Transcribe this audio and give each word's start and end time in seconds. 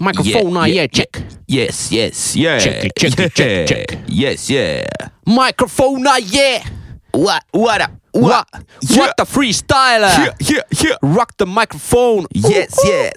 Microphone, 0.00 0.56
ah, 0.56 0.64
yeah, 0.64 0.74
yeah, 0.74 0.86
check. 0.86 1.22
Yes, 1.46 1.92
yes, 1.92 2.36
yeah. 2.36 2.58
Check 2.58 2.84
it, 2.84 2.92
check 2.96 3.18
it, 3.18 3.34
check, 3.34 3.68
check. 3.68 3.98
Yes, 4.08 4.50
yeah. 4.50 4.84
Microphone, 5.26 6.06
ah, 6.06 6.18
yeah. 6.18 6.62
What, 7.12 7.44
what 7.52 7.80
uh, 7.80 7.84
up? 7.84 7.90
What? 8.12 8.48
Yeah. 8.82 8.98
What 8.98 9.16
the 9.16 9.24
freestyler? 9.24 10.10
Yeah, 10.18 10.34
yeah, 10.40 10.62
yeah. 10.82 10.96
Rock 11.02 11.36
the 11.36 11.46
microphone. 11.46 12.26
Yes, 12.34 12.78
yes. 12.84 13.12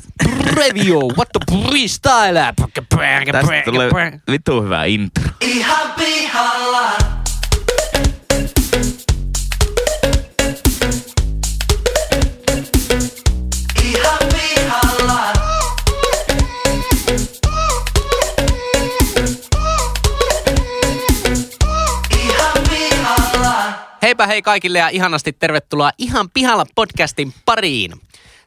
Radio, 0.55 0.99
what 1.17 1.29
the 1.33 1.39
freestyler? 1.51 2.53
Tästä 3.31 3.61
tulee 3.65 4.19
vittu 4.31 4.61
hyvä 4.61 4.85
intro. 4.85 5.23
Ihan 5.41 5.93
pihalla. 5.97 7.16
Heipä 24.07 24.27
hei 24.27 24.41
kaikille 24.41 24.79
ja 24.79 24.89
ihanasti 24.89 25.33
tervetuloa 25.33 25.91
Ihan 25.97 26.29
pihalla 26.29 26.65
podcastin 26.75 27.33
pariin. 27.45 27.91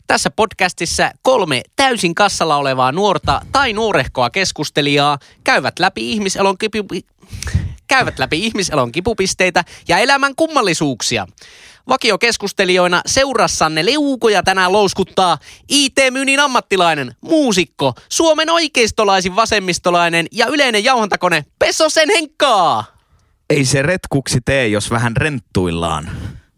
Tässä 0.06 0.30
podcastissa 0.30 1.10
kolme 1.22 1.62
täysin 1.76 2.14
kassalla 2.14 2.56
olevaa 2.56 2.92
nuorta 2.92 3.40
tai 3.52 3.72
nuorehkoa 3.72 4.30
keskustelijaa 4.30 5.18
käyvät 5.44 5.78
läpi 5.78 6.12
ihmiselon 6.12 6.58
kipu... 6.58 6.78
käyvät 7.88 8.18
läpi 8.18 8.46
ihmiselon 8.46 8.92
kipupisteitä 8.92 9.64
ja 9.88 9.98
elämän 9.98 10.34
kummallisuuksia. 10.36 11.26
Vakiokeskustelijoina 11.88 13.02
seurassanne 13.06 13.84
leukoja 13.84 14.42
tänään 14.42 14.72
louskuttaa 14.72 15.38
IT-myynnin 15.68 16.40
ammattilainen, 16.40 17.14
muusikko, 17.20 17.94
Suomen 18.08 18.50
oikeistolaisin 18.50 19.36
vasemmistolainen 19.36 20.26
ja 20.32 20.46
yleinen 20.46 20.84
jauhantakone 20.84 21.44
Pesosen 21.58 22.08
Henkkaa. 22.08 22.99
Ei 23.50 23.64
se 23.64 23.82
retkuksi 23.82 24.38
tee, 24.44 24.68
jos 24.68 24.90
vähän 24.90 25.16
renttuillaan. 25.16 26.10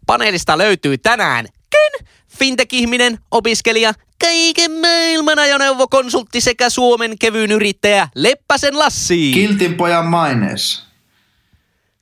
Paneelista 0.05 0.57
löytyy 0.57 0.97
tänään 0.97 1.45
Ken, 1.69 2.07
fintech-ihminen, 2.39 3.17
opiskelija, 3.31 3.93
kaiken 4.21 4.71
maailman 4.71 5.39
ajoneuvokonsultti 5.39 6.41
sekä 6.41 6.69
Suomen 6.69 7.17
kevyyn 7.19 7.51
yrittäjä 7.51 8.07
Leppäsen 8.15 8.79
Lassi. 8.79 9.31
Kiltin 9.33 9.75
pojan 9.75 10.05
maineessa. 10.05 10.83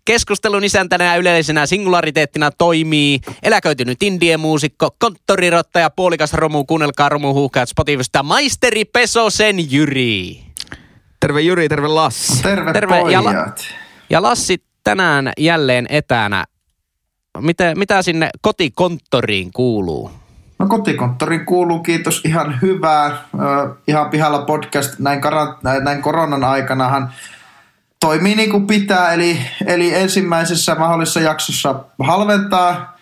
Keskustelun 0.05 0.63
isäntänä 0.63 1.03
ja 1.05 1.15
yleisenä 1.15 1.65
singulariteettina 1.65 2.51
toimii 2.51 3.19
eläköitynyt 3.43 4.03
indie-muusikko, 4.03 4.95
konttorirottaja, 4.99 5.89
puolikas 5.89 6.33
romu, 6.33 6.63
kuunnelkaa 6.65 7.09
romu 7.09 7.33
huuhkaat 7.33 7.69
Spotifysta, 7.69 8.23
maisteri 8.23 8.85
Pesosen 8.85 9.71
Jyri. 9.71 10.39
Terve 11.19 11.41
Jyri, 11.41 11.69
terve 11.69 11.87
Lassi. 11.87 12.43
Terve, 12.43 12.73
Terve, 12.73 12.95
Terve 12.95 13.11
ja 13.11 13.21
pojat. 13.23 13.59
la- 13.59 13.75
Ja 14.09 14.21
Lassi 14.21 14.63
tänään 14.83 15.31
jälleen 15.37 15.85
etänä. 15.89 16.45
Mitä, 17.39 17.75
mitä 17.75 18.01
sinne 18.01 18.29
kotikonttoriin 18.41 19.51
kuuluu? 19.53 20.11
No 20.59 20.67
kotikonttoriin 20.67 21.45
kuuluu, 21.45 21.79
kiitos, 21.79 22.21
ihan 22.25 22.61
hyvää. 22.61 23.05
Ö, 23.05 23.75
ihan 23.87 24.09
pihalla 24.09 24.45
podcast 24.45 24.99
näin, 24.99 25.21
karan, 25.21 25.57
näin, 25.63 25.83
näin 25.83 26.01
koronan 26.01 26.43
aikanahan 26.43 27.13
toimii 27.99 28.35
niin 28.35 28.51
kuin 28.51 28.67
pitää. 28.67 29.13
Eli, 29.13 29.39
eli 29.65 29.93
ensimmäisessä 29.93 30.75
mahdollisessa 30.75 31.19
jaksossa 31.19 31.75
halventaa, 31.99 32.97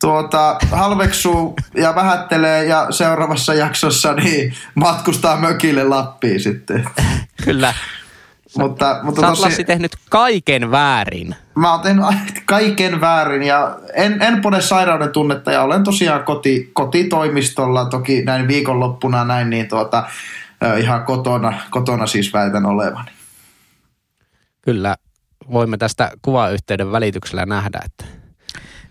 tuota, 0.00 0.56
halveksuu 0.72 1.54
ja 1.74 1.94
vähättelee 1.94 2.64
ja 2.64 2.86
seuraavassa 2.90 3.54
jaksossa 3.54 4.12
niin 4.12 4.54
matkustaa 4.74 5.36
mökille 5.36 5.84
Lappiin 5.84 6.40
sitten. 6.40 6.84
Kyllä. 7.44 7.74
Mutta, 8.58 9.00
mutta 9.02 9.20
Sä 9.20 9.26
oot 9.26 9.36
tosi- 9.36 9.42
Lassi 9.42 9.64
tehnyt 9.64 9.92
kaiken 10.10 10.70
väärin. 10.70 11.34
Mä 11.54 11.72
oon 11.72 11.80
tehnyt 11.80 12.04
kaiken 12.46 13.00
väärin 13.00 13.42
ja 13.42 13.78
en, 13.94 14.22
en 14.22 14.40
pode 14.40 14.60
sairauden 14.60 15.10
tunnetta 15.10 15.52
ja 15.52 15.62
olen 15.62 15.84
tosiaan 15.84 16.24
koti, 16.24 16.70
kotitoimistolla 16.72 17.84
toki 17.84 18.22
näin 18.22 18.48
viikonloppuna 18.48 19.24
näin 19.24 19.50
niin 19.50 19.68
tuota, 19.68 20.04
ihan 20.78 21.04
kotona, 21.04 21.60
kotona 21.70 22.06
siis 22.06 22.32
väitän 22.32 22.66
olevani. 22.66 23.10
Kyllä 24.62 24.96
voimme 25.52 25.76
tästä 25.76 26.10
kuvayhteyden 26.22 26.92
välityksellä 26.92 27.46
nähdä, 27.46 27.80
että 27.84 28.04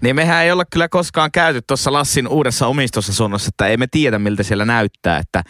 Niin 0.02 0.16
mehän 0.16 0.44
ei 0.44 0.52
olla 0.52 0.66
kyllä 0.66 0.90
koskaan 0.90 1.32
käyty 1.32 1.62
tuossa 1.68 1.94
Lassin 1.94 2.28
uudessa 2.28 2.68
omistusasunnossa, 2.68 3.50
että 3.50 3.68
ei 3.68 3.78
me 3.78 3.88
tiedä 3.92 4.20
miltä 4.20 4.44
siellä 4.44 4.66
näyttää. 4.66 5.18
Että 5.18 5.44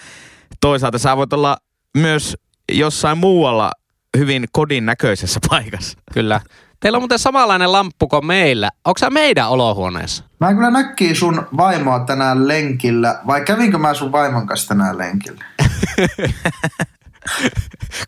toisaalta 0.62 0.98
sä 0.98 1.18
voit 1.18 1.34
olla 1.34 1.58
myös 1.98 2.38
jossain 2.72 3.18
muualla 3.18 3.72
hyvin 4.18 4.46
kodin 4.52 4.86
näköisessä 4.86 5.40
paikassa. 5.50 5.98
kyllä. 6.14 6.42
Teillä 6.80 6.96
on 6.98 7.02
muuten 7.02 7.20
samanlainen 7.20 7.72
lamppu 7.72 8.08
kuin 8.08 8.26
meillä. 8.26 8.70
Onko 8.86 8.98
sä 8.98 9.10
meidän 9.10 9.50
olohuoneessa? 9.50 10.24
Mä 10.40 10.54
kyllä 10.54 10.72
näkkiin 10.72 11.16
sun 11.16 11.48
vaimoa 11.58 12.00
tänään 12.00 12.48
lenkillä, 12.48 13.20
vai 13.28 13.42
kävinkö 13.42 13.78
mä 13.78 13.94
sun 13.94 14.12
vaimon 14.12 14.48
kanssa 14.48 14.68
tänään 14.68 14.98
lenkillä? 14.98 15.46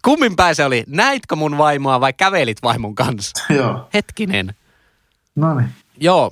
Kummin 0.05 0.35
päin 0.35 0.55
se 0.55 0.65
oli? 0.65 0.83
Näitkö 0.87 1.35
mun 1.35 1.57
vaimoa 1.57 2.01
vai 2.01 2.13
kävelit 2.13 2.57
vaimon 2.63 2.95
kanssa? 2.95 3.45
Joo, 3.53 3.89
Hetkinen. 3.93 4.55
no 5.35 5.53
niin. 5.55 5.69
Joo. 5.99 6.31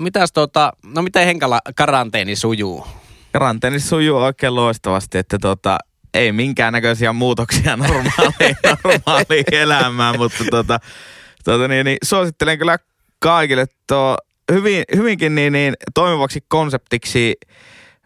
Mitäs 0.00 0.32
tota, 0.32 0.72
no 0.94 1.02
miten 1.02 1.26
Henkala 1.26 1.60
karanteeni 1.76 2.36
sujuu? 2.36 2.86
Karanteeni 3.32 3.80
sujuu 3.80 4.18
oikein 4.18 4.54
loistavasti, 4.54 5.18
että 5.18 5.38
tota, 5.38 5.78
ei 6.14 6.32
minkäännäköisiä 6.32 7.12
muutoksia 7.12 7.76
normaaliin, 7.76 8.56
normaaliin 8.84 9.44
elämään, 9.52 10.18
mutta 10.18 10.44
tota, 10.50 10.80
tota 11.44 11.68
niin, 11.68 11.84
niin, 11.84 11.98
suosittelen 12.04 12.58
kyllä 12.58 12.78
kaikille 13.18 13.66
tuo 13.88 14.16
hyvin, 14.52 14.84
hyvinkin 14.96 15.34
niin, 15.34 15.52
niin, 15.52 15.74
toimivaksi 15.94 16.44
konseptiksi 16.48 17.36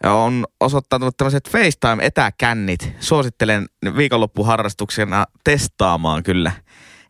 on 0.04 0.44
osoittautunut 0.60 1.16
tämmöiset 1.16 1.48
FaceTime-etäkännit. 1.48 2.92
Suosittelen 3.00 3.66
viikonloppuharrastuksena 3.96 5.24
testaamaan 5.44 6.22
kyllä. 6.22 6.52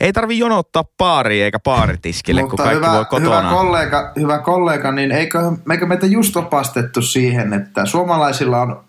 Ei 0.00 0.12
tarvi 0.12 0.38
jonottaa 0.38 0.84
baariin 0.98 1.44
eikä 1.44 1.58
baaritiskille, 1.58 2.42
kun 2.42 2.56
kaikki 2.56 2.76
hyvä, 2.76 2.92
voi 2.92 3.04
kotona. 3.04 3.40
hyvä, 3.40 3.50
kollega, 3.50 4.12
hyvä 4.16 4.38
kollega, 4.38 4.92
niin 4.92 5.12
eikö, 5.12 5.38
eikö 5.70 5.86
meitä 5.86 6.06
just 6.06 6.36
opastettu 6.36 7.02
siihen, 7.02 7.52
että 7.52 7.86
suomalaisilla 7.86 8.60
on 8.60 8.84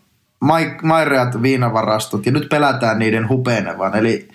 maireat 0.83 1.41
viinavarastot 1.41 2.25
ja 2.25 2.31
nyt 2.31 2.49
pelätään 2.49 2.99
niiden 2.99 3.29
hupenevan. 3.29 3.95
Eli, 3.95 4.27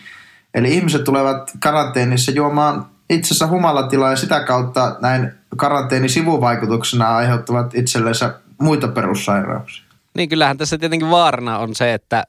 eli 0.54 0.74
ihmiset 0.74 1.04
tulevat 1.04 1.50
karanteenissa 1.60 2.32
juomaan 2.32 2.86
itse 3.10 3.26
asiassa 3.28 3.46
humalatilaa 3.46 4.10
ja 4.10 4.16
sitä 4.16 4.40
kautta 4.40 4.96
näin 5.00 5.32
karanteeni 5.56 6.08
sivuvaikutuksena 6.08 7.16
aiheuttavat 7.16 7.74
itsellensä 7.74 8.34
muita 8.60 8.88
perussairauksia. 8.88 9.84
Niin 10.16 10.28
kyllähän 10.28 10.58
tässä 10.58 10.78
tietenkin 10.78 11.10
vaarana 11.10 11.58
on 11.58 11.74
se, 11.74 11.94
että 11.94 12.24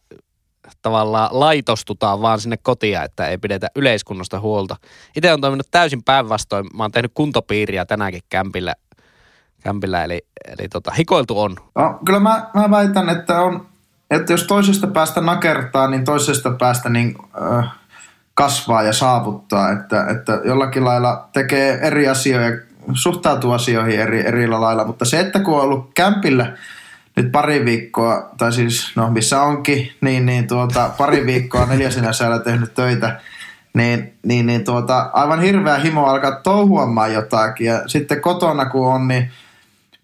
tavallaan 0.81 1.29
laitostutaan 1.31 2.21
vaan 2.21 2.39
sinne 2.39 2.57
kotia, 2.57 3.03
että 3.03 3.27
ei 3.27 3.37
pidetä 3.37 3.67
yleiskunnosta 3.75 4.39
huolta. 4.39 4.75
Itse 5.15 5.33
on 5.33 5.41
toiminut 5.41 5.67
täysin 5.71 6.03
päinvastoin. 6.03 6.65
Mä 6.77 6.83
oon 6.83 6.91
tehnyt 6.91 7.11
kuntopiiriä 7.13 7.85
tänäänkin 7.85 8.21
kämpillä, 8.29 8.73
kämpillä 9.63 10.03
eli, 10.03 10.25
eli 10.47 10.67
tota, 10.69 10.91
hikoiltu 10.91 11.39
on. 11.39 11.55
No, 11.75 11.99
kyllä 12.05 12.19
mä, 12.19 12.45
mä 12.53 12.71
väitän, 12.71 13.09
että, 13.09 13.41
on, 13.41 13.65
että 14.11 14.33
jos 14.33 14.43
toisesta 14.43 14.87
päästä 14.87 15.21
nakertaa, 15.21 15.87
niin 15.87 16.05
toisesta 16.05 16.51
päästä 16.51 16.89
niin, 16.89 17.15
äh, 17.41 17.71
kasvaa 18.33 18.83
ja 18.83 18.93
saavuttaa. 18.93 19.71
Että, 19.71 20.05
että 20.07 20.41
jollakin 20.45 20.85
lailla 20.85 21.29
tekee 21.33 21.79
eri 21.81 22.07
asioita, 22.07 22.65
suhtautuu 22.93 23.51
asioihin 23.51 23.99
eri, 23.99 24.27
eri 24.27 24.47
lailla. 24.47 24.85
Mutta 24.85 25.05
se, 25.05 25.19
että 25.19 25.39
kun 25.39 25.55
on 25.55 25.61
ollut 25.61 25.91
kämpillä 25.93 26.57
nyt 27.15 27.31
pari 27.31 27.65
viikkoa, 27.65 28.29
tai 28.37 28.53
siis 28.53 28.91
no 28.95 29.09
missä 29.09 29.41
onkin, 29.41 29.91
niin, 30.01 30.25
niin 30.25 30.47
tuota, 30.47 30.89
pari 30.97 31.25
viikkoa 31.25 31.65
neljäsenä 31.65 32.13
säällä 32.13 32.39
tehnyt 32.39 32.73
töitä, 32.73 33.19
niin, 33.73 34.13
niin, 34.23 34.45
niin 34.45 34.63
tuota, 34.63 35.09
aivan 35.13 35.41
hirveä 35.41 35.77
himo 35.77 36.05
alkaa 36.05 36.31
touhuamaan 36.31 37.13
jotakin. 37.13 37.67
Ja 37.67 37.87
sitten 37.87 38.21
kotona 38.21 38.65
kun 38.65 38.93
on, 38.93 39.07
niin 39.07 39.31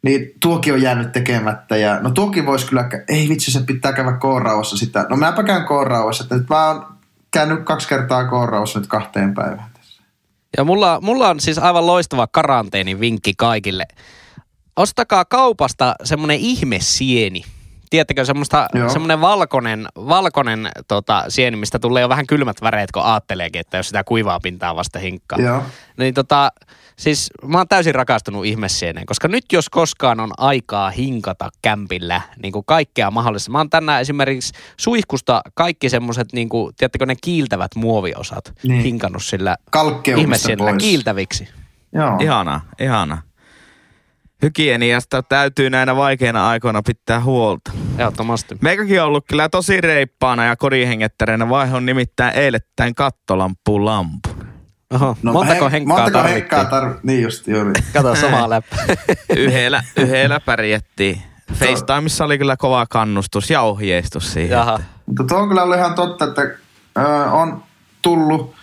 niin 0.02 0.32
tuokin 0.42 0.74
on 0.74 0.82
jäänyt 0.82 1.12
tekemättä. 1.12 1.78
Ja, 1.78 2.00
no 2.00 2.10
tuokin 2.10 2.46
voisi 2.46 2.66
kyllä, 2.66 2.90
ei 3.08 3.30
vitsi, 3.30 3.52
se 3.52 3.60
pitää 3.60 3.94
käydä 3.94 4.12
koorauassa 4.12 4.78
sitä. 4.78 5.06
No 5.10 5.18
mäpä 5.18 5.44
käyn 5.44 5.66
koorauassa, 5.66 6.24
että 6.24 6.36
nyt 6.36 6.50
mä 6.50 6.68
oon 6.68 6.86
käynyt 7.32 7.64
kaksi 7.64 7.88
kertaa 7.88 8.28
kooraussa 8.28 8.80
nyt 8.80 8.88
kahteen 8.88 9.34
päivään 9.34 9.70
tässä. 9.74 10.04
Ja 10.58 10.64
mulla, 10.64 11.00
mulla 11.02 11.30
on 11.30 11.40
siis 11.40 11.58
aivan 11.58 11.88
loistava 11.88 12.28
karanteenin 12.28 13.00
vinkki 13.00 13.34
kaikille. 13.38 13.86
Ostakaa 14.76 15.26
kaupasta 15.26 15.96
semmonen 16.04 16.38
ihmesieni. 16.40 17.44
Tiedättekö, 17.90 18.26
semmoista, 18.26 18.68
Joo. 18.74 18.90
semmoinen 18.90 19.22
valkoinen, 19.22 19.88
valkoinen 19.96 20.70
tota, 20.88 21.24
sieni, 21.30 21.58
mistä 21.58 21.80
tulee 21.80 22.02
jo 22.02 22.10
vähän 22.10 22.28
kylmät 22.28 22.62
väreet, 22.62 22.92
kun 22.92 23.04
ajatteleekin, 23.04 23.60
että 23.62 23.78
jos 23.78 23.88
sitä 23.88 24.04
kuivaa 24.04 24.40
pintaa 24.40 24.76
vasta 24.76 25.00
hinkkaa. 25.00 25.40
Joo. 25.40 25.64
Niin 25.98 26.14
tota, 26.14 26.52
siis 26.96 27.30
mä 27.48 27.58
oon 27.58 27.68
täysin 27.68 27.96
rakastunut 27.96 28.46
ihmessieneen, 28.46 29.06
koska 29.06 29.28
nyt 29.28 29.46
jos 29.52 29.70
koskaan 29.70 30.20
on 30.20 30.32
aikaa 30.38 30.90
hinkata 30.90 31.50
kämpillä 31.62 32.22
niin 32.44 32.52
kuin 32.52 32.66
kaikkea 32.66 33.12
mahdollista. 33.12 33.52
Mä 33.52 33.58
oon 33.58 33.70
tänään 33.70 34.02
esimerkiksi 34.02 34.54
suihkusta 34.78 35.42
kaikki 35.54 35.90
semmoset, 35.90 36.34
niin 36.34 36.50
kuin, 36.50 36.76
tiedättekö 36.76 37.06
ne 37.06 37.16
kiiltävät 37.24 37.76
muoviosat 37.76 38.54
Niin. 38.64 38.84
hinkannut 38.84 39.24
sillä 39.24 39.56
ihmessienellä 40.18 40.74
kiiltäviksi. 40.78 41.48
Joo. 41.94 42.18
Ihana, 42.20 42.62
ihana. 42.80 43.22
Hygieniasta 44.42 45.24
täytyy 45.24 45.70
näinä 45.70 45.96
vaikeina 45.96 46.50
aikoina 46.50 46.82
pitää 46.82 47.22
huolta. 47.24 47.72
Ehdottomasti. 47.98 48.58
Meikäkin 48.62 49.02
on 49.02 49.08
ollut 49.08 49.26
kyllä 49.30 49.50
tosi 49.50 49.82
reippaana 49.82 50.46
ja 50.46 50.56
kodinhengettäreenä. 50.56 51.50
Vaihe 51.50 51.76
on 51.76 51.86
nimittäin 51.86 52.36
eilettäin 52.36 52.96
kattolampuun 52.96 53.86
lampu. 53.86 54.30
Oho, 54.94 55.18
no, 55.24 55.34
montako 55.34 55.66
he- 55.66 55.72
henkkaa 55.72 55.98
montako 55.98 56.18
tarvittiin? 56.18 56.36
henkkaa 56.36 56.66
tarvittiin? 56.66 57.08
Niin 57.08 57.24
just 57.24 57.48
juuri. 57.48 57.74
Kato 57.94 58.16
samaa 58.16 58.50
läppä. 58.56 58.76
Yhdellä, 59.38 59.84
yhdellä 59.98 60.40
pärjättiin. 60.40 61.22
FaceTimeissa 61.54 62.26
oli 62.26 62.38
kyllä 62.38 62.58
kova 62.58 62.86
kannustus 62.90 63.50
ja 63.50 63.62
ohjeistus 63.62 64.34
siihen. 64.34 64.50
Jaha. 64.58 64.80
Mutta 65.06 65.24
tuo 65.24 65.38
on 65.38 65.48
kyllä 65.48 65.64
ollut 65.64 65.78
ihan 65.78 65.96
totta, 65.96 66.26
että 66.26 66.42
ö, 66.42 67.02
on 67.32 67.64
tullut 68.02 68.56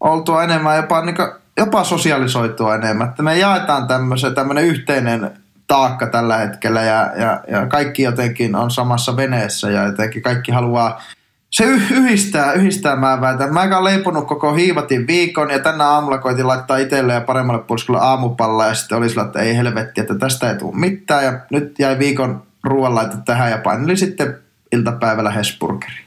oltua 0.00 0.44
enemmän, 0.44 0.76
jopa, 0.76 1.04
niin 1.04 1.16
jopa 1.56 1.84
sosialisoitua 1.84 2.74
enemmän. 2.74 3.08
Että 3.08 3.22
me 3.22 3.38
jaetaan 3.38 3.86
tämmöinen 4.34 4.64
yhteinen 4.64 5.30
taakka 5.66 6.06
tällä 6.06 6.36
hetkellä 6.36 6.82
ja, 6.82 7.12
ja, 7.16 7.40
ja 7.48 7.66
kaikki 7.66 8.02
jotenkin 8.02 8.56
on 8.56 8.70
samassa 8.70 9.16
veneessä 9.16 9.70
ja 9.70 9.84
jotenkin 9.84 10.22
kaikki 10.22 10.52
haluaa 10.52 11.02
se 11.50 11.64
yhdistää, 11.64 12.52
yhdistää 12.52 12.96
mä 12.96 13.20
väitän. 13.20 13.54
Mä 13.54 13.60
oon 13.60 13.84
leiponut 13.84 14.26
koko 14.26 14.54
hiivatin 14.54 15.06
viikon 15.06 15.50
ja 15.50 15.58
tänä 15.58 15.88
aamulla 15.88 16.18
koitin 16.18 16.46
laittaa 16.46 16.76
itselle 16.76 17.14
ja 17.14 17.20
paremmalle 17.20 17.62
puoliskolle 17.62 18.00
aamupalla 18.00 18.66
ja 18.66 18.74
sitten 18.74 18.98
oli 18.98 19.08
sillä, 19.08 19.22
että 19.22 19.40
ei 19.40 19.56
helvetti, 19.56 20.00
että 20.00 20.14
tästä 20.14 20.50
ei 20.50 20.58
tule 20.58 20.76
mitään 20.76 21.24
ja 21.24 21.40
nyt 21.50 21.78
jäi 21.78 21.98
viikon 21.98 22.42
ruoanlaito 22.64 23.16
tähän 23.24 23.50
ja 23.50 23.58
painelin 23.58 23.96
sitten 23.96 24.38
iltapäivällä 24.72 25.30
Hesburgeriin. 25.30 26.06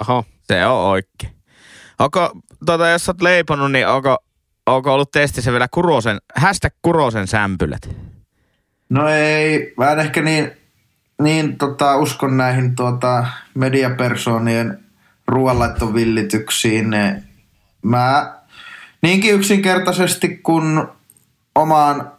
Oho. 0.00 0.24
Se 0.44 0.66
on 0.66 0.84
oikein. 0.84 1.34
Onko, 1.98 2.32
tuota, 2.64 2.88
jos 2.88 3.08
oot 3.08 3.22
leiponut, 3.22 3.72
niin 3.72 3.88
onko, 3.88 4.16
onko 4.66 4.94
ollut 4.94 5.10
testissä 5.10 5.52
vielä 5.52 5.68
Kurosen, 5.70 6.18
hashtag 6.36 6.72
Kurosen 6.82 7.26
sämpylät? 7.26 7.90
No 8.88 9.08
ei, 9.08 9.74
mä 9.76 9.90
en 9.90 10.00
ehkä 10.00 10.22
niin, 10.22 10.52
niin 11.22 11.58
tota, 11.58 11.96
uskon 11.96 12.36
näihin 12.36 12.76
tuota, 12.76 13.26
mediapersonien 13.54 14.84
ruoanlaittovillityksiin. 15.28 16.86
Mä 17.82 18.34
niinkin 19.02 19.34
yksinkertaisesti 19.34 20.28
kun 20.28 20.88
omaan 21.54 22.12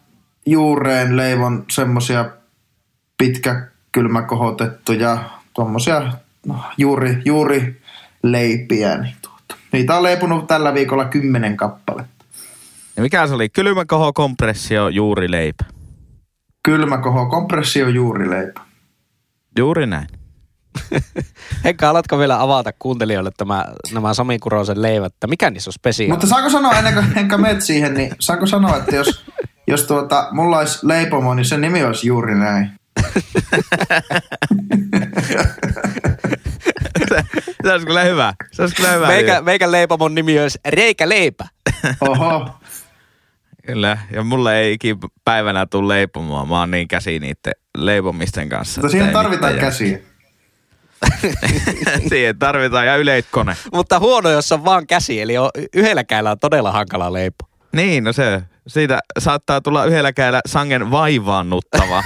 juureen 0.46 1.18
leivon 1.18 1.66
semmosia 1.72 2.26
pitkä 3.18 3.68
kylmäkohotettuja 3.92 5.18
tuommoisia 5.54 6.14
no, 6.46 6.64
juuri, 6.78 7.22
juuri 7.26 7.82
leipiä. 8.24 8.98
Niin 8.98 9.16
tuota. 9.22 9.35
Niitä 9.76 9.98
on 9.98 10.04
leipunut 10.04 10.48
tällä 10.48 10.74
viikolla 10.74 11.06
kymmenen 11.06 11.58
kappaletta. 11.58 12.26
Ja 12.96 13.04
mikä 13.04 13.28
se 13.28 13.34
oli? 13.34 13.50
Kylmäkoho, 13.50 14.14
kompressio, 14.14 14.88
juurileipä. 14.88 15.66
Kylmäkoho, 16.64 17.26
kompressio, 17.26 17.90
juurileipä. 17.90 18.62
Juuri 19.58 19.88
näin. 19.88 20.08
Henkka, 21.64 21.90
alatko 21.90 22.20
vielä 22.20 22.42
avata 22.42 22.72
kuuntelijoille 22.80 23.32
tämä, 23.38 23.66
nämä 23.94 24.14
Sami 24.14 24.40
Kurosen 24.40 24.82
leivät, 24.82 25.14
että 25.14 25.28
mikä 25.28 25.50
niissä 25.50 25.70
on 25.70 25.74
spesiaali? 25.74 26.12
Mutta 26.12 26.28
saanko 26.28 26.50
sanoa, 26.50 26.78
ennen 26.78 26.94
kuin 26.94 27.14
Henkka 27.14 27.38
meet 27.38 27.62
siihen, 27.62 27.94
niin 27.94 28.12
saanko 28.20 28.46
sanoa, 28.46 28.78
että 28.78 28.96
jos, 28.96 29.26
jos 29.68 29.84
tuota, 29.84 30.28
mulla 30.32 30.58
olisi 30.58 30.88
leipomo, 30.88 31.34
niin 31.34 31.46
sen 31.46 31.62
nimi 31.62 31.84
olisi 31.84 32.08
juuri 32.08 32.36
näin. 32.36 32.70
Se 37.64 37.72
olisi 37.72 37.86
kyllä 37.86 38.04
hyvä. 38.04 38.34
Se 38.52 38.62
olisi 38.62 38.76
kyllä 38.76 38.92
hyvä. 38.92 39.08
Meikä, 39.08 39.42
meikän 39.42 39.72
leipomon 39.72 40.16
nimi 40.16 40.40
olisi 40.40 40.60
Reikä 40.68 41.10
Leipä. 41.10 41.46
Oho. 42.10 42.50
Kyllä, 43.68 43.98
ja 44.12 44.24
mulle 44.24 44.60
ei 44.60 44.74
ikin 44.74 44.98
päivänä 45.26 45.66
tule 45.66 45.94
leipomaan. 45.94 46.48
Mä 46.48 46.60
oon 46.60 46.72
niin 46.72 46.88
käsi 46.88 47.20
niiden 47.20 47.54
leipomisten 47.78 48.50
kanssa. 48.50 48.82
Mutta 48.82 48.92
siihen 48.92 49.14
tarvitaan 49.14 49.54
mitään 49.54 49.72
käsiä. 49.72 50.00
siihen 52.10 52.40
tarvitaan, 52.40 52.86
ja 52.86 52.96
yleitkone. 52.96 53.58
Mutta 53.74 54.00
huono, 54.00 54.30
jos 54.30 54.52
on 54.52 54.66
vaan 54.66 54.88
käsi, 54.88 55.22
eli 55.22 55.38
on, 55.38 55.50
yhdellä 55.76 56.04
kädellä 56.04 56.32
on 56.32 56.40
todella 56.40 56.72
hankala 56.72 57.14
leipo. 57.14 57.50
Niin, 57.76 58.04
no 58.04 58.14
se. 58.14 58.42
Siitä 58.68 59.00
saattaa 59.20 59.62
tulla 59.62 59.86
yhdellä 59.86 60.14
kädellä 60.14 60.42
sangen 60.46 60.92
vaivaannuttava. 60.92 62.04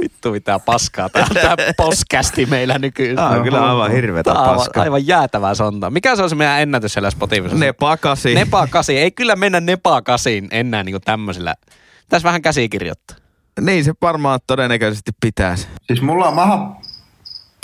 Vittu 0.00 0.30
mitä 0.32 0.58
paskaa. 0.58 1.08
Tää 1.08 1.26
on 1.30 1.36
tää 1.56 1.56
poskästi 1.76 2.46
meillä 2.46 2.78
nykyään. 2.78 3.16
Tämä 3.16 3.28
on 3.28 3.42
kyllä 3.42 3.70
aivan 3.70 3.90
hirveetä 3.92 4.34
Tää 4.34 4.44
paskaa. 4.44 4.82
aivan 4.82 5.06
jäätävää 5.06 5.54
sontaa. 5.54 5.90
Mikä 5.90 6.16
se 6.16 6.22
on 6.22 6.28
se 6.30 6.34
meidän 6.36 6.60
ennätys 6.60 6.92
siellä 6.92 7.10
Spotifyssa? 7.10 7.58
Ne 7.58 7.72
pakasi. 7.72 8.34
Nepa 8.34 8.66
8. 8.66 8.94
Ei 8.94 9.10
kyllä 9.10 9.36
mennä 9.36 9.60
Nepa 9.60 10.02
8 10.02 10.32
enää 10.50 10.82
niinku 10.84 11.00
tämmöisellä. 11.00 11.54
Tässä 12.08 12.26
vähän 12.26 12.42
käsikirjoittaa. 12.42 13.16
Niin 13.60 13.84
se 13.84 13.92
varmaan 14.02 14.40
todennäköisesti 14.46 15.10
pitäisi. 15.20 15.66
Siis 15.86 16.02
mulla 16.02 16.28
on 16.28 16.34
maha 16.34 16.76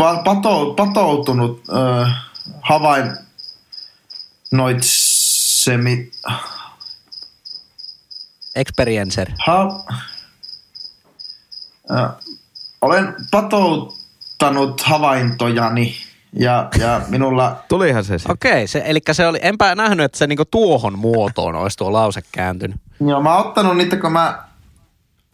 pa- 0.02 0.22
pato- 0.24 0.74
patoutunut 0.76 1.62
ö, 1.68 2.06
havain 2.60 3.12
noitsemi... 4.52 6.10
Experiencer. 8.56 9.30
Ha, 9.46 9.68
olen 12.84 13.14
patouttanut 13.30 14.80
havaintojani 14.80 15.94
ja, 16.32 16.68
ja 16.78 17.00
minulla 17.08 17.56
Tulihan 17.68 18.04
se. 18.04 18.16
Okei, 18.28 18.66
se, 18.66 18.82
eli 18.86 19.00
se 19.12 19.26
oli, 19.26 19.38
enpä 19.42 19.74
nähnyt, 19.74 20.04
että 20.04 20.18
se 20.18 20.26
niinku 20.26 20.44
tuohon 20.44 20.98
muotoon 20.98 21.54
olisi 21.54 21.78
tuo 21.78 21.92
lause 21.92 22.20
kääntynyt. 22.32 22.76
Joo, 23.00 23.22
mä 23.22 23.36
oon 23.36 23.46
ottanut 23.46 23.76
niitä, 23.76 23.96
kun 23.96 24.12
mä 24.12 24.38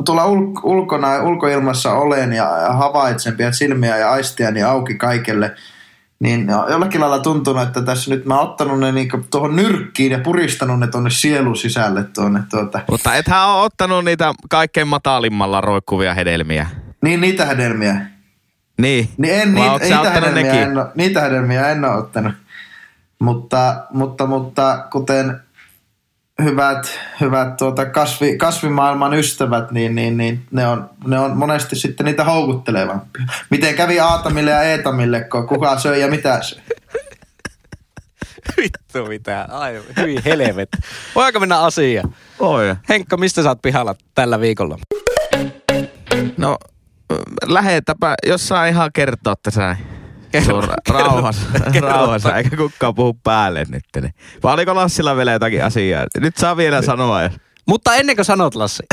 tuolla 0.05 0.27
ul- 0.27 0.61
ulkona 0.63 1.15
ja 1.15 1.23
ulkoilmassa 1.23 1.93
olen 1.93 2.33
ja, 2.33 2.59
ja 2.59 2.73
havaitsen, 2.73 3.37
pidät 3.37 3.55
silmiä 3.55 3.97
ja 3.97 4.11
aistiani 4.11 4.63
auki 4.63 4.95
kaikelle, 4.95 5.55
niin 6.21 6.49
jo- 6.49 6.69
jollakin 6.69 7.01
lailla 7.01 7.19
tuntunut, 7.19 7.63
että 7.63 7.83
tässä 7.83 8.11
nyt 8.11 8.25
mä 8.25 8.39
oon 8.39 8.49
ottanut 8.49 8.81
ne 8.81 8.93
niinku 8.93 9.19
tuohon 9.31 9.57
nyrkkiin 9.57 10.13
ja 10.13 10.19
puristanut 10.19 10.81
ne 10.81 10.87
tuonne 10.87 11.11
sielun 11.11 11.57
sisälle 11.57 12.05
tuonne 12.05 12.41
tuota. 12.51 12.81
Mutta 12.91 13.15
ethän 13.15 13.49
ole 13.49 13.63
ottanut 13.63 14.05
niitä 14.05 14.35
kaikkein 14.51 14.89
matalimmalla 14.89 15.61
roikkuvia 15.61 16.15
hedelmiä. 16.15 16.67
Niin 17.03 17.21
niitä 17.21 17.45
hedelmiä. 17.45 18.07
Niin. 18.81 19.09
Niin 19.17 19.35
en, 19.35 19.55
Vai 19.55 19.79
niitä, 19.79 20.11
niitä, 20.11 20.31
nekin? 20.31 20.51
en 20.51 20.79
oo, 20.79 20.87
niitä 20.95 21.21
hedelmiä 21.21 21.69
en 21.69 21.85
ole 21.85 21.97
ottanut. 21.97 22.33
Mutta, 23.19 23.87
mutta, 23.91 24.27
mutta 24.27 24.87
kuten 24.93 25.41
hyvät, 26.43 27.01
hyvät 27.21 27.57
tuota 27.57 27.87
kasvi, 27.87 28.39
kasvimaailman 28.39 29.15
ystävät, 29.15 29.71
niin, 29.71 29.95
niin, 29.95 30.17
niin 30.17 30.47
ne, 30.51 30.67
on, 30.67 30.91
ne 31.07 31.19
on 31.19 31.37
monesti 31.37 31.77
sitten 31.77 32.07
niitä 32.07 32.25
houkuttelevampia. 32.25 33.23
Miten 33.51 33.75
kävi 33.75 34.01
Aatamille 34.01 34.51
ja 34.51 34.63
Eetamille, 34.63 35.21
kun 35.21 35.47
kuka 35.49 35.79
söi 35.79 36.01
ja 36.01 36.09
mitä 36.09 36.43
söi? 36.43 36.61
Vittu 38.57 39.07
mitä, 39.09 39.47
aivan 39.51 39.83
hyvin 39.97 40.23
helvet. 40.25 40.69
Voiko 41.15 41.41
mennä 41.41 41.61
asiaan? 41.61 42.15
Oi. 42.39 42.75
Henkka, 42.89 43.17
mistä 43.17 43.43
sä 43.43 43.49
oot 43.49 43.63
pihalla 43.63 43.95
tällä 44.15 44.41
viikolla? 44.41 44.79
No, 46.37 46.59
lähetäpä, 47.47 48.15
jos 48.27 48.49
saa 48.49 48.67
ihan 48.67 48.91
kertoa 48.93 49.35
tässä 49.43 49.77
Kerro, 50.33 50.61
Kerro, 50.61 50.75
kerro, 50.87 51.01
rauhassa, 51.01 51.47
kerro. 51.73 51.89
rauhassa, 51.89 52.37
eikä 52.37 52.57
kukaan 52.57 52.95
puhu 52.95 53.15
päälle 53.15 53.65
nyt. 53.69 53.85
Niin. 54.01 54.15
Vai 54.43 54.55
oliko 54.55 54.75
Lassilla 54.75 55.17
vielä 55.17 55.33
jotakin 55.33 55.65
asiaa? 55.65 56.07
Nyt 56.21 56.37
saa 56.37 56.57
vielä 56.57 56.83
sanoa. 56.83 57.23
jos- 57.23 57.33
Mutta 57.69 57.95
ennen 57.95 58.17
kuin 58.17 58.25
sanot, 58.27 58.55
Lassi. 58.55 58.83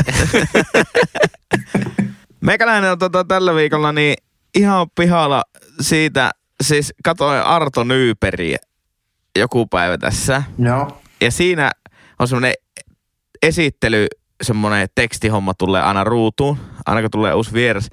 Meikäläinen 2.40 2.90
on 2.92 2.98
tota, 2.98 3.24
tällä 3.24 3.54
viikolla 3.54 3.92
niin 3.92 4.16
ihan 4.54 4.86
pihalla 4.94 5.42
siitä, 5.80 6.30
siis 6.62 6.94
katoin 7.04 7.40
Arto 7.42 7.84
Nyyperiä 7.84 8.58
joku 9.38 9.66
päivä 9.66 9.98
tässä. 9.98 10.42
Joo. 10.58 11.00
Ja 11.20 11.30
siinä 11.30 11.70
on 12.18 12.28
semmoinen 12.28 12.54
esittely, 13.42 14.06
semmoinen 14.42 14.88
tekstihomma 14.94 15.54
tulee 15.54 15.82
aina 15.82 16.04
ruutuun, 16.04 16.58
aina 16.86 17.00
kun 17.00 17.10
tulee 17.10 17.34
uusi 17.34 17.52
vieras. 17.52 17.90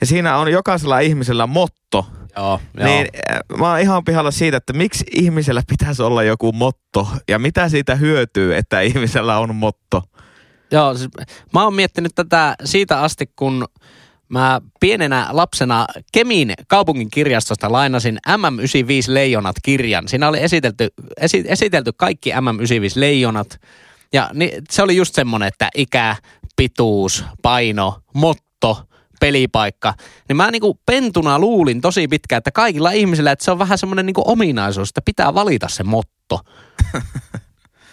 Ja 0.00 0.06
siinä 0.06 0.36
on 0.36 0.52
jokaisella 0.52 0.98
ihmisellä 0.98 1.46
motto. 1.46 2.06
joo, 2.36 2.60
Niin 2.84 3.08
äh, 3.30 3.58
mä 3.58 3.70
oon 3.70 3.80
ihan 3.80 4.04
pihalla 4.04 4.30
siitä, 4.30 4.56
että 4.56 4.72
miksi 4.72 5.04
ihmisellä 5.12 5.62
pitäisi 5.68 6.02
olla 6.02 6.22
joku 6.22 6.52
motto 6.52 7.08
ja 7.28 7.38
mitä 7.38 7.68
siitä 7.68 7.94
hyötyy, 7.94 8.56
että 8.56 8.80
ihmisellä 8.80 9.38
on 9.38 9.54
motto. 9.54 10.02
Joo, 10.72 10.94
siis 10.94 11.10
mä 11.54 11.64
oon 11.64 11.74
miettinyt 11.74 12.12
tätä 12.14 12.54
siitä 12.64 13.00
asti, 13.00 13.30
kun 13.36 13.64
mä 14.28 14.60
pienenä 14.80 15.26
lapsena 15.30 15.86
Kemin 16.12 16.52
kaupungin 16.68 17.10
kirjastosta 17.10 17.72
lainasin 17.72 18.18
MM95 18.28 19.14
Leijonat-kirjan. 19.14 20.08
Siinä 20.08 20.28
oli 20.28 20.42
esitelty, 20.42 20.88
esi, 21.16 21.44
esitelty 21.46 21.92
kaikki 21.96 22.30
MM95 22.30 22.92
Leijonat. 22.94 23.60
Ja 24.12 24.30
ni, 24.34 24.52
se 24.70 24.82
oli 24.82 24.96
just 24.96 25.14
semmonen, 25.14 25.48
että 25.48 25.68
ikä, 25.74 26.16
pituus, 26.56 27.24
paino, 27.42 28.00
motto, 28.14 28.84
pelipaikka. 29.20 29.94
Niin 30.28 30.36
mä 30.36 30.50
niinku 30.50 30.80
pentuna 30.86 31.38
luulin 31.38 31.80
tosi 31.80 32.08
pitkään, 32.08 32.38
että 32.38 32.50
kaikilla 32.50 32.90
ihmisillä, 32.90 33.32
että 33.32 33.44
se 33.44 33.50
on 33.50 33.58
vähän 33.58 33.78
semmoinen 33.78 34.06
niinku 34.06 34.22
ominaisuus, 34.26 34.88
että 34.88 35.02
pitää 35.04 35.34
valita 35.34 35.68
se 35.68 35.82
motto. 35.82 36.40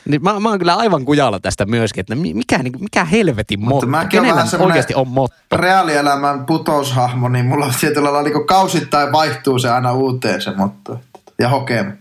Niin 0.07 0.23
mä, 0.23 0.39
mä 0.39 0.49
oon 0.49 0.59
kyllä 0.59 0.75
aivan 0.75 1.05
kujalla 1.05 1.39
tästä 1.39 1.65
myöskin, 1.65 2.01
että 2.01 2.15
mi- 2.15 2.33
mikä, 2.33 2.57
niinku, 2.57 2.79
mikä 2.79 3.05
helvetin 3.05 3.59
motto? 3.59 3.87
Kenellä 4.09 4.45
semmonen 4.45 4.71
oikeasti 4.71 4.95
on 4.95 5.07
motto? 5.07 5.57
reaalielämän 5.57 6.45
putoushahmo, 6.45 7.29
niin 7.29 7.45
mulla 7.45 7.73
tietyllä 7.79 8.13
lailla 8.13 8.29
niin 8.29 8.47
kausittain 8.47 9.11
vaihtuu 9.11 9.59
se 9.59 9.69
aina 9.69 9.93
uuteen 9.93 10.41
se 10.41 10.51
motto. 10.51 10.99
Ja 11.39 11.49
hokema. 11.49 11.91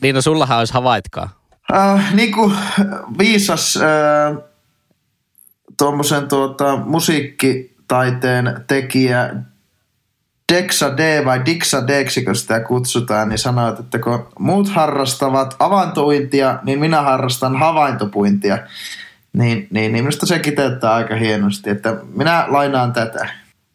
Niin 0.00 0.14
no 0.14 0.22
sullahan 0.22 0.58
olisi 0.58 0.74
havaitkaa. 0.74 1.37
Äh, 1.74 2.14
niin 2.14 2.32
kuin 2.32 2.54
viisas 3.18 3.76
äh, 3.76 4.36
tuommoisen 5.78 6.28
tuota, 6.28 6.76
musiikkitaiteen 6.76 8.64
tekijä 8.66 9.34
Dexa 10.52 10.96
D 10.96 11.24
vai 11.24 11.44
Dixa 11.46 11.86
Dexi, 11.86 12.24
kun 12.24 12.36
sitä 12.36 12.60
kutsutaan, 12.60 13.28
niin 13.28 13.38
sanoit, 13.38 13.78
että 13.80 13.98
kun 13.98 14.28
muut 14.38 14.68
harrastavat 14.68 15.56
avantointia, 15.58 16.58
niin 16.62 16.78
minä 16.78 17.02
harrastan 17.02 17.56
havaintopuintia. 17.56 18.58
Niin, 19.32 19.68
niin, 19.70 19.92
niin 19.92 20.04
minusta 20.04 20.26
se 20.26 20.38
kiteyttää 20.38 20.94
aika 20.94 21.16
hienosti, 21.16 21.70
että 21.70 21.96
minä 22.14 22.44
lainaan 22.48 22.92
tätä. 22.92 23.28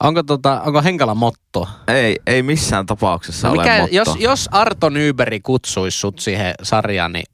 Onko, 0.03 0.23
tota, 0.23 0.61
onko 0.61 0.81
Henkala 0.83 1.15
motto? 1.15 1.67
Ei, 1.87 2.19
ei 2.27 2.43
missään 2.43 2.85
tapauksessa 2.85 3.47
No 3.47 3.53
ole 3.53 3.61
mikä, 3.61 3.79
motto. 3.79 3.95
jos, 3.95 4.15
jos 4.19 4.49
Arto 4.51 4.89
Nyberi 4.89 5.39
kutsuisi 5.39 5.99
sut 5.99 6.19
siihen 6.19 6.53
sarjaan, 6.63 7.13
niin 7.13 7.25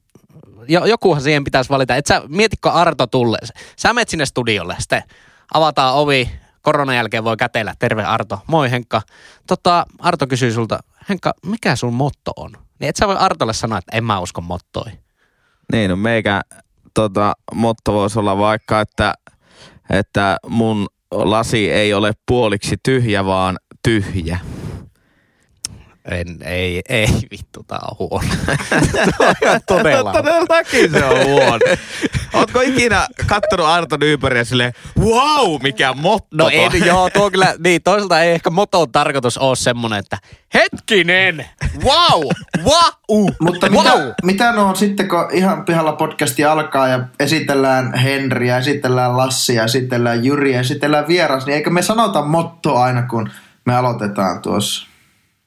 jokuhan 0.69 1.21
siihen 1.21 1.43
pitäisi 1.43 1.69
valita. 1.69 1.95
Et 1.95 2.05
sä, 2.05 2.21
mietitkö 2.27 2.71
Arto 2.71 3.07
tulle? 3.07 3.37
Sä 3.77 3.93
menet 3.93 4.09
sinne 4.09 4.25
studiolle, 4.25 4.75
sitten 4.79 5.03
avataan 5.53 5.95
ovi, 5.95 6.29
koronan 6.61 6.95
jälkeen 6.95 7.23
voi 7.23 7.37
kätellä. 7.37 7.73
Terve 7.79 8.03
Arto, 8.03 8.39
moi 8.47 8.71
Henkka. 8.71 9.01
Tota, 9.47 9.85
Arto 9.99 10.27
kysyy 10.27 10.51
sulta, 10.51 10.79
Henkka, 11.09 11.33
mikä 11.45 11.75
sun 11.75 11.93
motto 11.93 12.31
on? 12.35 12.51
Niin 12.79 12.89
et 12.89 12.95
sä 12.95 13.07
voi 13.07 13.17
Artolle 13.17 13.53
sanoa, 13.53 13.77
että 13.77 13.97
en 13.97 14.03
mä 14.03 14.19
usko 14.19 14.41
mottoi. 14.41 14.91
Niin, 15.71 15.89
no 15.89 15.95
meikä 15.95 16.41
tota, 16.93 17.33
motto 17.53 17.93
voisi 17.93 18.19
olla 18.19 18.37
vaikka, 18.37 18.81
että, 18.81 19.13
että 19.89 20.37
mun 20.47 20.87
lasi 21.11 21.71
ei 21.71 21.93
ole 21.93 22.13
puoliksi 22.27 22.75
tyhjä, 22.83 23.25
vaan 23.25 23.59
tyhjä. 23.83 24.39
En, 26.05 26.37
ei, 26.41 26.81
ei 26.89 27.07
vittu, 27.31 27.63
tää 27.67 27.79
on 27.91 27.97
huono. 27.99 28.29
Todella. 29.67 30.13
Todellakin 30.13 30.91
se 30.91 31.05
on 31.05 31.25
huono. 31.25 31.59
Ootko 32.33 32.61
ikinä 32.61 33.07
kattonut 33.27 33.65
Arto 33.65 33.97
Nyberiä 33.97 34.43
silleen, 34.43 34.73
wow, 34.99 35.61
mikä 35.63 35.93
motto 35.93 36.27
No 36.33 36.43
toi?" 36.43 36.55
en, 36.55 36.85
joo, 36.85 37.09
tuo 37.09 37.31
kyllä, 37.31 37.55
niin 37.63 37.83
toisaalta 37.83 38.21
ei 38.21 38.31
ehkä 38.31 38.49
moton 38.49 38.91
tarkoitus 38.91 39.37
ole 39.37 39.55
semmonen, 39.55 39.99
että 39.99 40.17
hetkinen, 40.53 41.45
wow, 41.83 42.23
wow, 42.63 43.27
Mutta 43.41 43.67
wow. 43.69 43.83
mitä, 43.83 44.13
mitä 44.23 44.51
no 44.51 44.69
on 44.69 44.75
sitten, 44.75 45.07
kun 45.07 45.27
ihan 45.31 45.65
pihalla 45.65 45.93
podcasti 45.93 46.45
alkaa 46.45 46.87
ja 46.87 46.99
esitellään 47.19 47.93
Henriä, 47.93 48.57
esitellään 48.57 49.17
Lassia, 49.17 49.63
esitellään 49.63 50.25
Jyriä, 50.25 50.59
esitellään 50.59 51.07
vieras, 51.07 51.45
niin 51.45 51.55
eikö 51.55 51.69
me 51.69 51.81
sanota 51.81 52.21
motto 52.21 52.77
aina, 52.77 53.01
kun 53.01 53.29
me 53.65 53.75
aloitetaan 53.75 54.41
tuossa? 54.41 54.88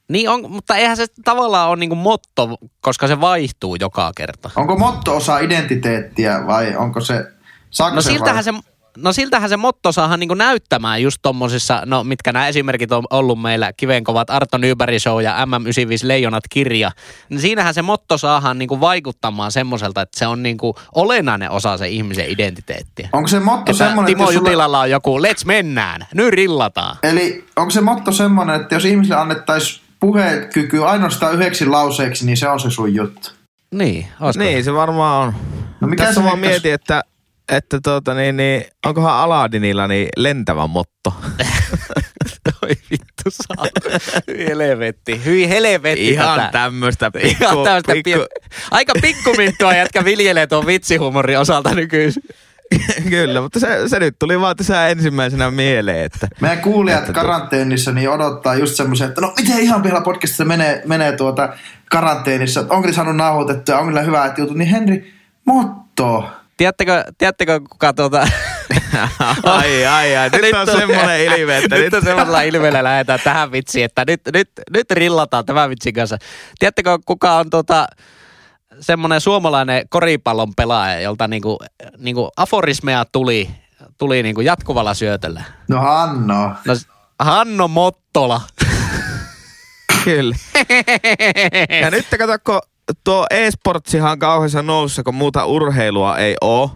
Niin 0.08 0.28
on, 0.28 0.50
mutta 0.50 0.76
eihän 0.76 0.96
se 0.96 1.06
tavallaan 1.24 1.68
ole 1.68 1.76
niinku 1.76 1.94
motto, 1.94 2.56
koska 2.80 3.06
se 3.06 3.20
vaihtuu 3.20 3.76
joka 3.80 4.12
kerta. 4.16 4.50
Onko 4.56 4.78
motto 4.78 5.16
osa 5.16 5.38
identiteettiä 5.38 6.46
vai 6.46 6.76
onko 6.76 7.00
se... 7.00 7.24
Saako 7.70 7.94
No 7.96 8.02
se 8.02 8.10
siltähän 8.10 8.34
vai- 8.34 8.42
se, 8.42 8.52
no 8.96 9.12
siltähän 9.12 9.48
se 9.48 9.56
motto 9.56 9.92
saahan 9.92 10.20
niinku 10.20 10.34
näyttämään 10.34 11.02
just 11.02 11.18
tommosissa, 11.22 11.82
no 11.86 12.04
mitkä 12.04 12.32
nämä 12.32 12.48
esimerkit 12.48 12.92
on 12.92 13.04
ollut 13.10 13.40
meillä, 13.42 13.72
Kivenkovat, 13.76 14.30
Arto 14.30 14.58
Nyberg 14.58 14.98
Show 14.98 15.22
ja 15.22 15.36
MM95 15.46 16.06
Leijonat 16.08 16.44
kirja. 16.50 16.90
Niin 17.28 17.40
siinähän 17.40 17.74
se 17.74 17.82
motto 17.82 18.18
saahan 18.18 18.58
niinku 18.58 18.80
vaikuttamaan 18.80 19.52
semmoiselta, 19.52 20.02
että 20.02 20.18
se 20.18 20.26
on 20.26 20.42
niinku 20.42 20.74
olennainen 20.94 21.50
osa 21.50 21.76
se 21.76 21.88
ihmisen 21.88 22.30
identiteettiä. 22.30 23.08
Onko 23.12 23.28
se 23.28 23.40
motto 23.40 23.72
Että 23.72 23.84
semmoinen, 23.84 24.06
Timo 24.06 24.24
että 24.24 24.32
jos 24.32 24.38
sulle, 24.38 24.48
Jutilalla 24.50 24.80
on 24.80 24.90
joku, 24.90 25.18
let's 25.18 25.44
mennään, 25.46 26.06
nyt 26.14 26.28
rillataan. 26.28 26.96
Eli 27.02 27.44
onko 27.56 27.70
se 27.70 27.80
motto 27.80 28.12
semmoinen, 28.12 28.60
että 28.60 28.74
jos 28.74 28.84
ihmisille 28.84 29.16
annettaisiin 29.16 29.81
puhekyky 30.02 30.84
ainoastaan 30.84 31.34
yhdeksi 31.34 31.66
lauseeksi, 31.66 32.26
niin 32.26 32.36
se 32.36 32.48
on 32.48 32.60
se 32.60 32.70
sun 32.70 32.94
juttu? 32.94 33.30
Niin, 33.74 34.06
olisiko? 34.20 34.44
Niin, 34.44 34.64
se 34.64 34.74
varmaan 34.74 35.28
on. 35.28 35.34
No 35.80 35.88
mikä 35.88 36.04
Tässä 36.04 36.20
se 36.20 36.26
vaan 36.26 36.38
mietin, 36.38 36.74
että, 36.74 37.02
että 37.48 37.80
tuota, 37.82 38.14
niin, 38.14 38.36
niin, 38.36 38.64
onkohan 38.86 39.14
Aladinilla 39.14 39.88
niin 39.88 40.08
lentävä 40.16 40.66
motto. 40.66 41.14
Toi 42.60 42.70
vittu 42.90 43.30
saa. 43.30 43.66
Hyi 44.26 44.46
helvetti, 44.46 45.24
hyi 45.24 45.48
helvetti 45.48 46.08
Ihan 46.08 46.38
tätä. 46.38 46.52
tämmöistä 46.52 47.10
pikku, 47.10 47.44
Ihan 47.44 47.64
tämmöistä 47.64 47.92
pikku. 48.04 48.26
Aika 48.70 48.92
pikkuminttua 49.02 49.74
jätkä 49.74 50.04
viljelee 50.04 50.46
tuon 50.46 50.66
vitsihumorin 50.66 51.38
osalta 51.38 51.74
nykyisin. 51.74 52.22
Kyllä, 53.10 53.40
mutta 53.40 53.60
se, 53.60 53.88
se 53.88 53.98
nyt 53.98 54.16
tuli 54.18 54.40
vaan 54.40 54.56
tässä 54.56 54.88
ensimmäisenä 54.88 55.50
mieleen, 55.50 56.04
että 56.04 56.28
Meidän 56.40 56.60
kuulijat 56.60 57.00
Että 57.00 57.12
karanteenissa 57.12 57.92
niin 57.92 58.10
odottaa 58.10 58.54
just 58.54 58.74
semmoisen, 58.74 59.08
että 59.08 59.20
no 59.20 59.32
miten 59.42 59.60
ihan 59.60 59.82
pihalla 59.82 60.00
podcastissa 60.00 60.44
menee, 60.44 60.82
menee 60.86 61.16
tuota 61.16 61.54
karanteenissa, 61.90 62.60
että 62.60 62.74
onko 62.74 62.86
ne 62.86 62.92
saanut 62.92 63.16
nauhoitettua, 63.16 63.78
onko 63.78 63.86
niillä 63.86 64.02
hyvät 64.02 64.38
jutut, 64.38 64.56
niin 64.56 64.68
Henri, 64.68 65.12
motto. 65.44 66.30
Tiedättekö, 66.56 67.04
tiedättekö 67.18 67.60
kuka 67.60 67.92
tuota... 67.92 68.26
ai 69.42 69.86
ai 69.86 70.16
ai, 70.16 70.30
nyt 70.30 70.54
on 70.54 70.78
semmoinen 70.78 71.20
ilme, 71.20 71.58
että 71.58 71.76
nyt 71.76 71.84
nyt, 71.84 71.94
on 71.94 72.02
semmoisella 72.02 72.42
ilmeellä 72.42 72.84
lähdetään 72.84 73.20
tähän 73.24 73.52
vitsiin, 73.52 73.84
että 73.84 74.04
nyt, 74.06 74.20
nyt, 74.32 74.50
nyt 74.70 74.90
rillataan 74.90 75.46
tämän 75.46 75.70
vitsin 75.70 75.94
kanssa. 75.94 76.16
Tiedättekö 76.58 76.98
kuka 77.06 77.36
on 77.36 77.50
tuota 77.50 77.86
semmoinen 78.82 79.20
suomalainen 79.20 79.88
koripallon 79.88 80.54
pelaaja, 80.54 81.00
jolta 81.00 81.28
niinku, 81.28 81.58
niinku 81.98 82.30
aforismeja 82.36 83.04
tuli, 83.12 83.50
tuli 83.98 84.22
niinku 84.22 84.40
jatkuvalla 84.40 84.94
syötöllä? 84.94 85.44
No 85.68 85.80
Hanno. 85.80 86.50
No, 86.64 86.74
Hanno 87.18 87.68
Mottola. 87.68 88.40
kyllä. 90.04 90.36
Ja 91.82 91.90
nyt 91.90 92.06
kato, 92.18 92.38
kun 92.44 92.60
tuo 93.04 93.26
e-sportsihan 93.30 94.12
on 94.12 94.18
kauheassa 94.18 94.62
nousussa, 94.62 95.02
kun 95.02 95.14
muuta 95.14 95.46
urheilua 95.46 96.18
ei 96.18 96.34
oo. 96.40 96.70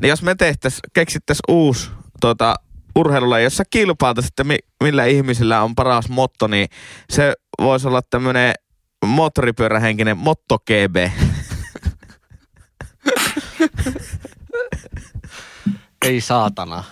Niin 0.00 0.08
jos 0.08 0.22
me 0.22 0.34
tehtäis, 0.34 0.78
keksittäis 0.92 1.38
uusi 1.48 1.90
tuota, 2.20 2.54
urheilulla, 2.96 3.40
jossa 3.40 3.64
kilpailtaisiin, 3.70 4.30
että 4.30 4.44
mi, 4.44 4.56
millä 4.82 5.04
ihmisillä 5.04 5.62
on 5.62 5.74
paras 5.74 6.08
motto, 6.08 6.46
niin 6.46 6.68
se 7.10 7.34
voisi 7.60 7.88
olla 7.88 8.02
tämmönen 8.10 8.54
moottoripyörähenkinen 9.06 10.18
Motto 10.18 10.58
GB. 10.58 10.96
Ei 16.04 16.20
saatana. 16.20 16.84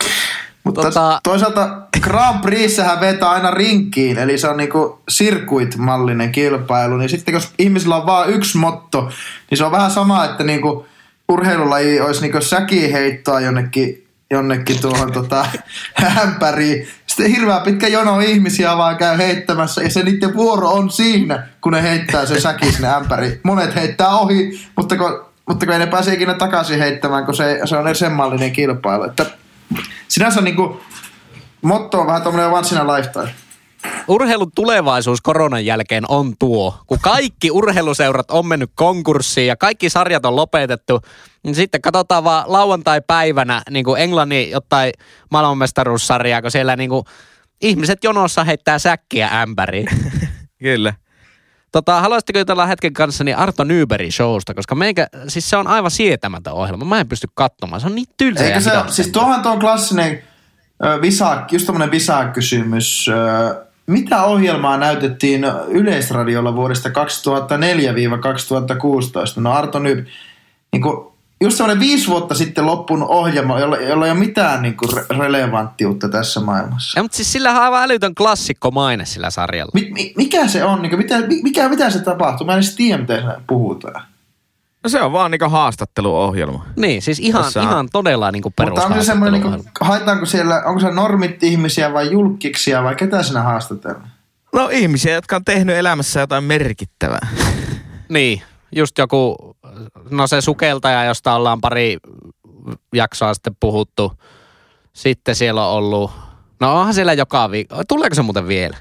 Mutta 0.64 0.80
Tota- 0.80 1.20
toisaalta 1.22 1.68
Grand 2.00 2.42
Prixsähän 2.42 3.00
vetää 3.00 3.30
aina 3.30 3.50
rinkiin, 3.50 4.18
eli 4.18 4.38
se 4.38 4.48
on 4.48 4.56
niinku 4.56 5.02
sirkuit-mallinen 5.08 6.32
kilpailu, 6.32 6.96
niin 6.96 7.08
sitten 7.08 7.34
jos 7.34 7.50
ihmisillä 7.58 7.96
on 7.96 8.06
vain 8.06 8.30
yksi 8.30 8.58
motto, 8.58 9.10
niin 9.50 9.58
se 9.58 9.64
on 9.64 9.72
vähän 9.72 9.90
sama, 9.90 10.24
että 10.24 10.44
niinku 10.44 10.86
urheilulaji 11.28 12.00
olisi 12.00 12.20
niinku 12.20 12.40
säkiheittoa 12.40 13.40
jonnekin, 13.40 14.06
jonnekin 14.30 14.80
tuohon 14.80 15.12
tota, 15.12 15.46
ämpäriin. 16.22 16.88
Sitten 17.06 17.30
hirveän 17.30 17.62
pitkä 17.62 17.88
jono 17.88 18.20
ihmisiä 18.20 18.76
vaan 18.76 18.96
käy 18.96 19.18
heittämässä 19.18 19.82
ja 19.82 19.90
se 19.90 20.02
niiden 20.02 20.34
vuoro 20.34 20.68
on 20.70 20.90
siinä, 20.90 21.46
kun 21.60 21.72
ne 21.72 21.82
heittää 21.82 22.26
sen 22.26 22.40
säkin 22.40 22.72
sinne 22.72 22.88
ämpäriin. 22.94 23.40
Monet 23.42 23.74
heittää 23.74 24.08
ohi, 24.08 24.60
mutta 24.76 24.96
kun, 24.96 25.24
mutta 25.48 25.66
kun 25.66 25.72
ei 25.72 25.78
ne 25.78 25.86
pääse 25.86 26.14
ikinä 26.14 26.34
takaisin 26.34 26.78
heittämään, 26.78 27.24
kun 27.24 27.34
se, 27.34 27.60
se 27.64 27.76
on 27.76 27.96
sen 27.96 28.12
mallinen 28.12 28.52
kilpailu. 28.52 29.04
Että 29.04 29.26
sinänsä 30.08 30.40
niinku 30.40 30.80
motto 31.62 32.00
on 32.00 32.06
vähän 32.06 32.22
tommonen 32.22 32.50
once 32.50 32.74
in 32.74 32.80
a 32.80 32.96
lifetime. 32.96 33.34
Urheilun 34.08 34.52
tulevaisuus 34.54 35.20
koronan 35.20 35.66
jälkeen 35.66 36.04
on 36.08 36.34
tuo. 36.38 36.78
Kun 36.86 36.98
kaikki 37.02 37.50
urheiluseurat 37.50 38.30
on 38.30 38.46
mennyt 38.46 38.70
konkurssiin 38.74 39.46
ja 39.46 39.56
kaikki 39.56 39.90
sarjat 39.90 40.26
on 40.26 40.36
lopetettu, 40.36 41.00
niin 41.42 41.54
sitten 41.54 41.82
katsotaan 41.82 42.24
vaan 42.24 42.44
lauantai-päivänä 42.46 43.62
niin 43.70 43.84
kuin 43.84 44.00
Englannin 44.00 44.50
jotain 44.50 44.92
maailmanmestaruussarjaa, 45.30 46.42
kun 46.42 46.50
siellä 46.50 46.76
niin 46.76 46.90
kuin 46.90 47.04
ihmiset 47.60 48.04
jonossa 48.04 48.44
heittää 48.44 48.78
säkkiä 48.78 49.28
ämpäriin. 49.40 49.86
Kyllä. 50.62 50.94
Tota, 51.72 52.00
haluaisitteko 52.00 52.38
jutella 52.38 52.66
hetken 52.66 52.92
kanssani 52.92 53.34
Arto 53.34 53.64
Nybergin 53.64 54.12
showsta, 54.12 54.54
koska 54.54 54.74
meikä, 54.74 55.06
siis 55.28 55.50
se 55.50 55.56
on 55.56 55.66
aivan 55.66 55.90
sietämätön 55.90 56.52
ohjelma. 56.52 56.84
Mä 56.84 57.00
en 57.00 57.08
pysty 57.08 57.28
katsomaan. 57.34 57.80
Se 57.80 57.86
on 57.86 57.94
niin 57.94 58.06
tylsä 58.16 58.44
Eikä 58.44 58.56
ja 58.56 58.60
se, 58.60 58.70
siis 58.88 59.08
tuohan 59.08 59.42
tuo 59.42 59.52
on 59.52 59.58
klassinen 59.58 60.22
ö, 60.84 61.00
visa, 61.00 61.44
just 61.52 61.66
tämmönen 61.66 61.90
visa-kysymys. 61.90 63.08
Ö, 63.08 63.64
Mitä 63.86 64.22
ohjelmaa 64.22 64.76
näytettiin 64.76 65.44
Yleisradiolla 65.68 66.56
vuodesta 66.56 66.88
2004-2016? 66.88 66.92
No 69.36 69.52
Arto 69.52 69.78
nyt, 69.78 70.08
niin 70.72 70.82
kuin, 70.82 71.11
just 71.42 71.56
semmoinen 71.56 71.80
viisi 71.80 72.08
vuotta 72.08 72.34
sitten 72.34 72.66
loppunut 72.66 73.08
ohjelma, 73.10 73.60
jolla, 73.60 73.76
jolla 73.76 74.06
ei 74.06 74.10
ole 74.12 74.18
mitään 74.20 74.62
niin 74.62 74.76
kuin 74.76 74.90
re- 74.90 75.18
relevanttiutta 75.18 76.08
tässä 76.08 76.40
maailmassa. 76.40 76.98
Ja, 76.98 77.02
mutta 77.02 77.16
siis 77.16 77.32
sillä 77.32 77.50
on 77.50 77.56
aivan 77.62 77.82
älytön 77.82 78.14
klassikko 78.14 78.70
maine 78.70 79.04
sillä 79.04 79.30
sarjalla. 79.30 79.70
Mi, 79.74 79.88
mi, 79.94 80.12
mikä 80.16 80.48
se 80.48 80.64
on? 80.64 80.82
Niin 80.82 80.90
kuin, 80.90 80.98
mitä, 80.98 81.18
mi- 81.20 81.42
mikä, 81.42 81.68
mitä 81.68 81.90
se 81.90 81.98
tapahtuu? 81.98 82.46
Mä 82.46 82.52
en 82.52 82.58
edes 82.58 82.76
tiedä, 82.76 83.04
siinä 83.06 83.40
puhutaan. 83.46 84.02
No 84.84 84.88
se 84.90 85.02
on 85.02 85.12
vaan 85.12 85.30
niinku 85.30 85.48
haastatteluohjelma. 85.48 86.66
Niin, 86.76 87.02
siis 87.02 87.18
ihan, 87.20 87.44
Jossa 87.44 87.60
on- 87.62 87.68
ihan 87.68 87.88
todella 87.92 88.30
niinku 88.30 88.52
Mutta 88.60 88.82
onko 88.84 89.00
se 89.00 89.06
semmoinen, 89.06 89.32
niin 89.32 89.42
kuin, 89.42 89.52
perushaastatteluohjelma. 89.52 89.98
haetaanko 89.98 90.26
siellä, 90.26 90.62
onko 90.66 90.80
se 90.80 90.90
normit 90.90 91.42
ihmisiä 91.42 91.92
vai 91.92 92.10
julkkiksia 92.12 92.82
vai 92.82 92.94
ketä 92.94 93.22
sinä 93.22 93.42
haastatellaan? 93.42 94.10
No 94.54 94.68
ihmisiä, 94.72 95.14
jotka 95.14 95.36
on 95.36 95.44
tehnyt 95.44 95.76
elämässä 95.76 96.20
jotain 96.20 96.44
merkittävää. 96.44 97.26
Niin, 98.08 98.42
just 98.76 98.98
joku, 98.98 99.51
no 100.10 100.26
se 100.26 100.40
sukeltaja, 100.40 101.04
josta 101.04 101.34
ollaan 101.34 101.60
pari 101.60 101.98
jaksoa 102.94 103.34
sitten 103.34 103.56
puhuttu. 103.60 104.12
Sitten 104.92 105.34
siellä 105.34 105.66
on 105.66 105.72
ollut, 105.72 106.10
no 106.60 106.78
onhan 106.78 106.94
siellä 106.94 107.12
joka 107.12 107.50
viikko, 107.50 107.76
tuleeko 107.88 108.14
se 108.14 108.22
muuten 108.22 108.48
vielä? 108.48 108.76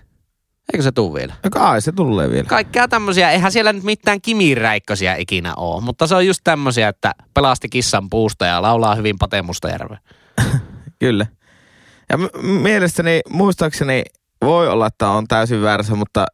Eikö 0.74 0.84
se 0.84 0.92
tule 0.92 1.20
vielä? 1.20 1.34
Kai 1.52 1.82
se 1.82 1.92
tulee 1.92 2.30
vielä. 2.30 2.44
Kaikkea 2.44 2.88
tämmöisiä, 2.88 3.32
eihän 3.32 3.52
siellä 3.52 3.74
nyt 3.74 3.84
mitään 3.84 4.22
kimiräikkösiä 4.22 5.16
ikinä 5.16 5.54
ole, 5.56 5.82
mutta 5.82 6.08
se 6.08 6.16
on 6.16 6.28
just 6.28 6.42
tämmöisiä, 6.44 6.88
että 6.88 7.16
pelasti 7.34 7.70
kissan 7.70 8.10
puusta 8.10 8.46
ja 8.46 8.62
laulaa 8.62 8.96
hyvin 8.96 9.18
Pate 9.20 9.42
Mustajärve. 9.42 9.98
Kyllä. 11.00 11.26
Ja 12.10 12.18
m- 12.18 12.46
mielestäni, 12.46 13.22
muistaakseni, 13.30 14.04
voi 14.46 14.68
olla, 14.68 14.88
että 14.88 15.10
on 15.10 15.28
täysin 15.28 15.62
väärässä, 15.62 15.96
mutta 15.96 16.26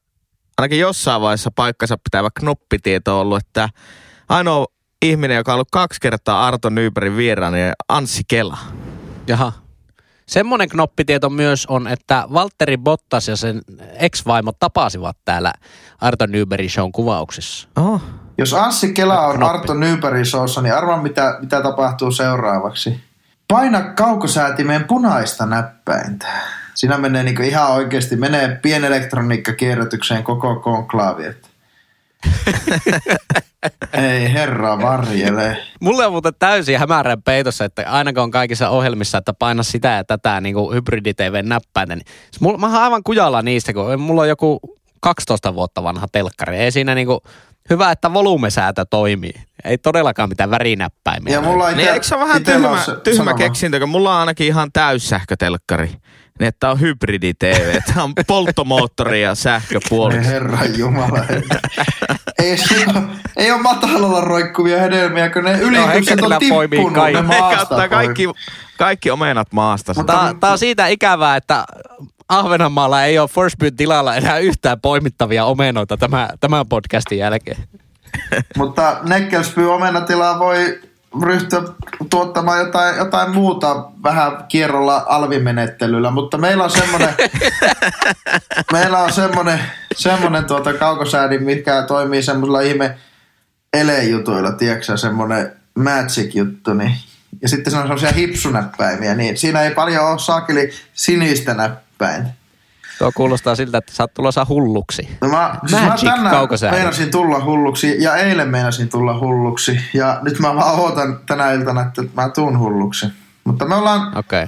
ainakin 0.58 0.80
jossain 0.80 1.22
vaiheessa 1.22 1.52
paikkansa 1.56 1.98
pitävä 1.98 2.30
knoppitieto 2.40 3.16
on 3.16 3.22
ollut, 3.22 3.38
että 3.38 3.70
ainoa 4.30 4.66
ihminen, 5.02 5.38
joka 5.38 5.52
on 5.52 5.56
ollut 5.56 5.72
kaksi 5.72 6.00
kertaa 6.02 6.48
Arto 6.48 6.70
Nybergin 6.70 7.18
vieraan, 7.18 7.54
niin 7.54 7.72
Anssi 7.90 8.24
Kela. 8.28 8.58
Jaha. 9.28 9.52
Semmoinen 10.28 10.70
knoppitieto 10.70 11.30
myös 11.30 11.66
on, 11.66 11.88
että 11.88 12.24
Valtteri 12.34 12.78
Bottas 12.78 13.28
ja 13.28 13.36
sen 13.36 13.62
ex-vaimo 14.00 14.52
tapasivat 14.60 15.18
täällä 15.26 15.54
Arto 16.02 16.26
Nybergin 16.26 16.70
shown 16.70 16.92
kuvauksissa. 16.92 17.68
Oh. 17.76 18.02
Jos 18.38 18.54
Anssi 18.54 18.94
Kela 18.94 19.28
on 19.28 19.36
Knoppi. 19.36 19.58
Arto 19.58 19.74
Nybergin 19.74 20.26
showssa, 20.26 20.62
niin 20.62 20.74
arvaa 20.76 21.02
mitä, 21.02 21.38
mitä 21.42 21.62
tapahtuu 21.64 22.12
seuraavaksi. 22.12 23.00
Paina 23.48 23.82
kaukosäätimeen 23.82 24.84
punaista 24.84 25.46
näppäintä. 25.46 26.28
Siinä 26.74 26.98
menee 26.98 27.24
niinku 27.24 27.42
ihan 27.42 27.72
oikeasti, 27.72 28.16
menee 28.16 28.60
pienelektroniikkakierrätykseen 28.62 30.24
koko 30.24 30.56
konklaavi. 30.56 31.26
että- 31.26 31.48
Ei 33.94 34.34
herra 34.34 34.82
varjele. 34.82 35.58
Mulle 35.82 36.06
on 36.06 36.12
muuten 36.12 36.34
täysin 36.40 36.80
hämärän 36.80 37.24
peitossa, 37.24 37.66
että 37.66 37.84
aina 37.88 38.14
kun 38.14 38.24
on 38.24 38.32
kaikissa 38.32 38.70
ohjelmissa, 38.70 39.18
että 39.18 39.34
paina 39.34 39.64
sitä 39.64 39.88
ja 39.88 40.04
tätä 40.04 40.42
niin 40.42 40.56
kuin 40.56 40.76
hybridi-TV-näppäintä, 40.76 41.96
niin 41.96 42.06
siis 42.32 42.42
mulla, 42.42 42.58
mä 42.58 42.68
oon 42.68 42.76
aivan 42.76 43.04
kujalla 43.04 43.42
niistä, 43.42 43.74
kun 43.74 44.00
mulla 44.00 44.22
on 44.22 44.30
joku 44.30 44.60
12 45.00 45.56
vuotta 45.56 45.84
vanha 45.84 46.08
telkkari. 46.12 46.58
Ei 46.58 46.72
siinä 46.72 46.96
niin 46.96 47.08
kuin, 47.08 47.20
hyvä, 47.70 47.92
että 47.92 48.14
volyymesäätö 48.14 48.86
toimii. 48.90 49.34
Ei 49.64 49.78
todellakaan 49.78 50.30
mitään 50.30 50.52
värinäppäimiä. 50.52 51.34
Ja 51.34 51.42
mulla 51.42 51.68
Niin 51.68 51.80
ite, 51.80 51.92
eikö 51.92 52.06
se 52.06 52.16
ole 52.16 52.24
vähän 52.24 52.44
tyhmä, 52.44 52.78
tyhmä 53.04 53.34
keksintö, 53.34 53.80
kun 53.80 53.90
mulla 53.90 54.14
on 54.14 54.20
ainakin 54.20 54.48
ihan 54.48 54.72
täyssähkötelkkari. 54.72 55.92
Niin, 56.40 56.48
että 56.48 56.70
on 56.72 56.80
hybridi-TV, 56.80 57.76
että 57.78 58.04
on 58.04 58.14
polttomoottori 58.28 59.22
ja 59.22 59.36
sähköpuoli. 59.36 60.26
Herra 60.26 60.66
jumala. 60.66 61.26
ei, 62.40 62.58
ei 63.38 63.52
ole 63.52 63.62
matalalla 63.62 64.22
roikkuvia 64.22 64.80
hedelmiä, 64.82 65.30
kun 65.30 65.44
ne 65.44 65.52
ylitykset 65.60 65.94
Henkilöllä 65.94 66.36
on 66.36 66.50
poimii 66.50 66.78
tippunut. 66.80 66.94
kaikki. 67.04 67.22
Ne 67.22 67.28
maasta 67.28 67.58
kattaa 67.58 67.90
kaikki, 67.90 68.24
kaikki 68.78 69.12
omenat 69.12 69.48
maasta. 69.54 69.94
Mutta- 69.98 70.14
Tää, 70.14 70.34
tää 70.40 70.52
on 70.52 70.58
siitä 70.60 70.88
ikävää, 70.88 71.36
että 71.36 71.66
Ahvenanmaalla 72.30 73.04
ei 73.04 73.20
ole 73.20 73.28
First 73.28 73.58
Beat 73.58 73.76
tilalla 73.78 74.16
enää 74.16 74.38
yhtään 74.38 74.82
poimittavia 74.82 75.46
omenoita 75.46 75.98
tämän, 75.98 76.30
tämän 76.40 76.68
podcastin 76.68 77.18
jälkeen. 77.18 77.58
Mutta 78.58 78.98
Neckelspy 79.04 79.66
omenatilaa 79.74 80.40
voi 80.40 80.80
ryhtyä 81.24 81.62
tuottamaan 82.10 82.60
jotain, 82.60 82.98
jotain 82.98 83.32
muuta 83.32 83.86
vähän 84.04 84.46
kierrolla 84.48 85.06
alvimenettelyllä, 85.08 86.12
mutta 86.12 86.38
meillä 86.38 86.64
on 86.64 86.72
semmoinen, 86.72 87.10
meillä 88.74 89.00
on 89.00 89.14
semmoinen, 89.14 89.60
semmoinen 89.96 90.46
tuota 90.46 90.74
kaukosäädin, 90.74 91.44
mikä 91.44 91.82
toimii 91.88 92.24
semmoisella 92.24 92.62
ihme 92.62 92.98
elejutuilla, 93.74 94.52
tiedätkö 94.52 94.98
semmoinen 94.98 95.52
magic-juttu, 95.76 96.74
niin 96.74 96.96
ja 97.42 97.50
sitten 97.50 97.72
se 97.72 97.78
on 97.78 97.84
semmoisia 97.84 98.12
hipsunäppäimiä, 98.12 99.16
niin 99.16 99.38
siinä 99.38 99.62
ei 99.62 99.72
paljon 99.72 100.12
ole 100.12 100.20
saakeli 100.20 100.70
sinistä 100.94 101.54
näppäintä. 101.54 102.30
Tuo 103.00 103.12
kuulostaa 103.16 103.56
siltä, 103.56 103.78
että 103.78 103.94
sä 103.94 104.04
oot 104.04 104.14
tulossa 104.14 104.46
hulluksi. 104.50 105.18
No 105.22 105.28
mä, 105.28 105.56
siis 105.68 105.82
mä 105.82 105.88
Magic 105.88 106.10
tänään 106.10 106.30
kaukosäädin. 106.30 106.80
meinasin 106.80 107.12
tulla 107.12 107.46
hulluksi 107.46 107.96
ja 108.04 108.16
eilen 108.16 108.50
meinasin 108.50 108.90
tulla 108.90 109.20
hulluksi. 109.20 109.80
Ja 109.94 110.20
nyt 110.22 110.40
mä 110.40 110.56
vaan 110.56 110.80
ootan 110.80 111.20
tänä 111.26 111.52
iltana, 111.52 111.82
että 111.82 112.04
mä 112.14 112.30
tuun 112.30 112.60
hulluksi. 112.60 113.08
Mutta 113.44 113.66
me 113.66 113.76
ollaan 113.76 114.18
Okei. 114.18 114.44
Okay. 114.44 114.48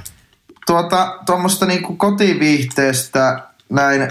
tuota, 0.65 1.17
tuommoista 1.25 1.65
niinku 1.65 1.95
kotiviihteestä 1.95 3.43
näin 3.69 4.09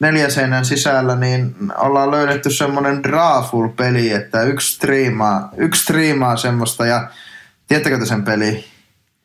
neljän 0.00 0.30
seinän 0.30 0.64
sisällä, 0.64 1.16
niin 1.16 1.54
ollaan 1.76 2.10
löydetty 2.10 2.50
semmonen 2.50 3.02
Drawful-peli, 3.02 4.12
että 4.12 4.42
yksi 4.42 4.74
striimaa, 4.74 5.48
yksi 5.56 5.82
striimaa 5.82 6.36
semmoista 6.36 6.86
ja 6.86 7.08
tiedättekö 7.68 7.98
te 7.98 8.06
sen 8.06 8.24
peli? 8.24 8.64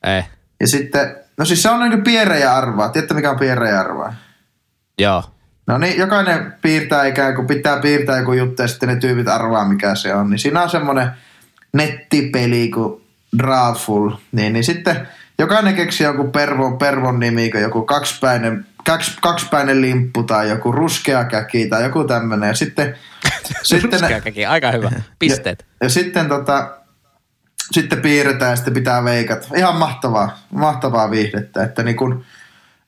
Ei. 0.04 0.24
Ja 0.60 0.68
sitten, 0.68 1.16
no 1.38 1.46
siis 1.46 1.64
se 1.64 1.70
on 1.70 1.80
niinku 1.80 2.04
piirre 2.04 2.40
ja 2.40 2.56
arvaa. 2.56 2.90
Tiedätte 2.90 3.14
mikä 3.14 3.32
on 3.32 3.40
piirre 3.40 3.70
ja 3.70 3.80
arvaa? 3.80 4.14
Joo. 5.00 5.24
No 5.68 5.78
niin, 5.78 5.98
jokainen 5.98 6.54
piirtää 6.62 7.06
ikään 7.06 7.36
kuin, 7.36 7.48
pitää 7.48 7.80
piirtää 7.80 8.18
joku 8.18 8.34
juttu 8.34 8.62
ja 8.62 8.68
sitten 8.68 8.90
ne 8.90 8.96
tyypit 8.96 9.28
arvaa 9.28 9.66
mikä 9.66 9.96
se 9.96 10.14
on. 10.14 10.30
Niin 10.30 10.40
siinä 10.40 10.64
on 10.64 10.70
semmoinen 10.70 11.10
nettipeli 11.74 12.70
kuin 12.70 13.02
Drawful. 13.38 14.12
Niin, 14.32 14.54
niin 14.54 14.64
sitten 14.64 15.08
jokainen 15.40 15.76
keksi 15.76 16.04
joku 16.04 16.24
pervon, 16.28 16.78
pervon 16.78 17.20
nimi, 17.20 17.52
joku 17.62 17.82
kaksipäinen, 17.82 18.66
kaksi, 18.86 19.18
kaksipäinen 19.22 19.82
limppu 19.82 20.24
tai 20.24 20.50
joku 20.50 20.72
ruskea 20.72 21.26
käki 21.26 21.68
tai 21.68 21.84
joku 21.84 22.04
tämmöinen. 22.04 22.48
Ja 22.48 22.56
sitten, 22.56 22.96
sitten, 23.64 23.90
ne, 23.90 23.98
Ruskeakäkin, 23.98 24.50
aika 24.50 24.72
hyvä. 24.72 24.92
Pisteet. 25.20 25.66
ja, 25.70 25.86
ja 25.86 25.90
sitten 25.90 26.30
tota, 26.30 26.78
sitten 27.72 28.02
piirretään 28.02 28.52
ja 28.52 28.56
sitten 28.56 28.74
pitää 28.74 29.04
veikata. 29.04 29.48
Ihan 29.56 29.76
mahtavaa, 29.76 30.40
mahtavaa 30.52 31.12
viihdettä. 31.12 31.64
Että 31.64 31.84
niin 31.84 31.98
kun, 31.98 32.26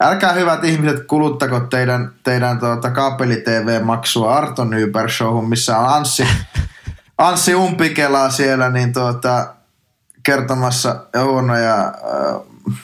älkää 0.01 0.33
hyvät 0.33 0.63
ihmiset 0.63 1.07
kuluttako 1.07 1.59
teidän, 1.59 2.11
teidän 2.23 2.59
tuota, 2.59 2.89
kaapeli-TV-maksua 2.91 4.35
Arto 4.35 4.65
Nyberg 4.65 5.09
Showhun, 5.09 5.49
missä 5.49 5.77
on 5.77 5.89
Anssi, 5.89 6.27
Anssi 7.17 7.55
Umpikela 7.55 8.29
siellä 8.29 8.69
niin 8.69 8.93
tuota, 8.93 9.53
kertomassa 10.23 10.95
huonoja 11.23 11.75
äh, 11.79 11.91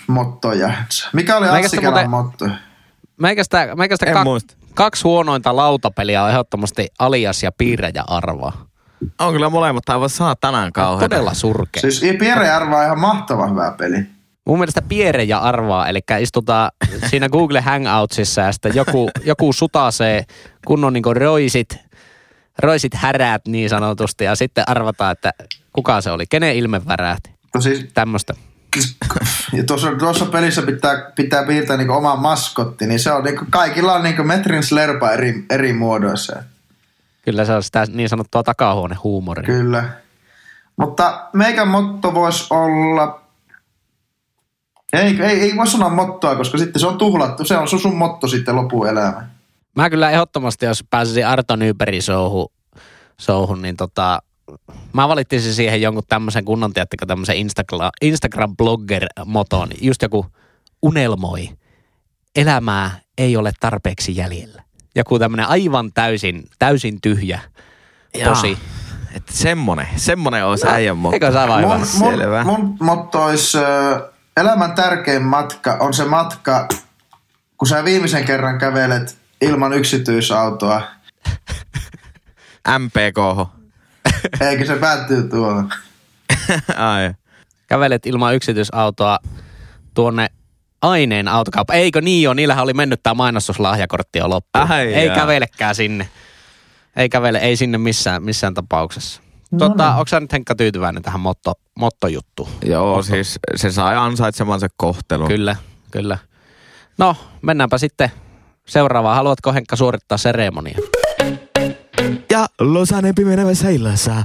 mottoja. 0.07 0.73
Mikä 1.13 1.37
oli 1.37 1.45
Meikä 1.45 1.55
Anssi 1.57 1.69
sitä 1.69 1.81
Kelan 1.81 2.09
muuten- 2.09 2.09
motto? 2.09 2.49
Meikästä, 3.21 3.75
meikästä 3.75 4.05
En 4.05 4.13
kak, 4.13 4.23
muista. 4.23 4.55
kaksi 4.73 5.03
huonointa 5.03 5.55
lautapeliä 5.55 6.23
on 6.23 6.29
ehdottomasti 6.29 6.87
alias 6.99 7.43
ja 7.43 7.51
piirre 7.51 7.91
ja 7.93 8.03
arvaa. 8.07 8.65
On 9.19 9.33
kyllä 9.33 9.49
molemmat 9.49 9.89
aivan 9.89 10.09
saatanan 10.09 10.71
kauheita. 10.73 11.15
Todella 11.15 11.33
surkea. 11.33 11.81
Siis 11.81 12.01
Pierre 12.19 12.49
Arva 12.51 12.77
on 12.77 12.83
ihan 12.85 12.99
mahtava 12.99 13.47
hyvä 13.47 13.71
peli. 13.77 14.05
Mun 14.45 14.59
mielestä 14.59 14.81
piere 14.81 15.23
ja 15.23 15.37
arvaa, 15.39 15.87
eli 15.87 15.99
istutaan 16.19 16.71
siinä 17.09 17.29
Google 17.29 17.61
Hangoutsissa 17.61 18.41
ja 18.41 18.51
sitten 18.51 18.75
joku, 18.75 19.09
joku 19.25 19.53
sutasee 19.53 20.23
kunnon 20.65 20.93
niin 20.93 21.03
roisit, 21.15 21.77
roisit 22.59 22.93
härät 22.93 23.41
niin 23.47 23.69
sanotusti 23.69 24.23
ja 24.23 24.35
sitten 24.35 24.63
arvataan, 24.67 25.11
että 25.11 25.31
kuka 25.73 26.01
se 26.01 26.11
oli, 26.11 26.25
kenen 26.29 26.55
ilme 26.55 26.81
värähti. 26.87 27.31
No 27.53 27.61
siis 27.61 27.85
Tämmöistä. 27.93 28.33
Ja 29.53 29.63
tuossa, 29.63 29.91
tuossa 29.91 30.25
pelissä 30.25 30.61
pitää, 30.61 31.11
pitää 31.15 31.45
piirtää 31.45 31.77
niinku 31.77 31.93
oma 31.93 32.15
maskotti, 32.15 32.87
niin 32.87 32.99
se 32.99 33.11
on 33.11 33.23
niinku, 33.23 33.45
kaikilla 33.49 33.93
on 33.93 34.03
niinku 34.03 34.23
metrin 34.23 34.63
slerpa 34.63 35.11
eri, 35.11 35.45
eri 35.49 35.73
muodoissa. 35.73 36.43
Kyllä 37.21 37.45
se 37.45 37.53
on 37.53 37.63
sitä 37.63 37.85
niin 37.93 38.09
sanottua 38.09 38.43
takahuonehuumoria. 38.43 39.43
Kyllä. 39.43 39.83
Mutta 40.77 41.29
meikän 41.33 41.67
motto 41.67 42.13
voisi 42.13 42.47
olla... 42.49 43.22
Ei, 44.93 45.21
ei, 45.21 45.39
ei 45.39 45.55
voi 45.57 45.67
sanoa 45.67 45.89
mottoa, 45.89 46.35
koska 46.35 46.57
sitten 46.57 46.79
se 46.79 46.87
on 46.87 46.97
tuhlattu. 46.97 47.45
Se 47.45 47.57
on 47.57 47.67
sun- 47.67 47.79
sun 47.79 47.95
motto 47.95 48.27
sitten 48.27 48.55
lopuelämä. 48.55 49.27
Mä 49.75 49.89
kyllä 49.89 50.11
ehdottomasti, 50.11 50.65
jos 50.65 50.83
pääsisin 50.89 51.27
Arto 51.27 51.55
Nybergin 51.55 52.01
showhun, 52.01 52.47
showhun, 53.21 53.61
niin 53.61 53.77
tota, 53.77 54.19
mä 54.93 55.07
valittisin 55.07 55.53
siihen 55.53 55.81
jonkun 55.81 56.03
tämmöisen 56.09 56.45
kunnon, 56.45 56.73
tiedättekö, 56.73 57.05
tämmöisen 57.05 57.37
Instagram, 57.37 57.89
Instagram-blogger-moton. 58.05 59.69
Just 59.81 60.01
joku 60.01 60.25
unelmoi. 60.81 61.49
Elämää 62.35 62.99
ei 63.17 63.37
ole 63.37 63.51
tarpeeksi 63.59 64.15
jäljellä. 64.15 64.63
Joku 64.95 65.19
tämmöinen 65.19 65.47
aivan 65.47 65.91
täysin, 65.93 66.43
täysin 66.59 67.01
tyhjä 67.01 67.39
posi. 68.25 68.57
Että 69.15 69.33
semmonen, 69.33 69.87
semmonen 69.95 70.45
olisi 70.45 70.67
äijän 70.67 70.97
motto. 70.97 71.15
Eikö 71.15 71.31
se 71.31 71.39
aivan 71.39 71.63
hyvä? 71.63 71.77
Mun, 71.77 71.85
Selvä. 71.85 72.43
mun, 72.43 72.59
mun 72.61 72.77
motto 72.81 73.23
olisi, 73.23 73.57
ö, 73.57 74.12
elämän 74.37 74.75
tärkein 74.75 75.23
matka 75.23 75.77
on 75.79 75.93
se 75.93 76.05
matka, 76.05 76.67
kun 77.57 77.67
sä 77.67 77.85
viimeisen 77.85 78.25
kerran 78.25 78.59
kävelet 78.59 79.17
ilman 79.41 79.73
yksityisautoa, 79.73 80.81
MPK. 82.79 83.49
eikä 84.41 84.65
se 84.65 84.75
päättyy 84.75 85.23
tuohon. 85.29 85.69
Ai. 86.77 87.13
Kävelet 87.67 88.05
ilman 88.05 88.35
yksityisautoa 88.35 89.19
tuonne 89.93 90.27
aineen 90.81 91.27
autokauppa. 91.27 91.73
Eikö 91.73 92.01
niin 92.01 92.29
ole? 92.29 92.35
Niillähän 92.35 92.63
oli 92.63 92.73
mennyt 92.73 93.03
tämä 93.03 93.13
mainostuslahjakortti 93.13 94.19
jo 94.19 94.29
loppuun. 94.29 94.71
Ai 94.71 94.93
ei 94.93 95.05
jaa. 95.05 95.15
kävelekään 95.15 95.75
sinne. 95.75 96.09
Ei 96.95 97.09
kävele, 97.09 97.37
ei 97.37 97.55
sinne 97.55 97.77
missään, 97.77 98.23
missään 98.23 98.53
tapauksessa. 98.53 99.22
No 99.53 99.69
tota, 99.69 99.93
onko 99.95 100.07
sä 100.07 100.19
nyt 100.19 100.33
Henkka 100.33 100.55
tyytyväinen 100.55 101.03
tähän 101.03 101.19
motto, 101.19 101.53
mottojuttuun? 101.75 102.49
Joo, 102.65 103.03
siis 103.03 103.39
se 103.55 103.71
sai 103.71 103.95
ansaitsemansa 103.97 104.67
kohtelun. 104.77 105.27
Kyllä, 105.27 105.55
kyllä. 105.91 106.17
No, 106.97 107.15
mennäänpä 107.41 107.77
sitten 107.77 108.11
seuraavaan. 108.67 109.15
Haluatko 109.15 109.53
Henkka 109.53 109.75
suorittaa 109.75 110.17
seremonia? 110.17 110.77
Ja 112.31 112.45
Losanen 112.59 113.15
pimenevässä 113.15 113.69
illassa. 113.69 114.23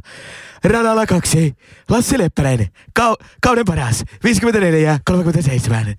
Radalla 0.64 1.06
kaksi. 1.06 1.56
Lassi 1.88 2.18
Leppänen. 2.18 2.66
Kau- 3.00 3.26
kauden 3.42 3.64
paras. 3.64 4.04
54 4.24 4.98
37. 5.06 5.94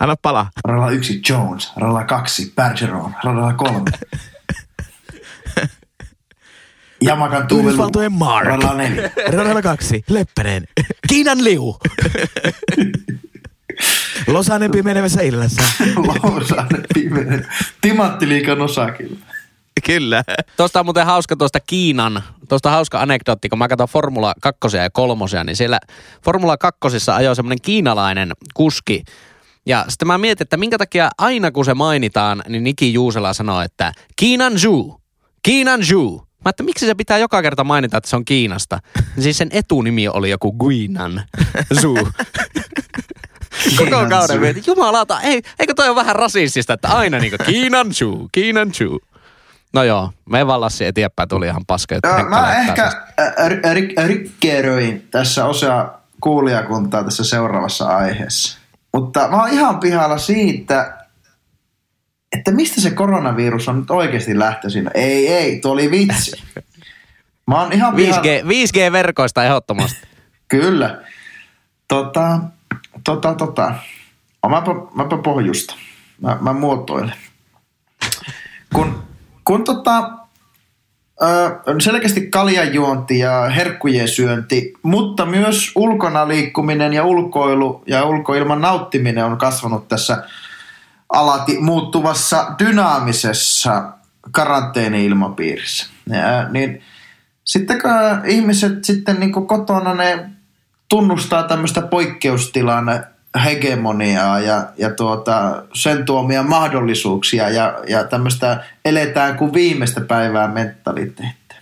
Anna 0.00 0.14
palaa. 0.22 0.50
Radalla 0.64 0.90
yksi 0.90 1.20
Jones, 1.28 1.72
radalla 1.76 2.04
kaksi 2.04 2.52
Bergeron, 2.56 3.14
radalla 3.24 3.52
kolme. 3.52 3.90
Jamakan 7.04 7.46
Tuve 7.46 7.62
Yhdysvaltojen 7.62 8.12
Mark. 8.12 8.46
Radalla 8.46 8.74
neljä. 8.74 9.10
Radalla 9.32 9.62
kaksi. 9.62 10.04
Leppänen. 10.08 10.64
Kiinan 11.08 11.44
liu! 11.44 11.76
Losanen 14.26 14.70
pimenevässä 14.70 15.22
illassa. 15.22 15.62
Lausanen 15.96 16.84
viimeinen. 16.94 17.46
Timanttiliikan 17.80 18.60
osakilla. 18.60 19.18
Kyllä. 19.86 20.24
Tuosta 20.56 20.80
on 20.80 20.86
muuten 20.86 21.06
hauska 21.06 21.36
tuosta 21.36 21.60
Kiinan, 21.60 22.22
tuosta 22.48 22.70
hauska 22.70 23.00
anekdootti, 23.00 23.48
kun 23.48 23.58
mä 23.58 23.68
katson 23.68 23.88
Formula 23.88 24.34
2 24.40 24.76
ja 24.76 24.90
3, 24.90 25.24
niin 25.44 25.56
siellä 25.56 25.80
Formula 26.24 26.56
2 26.56 26.80
ajoi 27.14 27.36
semmoinen 27.36 27.60
kiinalainen 27.62 28.32
kuski. 28.54 29.04
Ja 29.66 29.84
sitten 29.88 30.08
mä 30.08 30.18
mietin, 30.18 30.44
että 30.44 30.56
minkä 30.56 30.78
takia 30.78 31.10
aina 31.18 31.50
kun 31.50 31.64
se 31.64 31.74
mainitaan, 31.74 32.42
niin 32.48 32.64
Niki 32.64 32.92
Juusela 32.92 33.32
sanoo, 33.32 33.60
että 33.60 33.92
Kiinan 34.16 34.58
Zhu, 34.58 35.00
Kiinan 35.42 35.84
Zhu. 35.84 36.26
Mä 36.44 36.50
että 36.50 36.62
miksi 36.62 36.86
se 36.86 36.94
pitää 36.94 37.18
joka 37.18 37.42
kerta 37.42 37.64
mainita, 37.64 37.96
että 37.96 38.10
se 38.10 38.16
on 38.16 38.24
Kiinasta. 38.24 38.80
Siis 39.20 39.38
sen 39.38 39.48
etunimi 39.52 40.08
oli 40.08 40.30
joku 40.30 40.52
Guinan 40.52 41.22
Zhu. 41.80 41.98
Koko 43.78 44.06
kauden 44.08 44.40
mietin, 44.40 44.62
jumalauta, 44.66 45.20
ei, 45.20 45.42
eikö 45.58 45.74
toi 45.74 45.88
ole 45.88 45.96
vähän 45.96 46.16
rasistista, 46.16 46.72
että 46.72 46.88
aina 46.88 47.18
niinku 47.18 47.36
Kiinan 47.46 47.94
Zhu, 47.94 48.28
Kiinan 48.32 48.74
Zhu. 48.74 49.00
No 49.74 49.82
joo, 49.84 50.10
me 50.30 50.46
vaan 50.46 50.60
Lassi 50.60 50.84
eteenpäin 50.84 51.28
tuli 51.28 51.46
ihan 51.46 51.64
paska. 51.66 51.94
Joo, 52.04 52.16
Henkka 52.16 52.36
mä 52.36 52.60
ehkä 52.60 52.90
sen. 52.90 53.00
ä, 53.26 53.48
ri- 53.48 53.74
ri- 53.74 54.06
rikkeeröin 54.06 55.08
tässä 55.10 55.44
osa 55.44 55.88
kuulijakuntaa 56.20 57.04
tässä 57.04 57.24
seuraavassa 57.24 57.96
aiheessa. 57.96 58.58
Mutta 58.92 59.28
mä 59.28 59.36
oon 59.40 59.50
ihan 59.50 59.80
pihalla 59.80 60.18
siitä, 60.18 61.03
että 62.38 62.52
mistä 62.52 62.80
se 62.80 62.90
koronavirus 62.90 63.68
on 63.68 63.80
nyt 63.80 63.90
oikeasti 63.90 64.38
lähtöisin. 64.38 64.90
Ei, 64.94 65.28
ei, 65.28 65.60
tuo 65.60 65.72
oli 65.72 65.90
vitsi. 65.90 66.42
Mä 67.48 67.60
oon 67.60 67.72
ihan 67.72 67.94
pihalla. 67.94 68.22
5G, 68.22 68.44
5G-verkoista 68.44 69.44
ehdottomasti. 69.44 70.06
Kyllä. 70.48 71.02
Tota, 71.88 72.40
tota, 73.04 73.34
tota. 73.34 73.74
Mäpä, 74.48 74.70
mäpä 74.94 75.16
pohjusta. 75.16 75.74
Mä, 76.20 76.38
mä 76.40 76.52
muotoilen. 76.52 77.14
Kun, 78.74 79.02
kun 79.44 79.64
tota, 79.64 80.10
ö, 81.22 81.60
selkeästi 81.80 82.26
kaljanjuonti 82.26 83.18
ja 83.18 83.42
herkkujen 83.42 84.08
syönti, 84.08 84.72
mutta 84.82 85.26
myös 85.26 85.72
ulkona 85.74 86.28
liikkuminen 86.28 86.92
ja 86.92 87.04
ulkoilu 87.04 87.82
ja 87.86 88.04
ulkoilman 88.04 88.60
nauttiminen 88.60 89.24
on 89.24 89.38
kasvanut 89.38 89.88
tässä 89.88 90.24
alati 91.08 91.58
muuttuvassa 91.60 92.54
dynaamisessa 92.58 93.92
karanteeni-ilmapiirissä. 94.30 95.86
Ja, 96.10 96.48
niin 96.48 96.82
sitten 97.44 97.82
kun 97.82 97.90
ihmiset 98.30 98.84
sitten 98.84 99.20
niin 99.20 99.32
kotona 99.32 99.94
ne 99.94 100.30
tunnustaa 100.88 101.42
tämmöistä 101.42 101.82
poikkeustilan 101.82 103.04
hegemoniaa 103.44 104.40
ja, 104.40 104.66
ja 104.78 104.90
tuota, 104.90 105.62
sen 105.74 106.04
tuomia 106.04 106.42
mahdollisuuksia 106.42 107.48
ja, 107.48 107.78
ja 107.88 108.04
tämmöistä 108.04 108.64
eletään 108.84 109.36
kuin 109.36 109.52
viimeistä 109.52 110.00
päivää 110.00 110.48
mentaliteettia. 110.48 111.58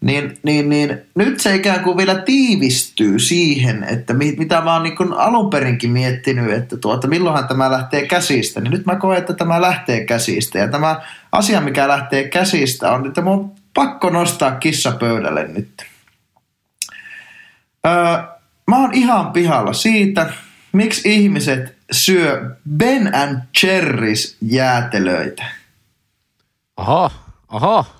Niin, 0.00 0.38
niin, 0.42 0.68
niin 0.68 0.98
nyt 1.14 1.40
se 1.40 1.54
ikään 1.54 1.80
kuin 1.80 1.96
vielä 1.96 2.14
tiivistyy 2.14 3.18
siihen, 3.18 3.84
että 3.84 4.14
mi, 4.14 4.34
mitä 4.38 4.60
mä 4.60 4.72
oon 4.72 4.82
niin 4.82 5.12
alun 5.16 5.50
perinkin 5.50 5.90
miettinyt, 5.90 6.52
että 6.52 6.76
tuota, 6.76 7.08
milloinhan 7.08 7.48
tämä 7.48 7.70
lähtee 7.70 8.06
käsistä, 8.06 8.60
niin 8.60 8.70
nyt 8.70 8.86
mä 8.86 8.96
koen, 8.96 9.18
että 9.18 9.32
tämä 9.32 9.60
lähtee 9.60 10.04
käsistä. 10.04 10.58
Ja 10.58 10.68
tämä 10.68 11.00
asia, 11.32 11.60
mikä 11.60 11.88
lähtee 11.88 12.28
käsistä, 12.28 12.92
on, 12.92 13.06
että 13.06 13.20
mun 13.20 13.32
on 13.32 13.52
pakko 13.74 14.10
nostaa 14.10 14.50
kissa 14.50 14.92
pöydälle 14.92 15.48
nyt. 15.48 15.86
Öö, 17.86 17.92
mä 18.66 18.78
oon 18.78 18.94
ihan 18.94 19.32
pihalla 19.32 19.72
siitä, 19.72 20.32
miksi 20.72 21.14
ihmiset 21.14 21.76
syö 21.90 22.56
Ben 22.76 23.14
and 23.14 23.42
Jerry's 23.62 24.36
jäätelöitä. 24.42 25.44
Oho, 26.76 27.10
oho. 27.48 27.97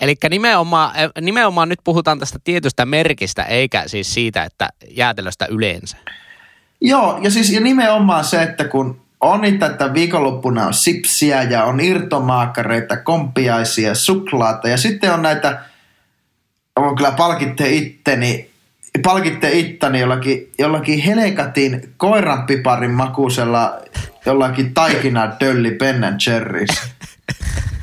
Eli 0.00 0.14
nimenomaan, 0.30 0.96
eh, 0.96 1.10
nimenomaan 1.20 1.68
nyt 1.68 1.78
puhutaan 1.84 2.18
tästä 2.18 2.38
tietystä 2.44 2.86
merkistä, 2.86 3.42
eikä 3.42 3.82
siis 3.86 4.14
siitä, 4.14 4.44
että 4.44 4.68
jäätelöstä 4.90 5.46
yleensä. 5.46 5.96
Joo, 6.80 7.18
ja 7.22 7.30
siis 7.30 7.52
ja 7.52 7.60
nimenomaan 7.60 8.24
se, 8.24 8.42
että 8.42 8.64
kun 8.64 9.00
on 9.20 9.40
niitä, 9.40 9.66
että 9.66 9.94
viikonloppuna 9.94 10.66
on 10.66 10.74
sipsiä 10.74 11.42
ja 11.42 11.64
on 11.64 11.80
irtomaakareita, 11.80 12.96
kompiaisia, 12.96 13.94
suklaata 13.94 14.68
ja 14.68 14.76
sitten 14.76 15.12
on 15.12 15.22
näitä, 15.22 15.60
on 16.76 16.96
kyllä 16.96 17.10
palkitte 17.10 17.68
itteni, 17.68 18.50
palkitte 19.02 19.50
ittani 19.52 20.00
jollakin, 20.00 20.52
jollakin 20.58 20.98
helekatin 20.98 21.94
koiranpiparin 21.96 22.90
makuisella 22.90 23.80
jollakin 24.26 24.74
taikina 24.74 25.32
dölli 25.40 25.70
Ben 25.70 26.02
Jerry's. 26.02 26.86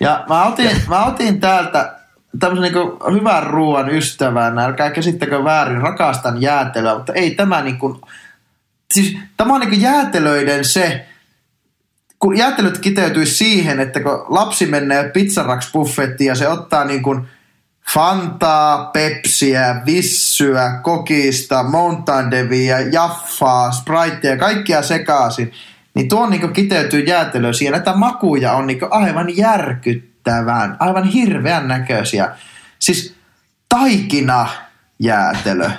Ja 0.00 0.24
mä 0.28 0.44
otin, 0.44 0.82
mä 0.88 1.04
otin 1.04 1.40
täältä 1.40 1.98
tämmöisen 2.38 2.72
niin 2.72 3.14
hyvän 3.20 3.42
ruoan 3.42 3.90
ystävän, 3.90 4.58
älkää 4.58 4.90
käsittäkö 4.90 5.44
väärin, 5.44 5.80
rakastan 5.80 6.42
jäätelöä, 6.42 6.94
mutta 6.94 7.12
ei 7.12 7.34
tämä 7.34 7.62
niin 7.62 7.78
kuin, 7.78 8.00
siis 8.92 9.18
tämä 9.36 9.54
on 9.54 9.60
niin 9.60 9.80
jäätelöiden 9.80 10.64
se, 10.64 11.06
kun 12.18 12.38
jäätelöt 12.38 12.78
kiteytyisi 12.78 13.34
siihen, 13.34 13.80
että 13.80 14.00
kun 14.00 14.24
lapsi 14.28 14.66
menee 14.66 15.10
pizzaraks 15.10 15.72
buffettiin 15.72 16.28
ja 16.28 16.34
se 16.34 16.48
ottaa 16.48 16.84
niin 16.84 17.02
kuin 17.02 17.28
Fantaa, 17.94 18.84
Pepsiä, 18.84 19.82
Vissyä, 19.86 20.80
Kokista, 20.82 21.62
Mountain 21.62 22.30
Deviä, 22.30 22.80
Jaffaa, 22.80 23.72
Spritea 23.72 24.36
kaikkia 24.36 24.82
sekaisin, 24.82 25.52
niin 25.98 26.08
tuo 26.08 26.26
niin 26.26 26.52
kiteytyy 26.52 27.00
jäätelöön 27.00 27.54
siihen. 27.54 27.72
Näitä 27.72 27.94
makuja 27.94 28.52
on 28.52 28.66
niin 28.66 28.78
aivan 28.90 29.36
järkyttävän, 29.36 30.76
aivan 30.78 31.04
hirveän 31.04 31.68
näköisiä. 31.68 32.36
Siis 32.78 33.14
taikina 33.68 34.48
jäätelö, 34.98 35.70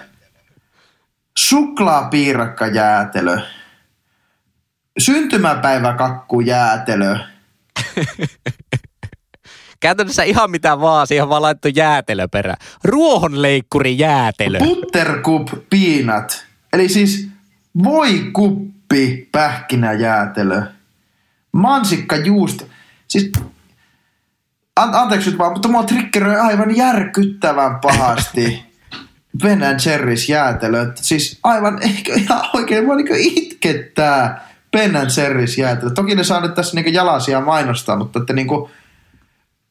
suklaapiirakkajäätelö, 1.38 3.38
syntymäpäiväkakkujäätelö, 5.00 7.16
Käytännössä 9.80 10.24
ihan 10.24 10.52
mitä 10.52 10.80
vaan, 10.80 11.08
siihen 11.08 11.24
on 11.24 11.30
vaan 11.30 11.42
laittu 11.42 11.68
jäätelö 11.68 12.28
perään. 12.28 12.58
Ruohonleikkuri 12.84 13.98
jäätelö. 13.98 14.60
Buttercup 14.60 15.48
peanut, 15.70 16.46
eli 16.74 16.90
siis 16.90 17.30
voi 17.84 18.32
kuppi 18.90 19.30
pähkinäjäätelö, 19.32 20.62
mansikka 21.52 22.16
juusto. 22.16 22.66
siis 23.08 23.32
an, 24.76 24.96
anteeksi 24.96 25.30
nyt 25.30 25.40
vaan, 25.40 25.52
mutta 25.52 25.68
mua 25.68 25.84
triggeröi 25.84 26.36
aivan 26.36 26.76
järkyttävän 26.76 27.80
pahasti 27.80 28.64
Ben 29.44 29.62
Jerry's 29.62 30.30
jäätelö. 30.30 30.92
Siis 30.96 31.40
aivan 31.44 31.84
ehkä 31.84 32.14
ihan 32.14 32.42
oikein 32.54 32.86
mua 32.86 32.96
niinku 32.96 33.14
itkettää 33.18 34.50
Ben 34.72 34.92
Jerry's 34.92 35.60
jäätelö. 35.60 35.90
Toki 35.90 36.16
ne 36.16 36.24
saa 36.24 36.42
nyt 36.42 36.54
tässä 36.54 36.76
niinku 36.76 36.92
jalasia 36.92 37.42
mainostaa, 37.42 37.96
mutta 37.96 38.20
että 38.20 38.34
niinku... 38.34 38.70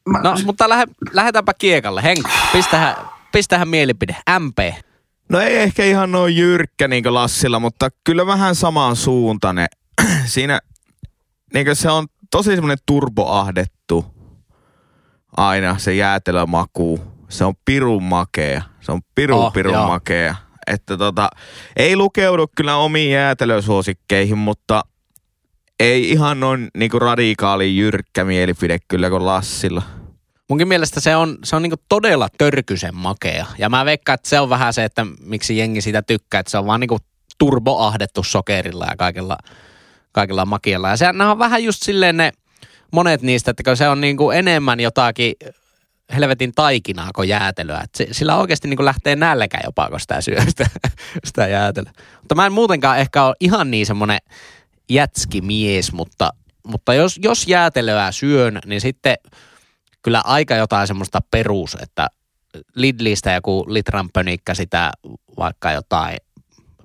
Mä, 0.05 0.19
No, 0.21 0.35
mutta 0.45 0.69
lähde, 0.69 0.91
lähdetäänpä 1.11 1.53
kiekalle. 1.53 2.03
Henkka, 2.03 2.29
pistähän, 2.53 2.95
pistähän 3.31 3.67
mielipide. 3.67 4.15
MP. 4.39 4.88
No 5.29 5.39
ei 5.39 5.55
ehkä 5.57 5.83
ihan 5.85 6.11
noin 6.11 6.37
jyrkkä 6.37 6.87
niin 6.87 7.03
kuin 7.03 7.13
Lassilla, 7.13 7.59
mutta 7.59 7.89
kyllä 8.03 8.25
vähän 8.25 8.55
samaan 8.55 8.95
suuntainen. 8.95 9.67
Siinä 10.25 10.59
niin 11.53 11.65
kuin 11.65 11.75
se 11.75 11.89
on 11.89 12.07
tosi 12.31 12.51
semmoinen 12.55 12.77
turboahdettu 12.85 14.05
aina 15.37 15.77
se 15.77 15.93
jäätelömaku. 15.95 16.99
Se 17.29 17.45
on 17.45 17.53
pirun 17.65 18.03
makea. 18.03 18.61
Se 18.81 18.91
on 18.91 19.01
pirun 19.15 19.39
Oh, 19.45 19.53
pirun 19.53 19.73
joo. 19.73 19.87
makea. 19.87 20.35
Että 20.67 20.97
tota, 20.97 21.29
ei 21.77 21.95
lukeudu 21.95 22.47
kyllä 22.55 22.75
omiin 22.75 23.11
jäätelösuosikkeihin, 23.11 24.37
mutta 24.37 24.81
ei 25.79 26.11
ihan 26.11 26.39
noin 26.39 26.67
niinku 26.77 26.99
radikaali 26.99 27.77
jyrkkä 27.77 28.23
mielipide 28.23 28.77
kyllä 28.87 29.09
kuin 29.09 29.25
Lassilla. 29.25 29.81
Munkin 30.49 30.67
mielestä 30.67 30.99
se 30.99 31.15
on, 31.15 31.37
se 31.43 31.55
on 31.55 31.61
niinku 31.61 31.83
todella 31.89 32.27
törkysen 32.37 32.95
makea. 32.95 33.45
Ja 33.57 33.69
mä 33.69 33.85
veikkaan, 33.85 34.13
että 34.13 34.29
se 34.29 34.39
on 34.39 34.49
vähän 34.49 34.73
se, 34.73 34.83
että 34.83 35.05
miksi 35.23 35.57
jengi 35.57 35.81
sitä 35.81 36.01
tykkää. 36.01 36.39
Että 36.39 36.51
se 36.51 36.57
on 36.57 36.65
vaan 36.65 36.79
niinku 36.79 36.97
turboahdettu 37.37 38.23
sokerilla 38.23 38.85
ja 38.85 38.95
kaikella, 38.97 39.37
kaikella 40.11 40.45
makialla. 40.45 40.89
Ja 40.89 40.97
se, 40.97 41.05
on 41.31 41.39
vähän 41.39 41.63
just 41.63 41.83
silleen 41.83 42.17
ne 42.17 42.31
monet 42.91 43.21
niistä, 43.21 43.51
että 43.51 43.63
kun 43.63 43.77
se 43.77 43.89
on 43.89 44.01
niinku 44.01 44.31
enemmän 44.31 44.79
jotakin 44.79 45.33
helvetin 46.15 46.51
taikinaa 46.55 47.09
kuin 47.15 47.29
jäätelöä. 47.29 47.81
Et 47.83 47.95
se, 47.95 48.07
sillä 48.11 48.37
oikeasti 48.37 48.67
niinku 48.67 48.85
lähtee 48.85 49.15
nälkä 49.15 49.59
jopa, 49.63 49.89
kun 49.89 49.99
sitä 49.99 50.21
syö 50.21 50.41
sitä, 50.49 50.65
sitä 51.25 51.47
jäätelöä. 51.47 51.91
Mutta 52.21 52.35
mä 52.35 52.45
en 52.45 52.53
muutenkaan 52.53 52.99
ehkä 52.99 53.23
ole 53.23 53.35
ihan 53.39 53.71
niin 53.71 53.85
semmoinen 53.85 54.19
jätskimies, 54.89 55.93
mutta, 55.93 56.29
mutta 56.67 56.93
jos, 56.93 57.19
jos 57.23 57.47
jäätelöä 57.47 58.11
syön, 58.11 58.59
niin 58.65 58.81
sitten 58.81 59.15
kyllä 60.01 60.21
aika 60.25 60.55
jotain 60.55 60.87
semmoista 60.87 61.19
perus, 61.31 61.77
että 61.81 62.07
Lidlistä 62.75 63.31
joku 63.31 63.65
litran 63.67 64.09
pönikkä 64.13 64.53
sitä 64.53 64.91
vaikka 65.37 65.71
jotain 65.71 66.17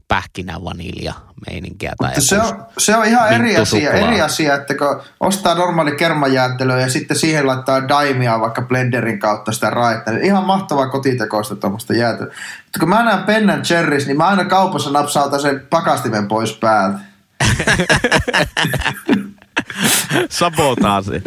pähkinä 0.09 0.65
vanilja 0.65 1.15
meininkiä 1.51 1.93
tai 1.99 2.09
Mutta 2.09 2.21
se 2.21 2.41
on, 2.41 2.67
se 2.79 2.97
on 2.97 3.05
ihan 3.05 3.33
eri 3.33 3.57
asia, 3.57 3.93
eri 3.93 4.21
asia, 4.21 4.55
että 4.55 4.75
kun 4.75 5.01
ostaa 5.21 5.55
normaali 5.55 5.97
kermajäätelöä 5.97 6.81
ja 6.81 6.91
sitten 6.91 7.17
siihen 7.17 7.47
laittaa 7.47 7.89
daimia 7.89 8.41
vaikka 8.41 8.63
blenderin 8.63 9.19
kautta 9.19 9.53
sitä 9.53 9.71
raetta, 9.71 10.11
niin 10.11 10.25
ihan 10.25 10.45
mahtavaa 10.45 10.89
kotitekoista 10.89 11.57
tuommoista 11.57 11.95
jäätelöä. 11.95 12.33
Mutta 12.65 12.81
kun 12.81 12.89
mä 12.89 13.03
näen 13.03 13.25
Ben 13.25 13.49
Jerry's, 13.49 14.07
niin 14.07 14.17
mä 14.17 14.27
aina 14.27 14.45
kaupassa 14.45 14.91
napsautan 14.91 15.41
sen 15.41 15.67
pakastimen 15.71 16.29
pois 16.29 16.53
päältä. 16.53 16.99
Sabotaasi. 20.31 21.23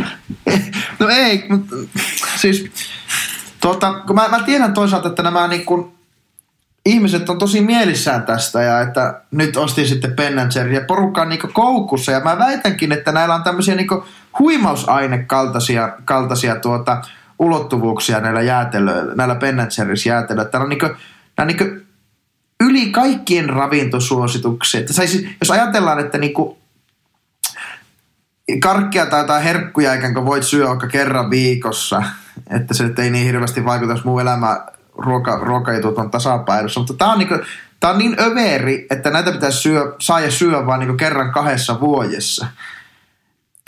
No 1.00 1.10
ei, 1.10 1.46
mutta 1.50 1.76
siis 2.36 2.72
tuota, 3.62 3.94
kun 3.94 4.16
mä, 4.16 4.28
mä 4.28 4.40
tiedän 4.40 4.74
toisaalta, 4.74 5.08
että 5.08 5.24
nämä 5.24 5.48
niin 5.48 5.66
kuin, 5.66 5.98
ihmiset 6.86 7.30
on 7.30 7.38
tosi 7.40 7.62
mielissään 7.62 8.24
tästä 8.24 8.62
ja 8.62 8.82
että 8.82 9.22
nyt 9.32 9.58
ostin 9.58 9.88
sitten 9.88 10.16
Ben 10.16 10.36
ja 10.74 10.82
porukka 10.88 11.22
on 11.22 11.30
niin 11.30 11.54
koukussa 11.54 12.12
ja 12.12 12.20
mä 12.20 12.40
väitänkin, 12.40 12.92
että 12.92 13.12
näillä 13.12 13.36
on 13.36 13.44
tämmöisiä 13.44 13.76
niin 13.76 13.88
huimausaine 14.40 15.24
kaltaisia, 15.24 15.94
kaltaisia 16.06 16.56
tuota, 16.56 17.02
ulottuvuuksia 17.40 18.20
näillä 18.20 18.42
jäätelöillä, 18.42 19.16
näillä 19.16 19.36
Jerry's 19.36 20.08
jäätelöillä. 20.08 20.52
Täällä 20.52 20.64
on 20.64 20.70
niin 20.70 20.80
kuin, 20.80 20.92
nämä 21.38 21.46
niin 21.46 21.88
yli 22.60 22.90
kaikkien 22.90 23.50
ravintosuosituksia. 23.50 24.80
Että 24.80 24.94
siis, 24.94 25.28
jos 25.42 25.52
ajatellaan, 25.52 26.00
että 26.00 26.18
niin 26.18 26.34
kuin 26.34 26.58
karkkia 28.60 29.06
tai 29.06 29.22
jotain 29.22 29.44
herkkuja 29.44 29.94
ikään 29.94 30.14
kuin 30.14 30.26
voit 30.26 30.44
syödä 30.44 30.68
vaikka 30.70 30.88
kerran 30.88 31.30
viikossa, 31.30 32.04
että 32.50 32.74
se 32.74 32.84
ei 32.98 33.10
niin 33.10 33.26
hirveästi 33.26 33.66
vaikuta, 33.66 33.92
jos 33.92 34.06
muu 34.06 34.20
elämä 34.20 34.66
ruoka, 34.98 35.38
ruokajutut 35.38 35.98
on 35.98 36.12
tasapainossa. 36.12 36.80
Mutta 36.80 36.94
tämä 36.94 37.12
on, 37.12 37.20
niinku, 37.20 37.36
tää 37.80 37.92
on 37.92 37.98
niin 37.98 38.16
överi, 38.20 38.88
että 38.90 39.10
näitä 39.10 39.32
pitäisi 39.32 39.58
syö, 39.58 39.96
saa 40.00 40.20
ja 40.20 40.32
syödä 40.32 40.66
vain 40.66 40.80
niinku 40.80 40.98
kerran 40.98 41.32
kahdessa 41.32 41.80
vuodessa. 41.80 42.48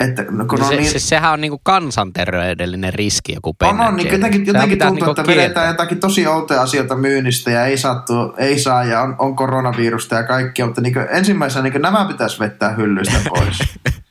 Että, 0.00 0.24
no, 0.30 0.44
kun 0.44 0.58
No 0.58 0.64
on 0.64 0.70
se, 0.70 0.76
niin, 0.76 0.90
se, 0.90 0.98
sehän 0.98 1.32
on 1.32 1.40
niinku 1.40 1.60
kansanterveydellinen 1.62 2.94
riski 2.94 3.32
joku 3.32 3.56
on, 3.62 3.80
on, 3.80 3.96
niin 3.96 4.12
jotenkin, 4.12 4.46
jotenkin 4.46 4.78
tuntuu, 4.78 4.94
niinku 4.94 5.10
että 5.10 5.22
vedetään 5.22 5.44
kieltää. 5.44 5.66
jotakin 5.66 6.00
tosi 6.00 6.26
outoja 6.26 6.62
asioita 6.62 6.96
myynnistä 6.96 7.50
ja 7.50 7.64
ei 7.64 7.78
saa, 7.78 7.94
tuo, 7.94 8.34
ei 8.36 8.58
saa 8.58 8.84
ja 8.84 9.02
on, 9.02 9.16
on 9.18 9.36
koronavirusta 9.36 10.14
ja 10.14 10.22
kaikkea, 10.22 10.66
mutta 10.66 10.80
niin 10.80 10.94
ensimmäisenä 11.10 11.68
niin 11.68 11.82
nämä 11.82 12.04
pitäisi 12.04 12.40
vetää 12.40 12.74
hyllystä 12.74 13.20
pois. 13.28 13.58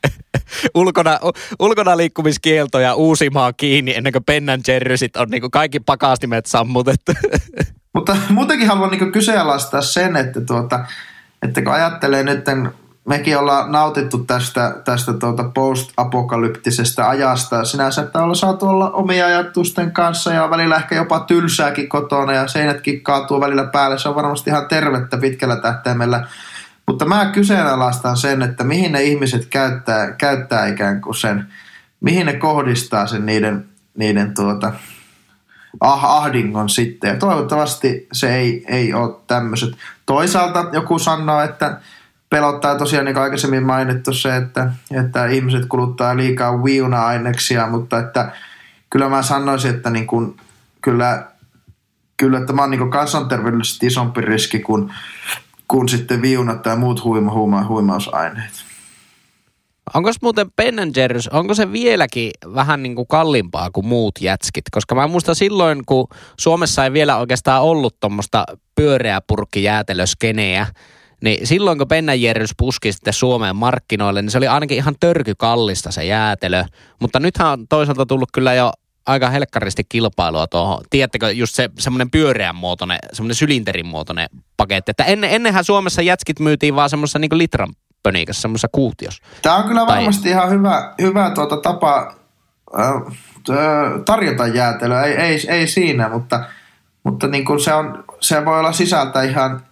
ulkona, 0.74 1.18
ulkona 1.58 1.96
liikkumiskielto 1.96 2.80
ja 2.80 2.94
Uusimaa 2.94 3.52
kiinni 3.52 3.94
ennen 3.96 4.12
kuin 4.12 4.24
Ben 4.24 4.44
Jerrysit 4.68 5.16
on 5.16 5.28
niinku 5.28 5.50
kaikki 5.50 5.80
pakastimet 5.80 6.46
sammutettu. 6.46 7.12
Mutta 7.94 8.16
muutenkin 8.28 8.68
haluan 8.68 8.90
niin 8.90 9.12
kyseenalaistaa 9.12 9.80
sen, 9.82 10.16
että, 10.16 10.40
tuota, 10.40 10.84
että 11.42 11.62
kun 11.62 11.72
ajattelee 11.72 12.22
nyt, 12.22 12.44
mekin 13.08 13.38
ollaan 13.38 13.72
nautittu 13.72 14.18
tästä, 14.18 14.76
tästä 14.84 15.12
tuota 15.12 15.44
post-apokalyptisesta 15.44 17.08
ajasta. 17.08 17.64
Sinänsä, 17.64 18.02
että 18.02 18.18
ollaan 18.18 18.36
saatu 18.36 18.66
olla 18.66 18.90
omia 18.90 19.26
ajatusten 19.26 19.92
kanssa 19.92 20.32
ja 20.32 20.50
välillä 20.50 20.76
ehkä 20.76 20.94
jopa 20.94 21.20
tylsääkin 21.20 21.88
kotona 21.88 22.32
ja 22.32 22.48
seinätkin 22.48 23.02
kaatuu 23.02 23.40
välillä 23.40 23.64
päälle. 23.64 23.98
Se 23.98 24.08
on 24.08 24.14
varmasti 24.14 24.50
ihan 24.50 24.68
tervettä 24.68 25.16
pitkällä 25.16 25.56
tähtäimellä. 25.56 26.26
Mutta 26.90 27.04
mä 27.04 27.26
kyseenalaistan 27.26 28.16
sen, 28.16 28.42
että 28.42 28.64
mihin 28.64 28.92
ne 28.92 29.02
ihmiset 29.02 29.46
käyttää, 29.46 30.12
käyttää 30.12 30.66
ikään 30.66 31.00
kuin 31.00 31.14
sen, 31.14 31.46
mihin 32.00 32.26
ne 32.26 32.32
kohdistaa 32.32 33.06
sen 33.06 33.26
niiden, 33.26 33.68
niiden 33.94 34.34
tuota, 34.34 34.72
ah, 35.80 36.04
ahdingon 36.04 36.68
sitten. 36.68 37.08
Ja 37.08 37.16
toivottavasti 37.16 38.08
se 38.12 38.36
ei, 38.36 38.64
ei 38.68 38.94
ole 38.94 39.16
tämmöiset. 39.26 39.70
Toisaalta 40.06 40.66
joku 40.72 40.98
sanoo, 40.98 41.40
että 41.40 41.80
pelottaa 42.30 42.78
tosiaan 42.78 43.04
niin 43.04 43.14
kuin 43.14 43.24
aikaisemmin 43.24 43.66
mainittu 43.66 44.12
se, 44.12 44.36
että, 44.36 44.72
että 44.90 45.26
ihmiset 45.26 45.66
kuluttaa 45.68 46.16
liikaa 46.16 46.64
viuna-aineksia, 46.64 47.66
mutta 47.66 47.98
että 47.98 48.32
kyllä 48.90 49.08
mä 49.08 49.22
sanoisin, 49.22 49.74
että 49.74 49.90
niin 49.90 50.06
kuin, 50.06 50.36
kyllä, 50.80 51.26
kyllä 52.16 52.40
tämä 52.40 52.62
on 52.62 52.70
niin 52.70 52.90
kansanterveydellisesti 52.90 53.86
isompi 53.86 54.20
riski 54.20 54.58
kuin, 54.58 54.92
kuin 55.70 55.88
sitten 55.88 56.22
viunat 56.22 56.62
tai 56.62 56.76
muut 56.76 57.04
huima, 57.04 57.32
huima, 57.32 57.66
huimausaineet. 57.66 58.52
Onko 59.94 60.10
muuten 60.22 60.50
Ben 60.56 60.74
Jerry's, 60.74 61.36
onko 61.36 61.54
se 61.54 61.72
vieläkin 61.72 62.30
vähän 62.54 62.82
niin 62.82 62.94
kuin 62.96 63.06
kalliimpaa 63.08 63.70
kuin 63.70 63.86
muut 63.86 64.14
jätskit? 64.20 64.64
Koska 64.70 64.94
mä 64.94 65.06
muistan 65.06 65.34
silloin, 65.34 65.82
kun 65.86 66.08
Suomessa 66.40 66.84
ei 66.84 66.92
vielä 66.92 67.16
oikeastaan 67.16 67.62
ollut 67.62 68.00
tuommoista 68.00 68.44
pyöreä 68.74 69.20
purkki 69.26 69.62
jäätelöskeneä, 69.62 70.66
niin 71.22 71.46
silloin 71.46 71.78
kun 71.78 71.88
Ben 71.88 72.06
Jerry's 72.06 72.54
puski 72.56 72.92
sitten 72.92 73.12
Suomeen 73.12 73.56
markkinoille, 73.56 74.22
niin 74.22 74.30
se 74.30 74.38
oli 74.38 74.48
ainakin 74.48 74.76
ihan 74.76 74.94
törkykallista 75.00 75.90
se 75.90 76.04
jäätelö. 76.04 76.64
Mutta 77.00 77.20
nythän 77.20 77.48
on 77.48 77.68
toisaalta 77.68 78.06
tullut 78.06 78.28
kyllä 78.32 78.54
jo 78.54 78.72
aika 79.10 79.30
helkkaristi 79.30 79.84
kilpailua 79.88 80.46
tuohon. 80.46 80.84
Tiedättekö, 80.90 81.30
just 81.30 81.54
se 81.54 81.70
semmoinen 81.78 82.10
pyöreän 82.10 82.54
muotoinen, 82.54 82.98
semmoinen 83.12 83.34
sylinterin 83.34 83.86
muotoinen 83.86 84.28
paketti. 84.56 84.90
Että 84.90 85.04
ennen, 85.04 85.30
ennenhän 85.30 85.64
Suomessa 85.64 86.02
jätskit 86.02 86.40
myytiin 86.40 86.76
vaan 86.76 86.90
semmoisessa 86.90 87.18
niin 87.18 87.38
litran 87.38 87.74
pönikässä, 88.02 88.42
semmoisessa 88.42 88.68
kuutiossa. 88.72 89.22
Tämä 89.42 89.56
on 89.56 89.64
kyllä 89.64 89.86
Tai- 89.86 89.96
varmasti 89.96 90.28
ihan 90.28 90.50
hyvä, 90.50 90.94
hyvä 91.00 91.30
tuota 91.30 91.56
tapa 91.56 92.14
äh, 92.78 93.02
tarjota 94.04 94.46
jäätelöä, 94.46 95.02
ei, 95.02 95.14
ei, 95.14 95.40
ei 95.48 95.66
siinä, 95.66 96.08
mutta, 96.08 96.44
mutta 97.04 97.26
niin 97.26 97.44
kuin 97.44 97.60
se, 97.60 97.74
on, 97.74 98.04
se 98.20 98.44
voi 98.44 98.58
olla 98.58 98.72
sisältä 98.72 99.22
ihan, 99.22 99.62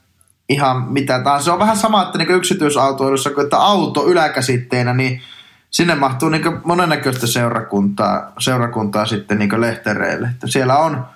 ihan 0.49 0.83
mitä 0.83 1.21
tahansa. 1.23 1.45
Se 1.45 1.53
on 1.53 1.59
vähän 1.59 1.77
sama, 1.77 2.03
että 2.03 2.19
niin 2.19 2.31
yksityisautoilussa, 2.31 3.31
kun 3.31 3.45
että 3.45 3.57
auto 3.57 4.07
yläkäsitteenä, 4.07 4.95
niin 4.95 5.23
sinne 5.71 5.95
mahtuu 5.95 6.29
niin 6.29 6.61
monennäköistä 6.65 7.27
seurakuntaa, 7.27 8.33
seurakuntaa 8.39 9.07
sitten 9.07 9.39
niin 9.39 9.61
lehtereille. 9.61 10.29
Että 10.29 10.47
siellä 10.47 10.79
on 10.79 11.07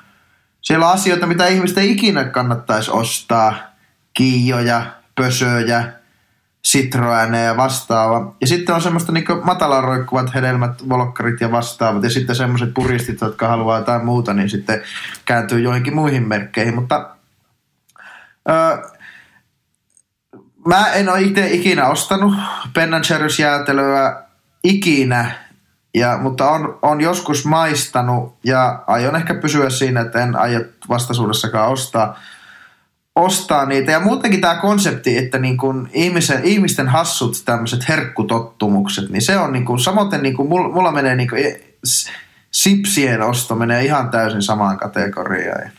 siellä 0.62 0.86
on 0.86 0.92
asioita, 0.92 1.26
mitä 1.26 1.46
ihmisten 1.46 1.84
ikinä 1.84 2.24
kannattaisi 2.24 2.90
ostaa. 2.90 3.54
Kiijoja, 4.14 4.82
pösöjä, 5.14 5.92
Citroeneja 6.64 7.44
ja 7.44 7.56
vastaava. 7.56 8.34
Ja 8.40 8.46
sitten 8.46 8.74
on 8.74 8.82
semmoista 8.82 9.12
niin 9.12 9.24
matala 9.42 9.80
roikkuvat 9.80 10.34
hedelmät, 10.34 10.88
volkkarit 10.88 11.40
ja 11.40 11.50
vastaavat. 11.50 12.04
Ja 12.04 12.10
sitten 12.10 12.36
semmoiset 12.36 12.74
puristit, 12.74 13.20
jotka 13.20 13.48
haluaa 13.48 13.78
jotain 13.78 14.04
muuta, 14.04 14.34
niin 14.34 14.50
sitten 14.50 14.82
kääntyy 15.24 15.60
joihinkin 15.60 15.94
muihin 15.94 16.28
merkkeihin. 16.28 16.74
Mutta 16.74 17.10
öö, 18.50 18.76
mä 20.66 20.92
en 20.92 21.08
ole 21.08 21.22
itse 21.22 21.50
ikinä 21.50 21.86
ostanut 21.86 22.34
Ben 22.74 22.90
Jerry's 22.90 23.40
jäätelöä 23.40 24.22
ikinä. 24.64 25.30
Ja, 25.94 26.18
mutta 26.18 26.50
on, 26.50 26.78
on 26.82 27.00
joskus 27.00 27.44
maistanut 27.44 28.36
ja 28.44 28.84
aion 28.86 29.16
ehkä 29.16 29.34
pysyä 29.34 29.70
siinä, 29.70 30.00
että 30.00 30.22
en 30.22 30.36
aio 30.36 30.60
vastaisuudessakaan 30.88 31.70
ostaa, 31.70 32.20
ostaa 33.16 33.66
niitä. 33.66 33.92
Ja 33.92 34.00
muutenkin 34.00 34.40
tämä 34.40 34.54
konsepti, 34.54 35.18
että 35.18 35.38
niin 35.38 35.56
kun 35.56 35.90
ihmisen, 35.92 36.44
ihmisten 36.44 36.88
hassut 36.88 37.42
tämmöiset 37.44 37.88
herkkutottumukset, 37.88 39.08
niin 39.08 39.22
se 39.22 39.38
on 39.38 39.52
niin 39.52 39.64
kuin, 39.64 39.78
samoin 39.78 40.22
niin 40.22 40.36
kuin 40.36 40.48
mulla, 40.48 40.74
mulla 40.74 40.92
menee 40.92 41.16
niin 41.16 41.28
kuin, 41.28 41.42
sipsien 42.50 43.22
osto 43.22 43.54
menee 43.54 43.84
ihan 43.84 44.10
täysin 44.10 44.42
samaan 44.42 44.78
kategoriaan. 44.78 45.70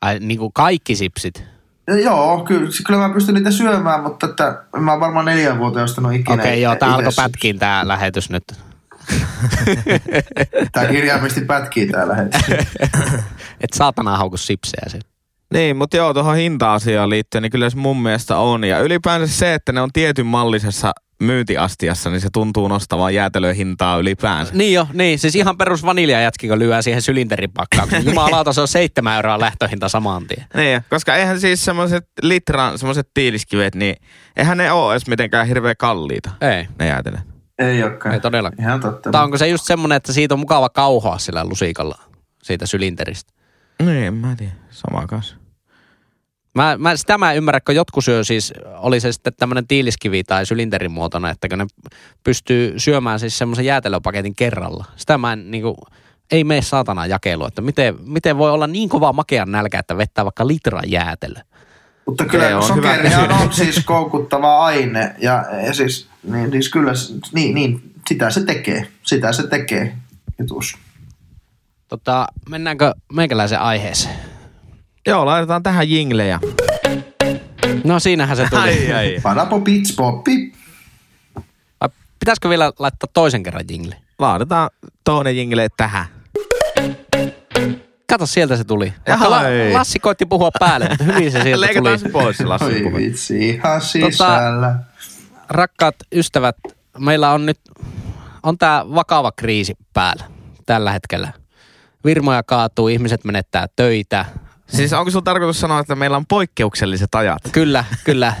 Ai, 0.00 0.18
niin 0.18 0.38
kuin 0.38 0.52
kaikki 0.52 0.96
sipsit. 0.96 1.49
Ja 1.90 2.00
joo, 2.00 2.44
kyllä, 2.44 2.70
kyllä 2.86 3.08
mä 3.08 3.14
pystyn 3.14 3.34
niitä 3.34 3.50
syömään, 3.50 4.02
mutta 4.02 4.26
että 4.26 4.62
en 4.76 4.82
mä 4.82 4.90
oon 4.90 5.00
varmaan 5.00 5.26
neljän 5.26 5.58
vuoteen 5.58 5.84
ostanut 5.84 6.12
ikinä. 6.12 6.34
Okei, 6.34 6.52
okay, 6.52 6.58
joo, 6.58 6.76
tää 6.76 6.94
alkoi 6.94 7.12
pätkiin 7.16 7.58
tää 7.58 7.88
lähetys 7.88 8.30
nyt. 8.30 8.44
Tää 10.72 10.86
kirjaimesti 10.86 11.40
pätkii 11.40 11.86
tää 11.86 12.08
lähetys. 12.08 12.40
Et 13.60 13.72
saatana 13.74 14.16
hauku 14.16 14.36
sipsejä 14.36 14.88
sen. 14.88 15.00
Niin, 15.52 15.76
mutta 15.76 15.96
joo, 15.96 16.14
tuohon 16.14 16.36
hinta-asiaan 16.36 17.10
liittyen, 17.10 17.42
niin 17.42 17.50
kyllä 17.50 17.70
se 17.70 17.76
mun 17.76 18.02
mielestä 18.02 18.36
on. 18.36 18.64
Ja 18.64 18.80
ylipäänsä 18.80 19.34
se, 19.38 19.54
että 19.54 19.72
ne 19.72 19.80
on 19.80 19.92
tietyn 19.92 20.26
mallisessa 20.26 20.92
myyntiastiassa, 21.20 22.10
niin 22.10 22.20
se 22.20 22.28
tuntuu 22.32 22.68
nostavaa 22.68 23.10
jäätelön 23.10 23.54
hintaa 23.54 23.98
ylipäänsä. 23.98 24.54
Niin 24.54 24.72
jo, 24.74 24.86
niin. 24.92 25.18
Siis 25.18 25.34
ihan 25.34 25.58
perus 25.58 25.82
vaniljajätski, 25.82 26.48
kun 26.48 26.58
lyö 26.58 26.82
siihen 26.82 27.02
sylinteripakkaukseen. 27.02 28.04
Jumalauta, 28.06 28.52
se 28.52 28.60
on 28.60 28.68
seitsemän 28.68 29.16
euroa 29.16 29.40
lähtöhinta 29.40 29.88
saman 29.88 30.26
tien. 30.26 30.46
Niin, 30.54 30.80
koska 30.90 31.16
eihän 31.16 31.40
siis 31.40 31.64
semmoiset 31.64 32.06
litran, 32.22 32.78
semmoiset 32.78 33.08
tiiliskivet, 33.14 33.74
niin 33.74 33.96
eihän 34.36 34.58
ne 34.58 34.72
ole 34.72 34.92
edes 34.92 35.06
mitenkään 35.06 35.46
hirveän 35.46 35.74
kalliita, 35.78 36.30
Ei, 36.40 36.68
ne 36.78 36.86
jäätelöt. 36.86 37.20
Ei 37.58 37.82
olekaan. 37.82 38.14
ei 38.14 38.20
todellakaan. 38.20 38.68
Ihan 38.68 38.80
totta. 38.80 39.10
Tai 39.10 39.24
onko 39.24 39.38
se 39.38 39.48
just 39.48 39.64
semmonen, 39.64 39.96
että 39.96 40.12
siitä 40.12 40.34
on 40.34 40.38
mukava 40.40 40.68
kauhoa 40.68 41.18
sillä 41.18 41.44
lusikalla, 41.44 41.98
siitä 42.42 42.66
sylinteristä? 42.66 43.32
Niin, 43.82 44.04
en 44.04 44.14
mä 44.14 44.34
tiedä. 44.36 44.52
Sama 44.70 45.06
kanssa. 45.06 45.39
Mä, 46.54 46.76
mä, 46.78 46.96
sitä 46.96 47.18
mä 47.18 47.30
en 47.30 47.36
ymmärrä, 47.36 47.60
kun 47.60 47.74
jotkut 47.74 48.04
syö 48.04 48.24
siis, 48.24 48.52
oli 48.76 49.00
se 49.00 49.12
sitten 49.12 49.32
tämmöinen 49.36 49.66
tiiliskivi 49.66 50.24
tai 50.24 50.46
sylinterin 50.46 50.92
muotona, 50.92 51.30
että 51.30 51.48
kun 51.48 51.58
ne 51.58 51.66
pystyy 52.24 52.74
syömään 52.78 53.20
siis 53.20 53.38
semmoisen 53.38 53.64
jäätelöpaketin 53.64 54.34
kerralla. 54.34 54.84
Sitä 54.96 55.18
mä 55.18 55.32
en 55.32 55.50
niinku, 55.50 55.76
ei 56.30 56.44
mene 56.44 56.62
saatana 56.62 57.06
jakelu, 57.06 57.46
että 57.46 57.62
miten, 57.62 57.96
miten 58.06 58.38
voi 58.38 58.50
olla 58.50 58.66
niin 58.66 58.88
kova 58.88 59.12
makean 59.12 59.52
nälkä, 59.52 59.78
että 59.78 59.96
vettää 59.96 60.24
vaikka 60.24 60.46
litran 60.46 60.90
jäätelö. 60.90 61.40
Mutta 62.06 62.24
kyllä 62.24 62.48
Ei, 62.48 62.54
on 62.54 62.62
sokerihan 62.62 63.24
hyvä. 63.24 63.34
on 63.34 63.52
siis 63.52 63.84
koukuttava 63.84 64.64
aine 64.64 65.14
ja, 65.18 65.44
ja 65.66 65.74
siis, 65.74 66.08
niin, 66.22 66.50
siis 66.50 66.68
kyllä, 66.68 66.92
niin, 67.32 67.54
niin, 67.54 67.92
sitä 68.08 68.30
se 68.30 68.44
tekee. 68.44 68.88
Sitä 69.02 69.32
se 69.32 69.46
tekee 69.46 69.96
jutus. 70.38 70.78
Tota, 71.88 72.26
mennäänkö 72.48 72.94
meikäläisen 73.12 73.60
aiheeseen? 73.60 74.29
Joo, 75.06 75.26
laitetaan 75.26 75.62
tähän 75.62 75.90
jinglejä. 75.90 76.40
No 77.84 78.00
siinähän 78.00 78.36
se 78.36 78.46
tuli. 78.50 78.62
Ai, 78.62 78.92
ai. 78.92 79.20
Panapo 79.22 79.60
pits 79.60 79.92
poppi. 79.96 80.52
Vai 81.80 81.88
pitäisikö 82.20 82.48
vielä 82.48 82.72
laittaa 82.78 83.10
toisen 83.12 83.42
kerran 83.42 83.64
jingle? 83.70 83.96
Laitetaan 84.18 84.70
toinen 85.04 85.36
jingle 85.36 85.68
tähän. 85.76 86.06
Kato, 88.08 88.26
sieltä 88.26 88.56
se 88.56 88.64
tuli. 88.64 88.92
Jaha, 89.06 89.30
Vaikka 89.30 89.48
La-. 89.48 89.78
Lassi 89.78 89.98
koitti 89.98 90.26
puhua 90.26 90.50
päälle, 90.58 90.88
mutta 90.88 91.04
hyvin 91.04 91.32
se 91.32 91.42
sieltä 91.42 91.66
tuli. 91.66 91.66
Leikataan 91.66 91.98
se 91.98 92.08
pois 92.08 92.36
se 92.36 92.44
Lassi. 92.44 92.66
Oi 92.66 92.92
vitsi, 92.92 93.48
ihan 93.48 93.80
sisällä. 93.80 94.74
Rakkaat 95.48 95.94
ystävät, 96.14 96.56
meillä 96.98 97.30
on 97.30 97.46
nyt, 97.46 97.60
on 98.42 98.58
tää 98.58 98.84
vakava 98.94 99.32
kriisi 99.36 99.74
päällä 99.92 100.24
tällä 100.66 100.92
hetkellä. 100.92 101.32
Virmoja 102.04 102.42
kaatuu, 102.42 102.88
ihmiset 102.88 103.24
menettää 103.24 103.66
töitä. 103.76 104.24
Siis 104.72 104.92
onko 104.92 105.10
sun 105.10 105.24
tarkoitus 105.24 105.60
sanoa, 105.60 105.80
että 105.80 105.94
meillä 105.94 106.16
on 106.16 106.26
poikkeukselliset 106.26 107.14
ajat? 107.14 107.42
Kyllä, 107.52 107.84
kyllä. 108.04 108.34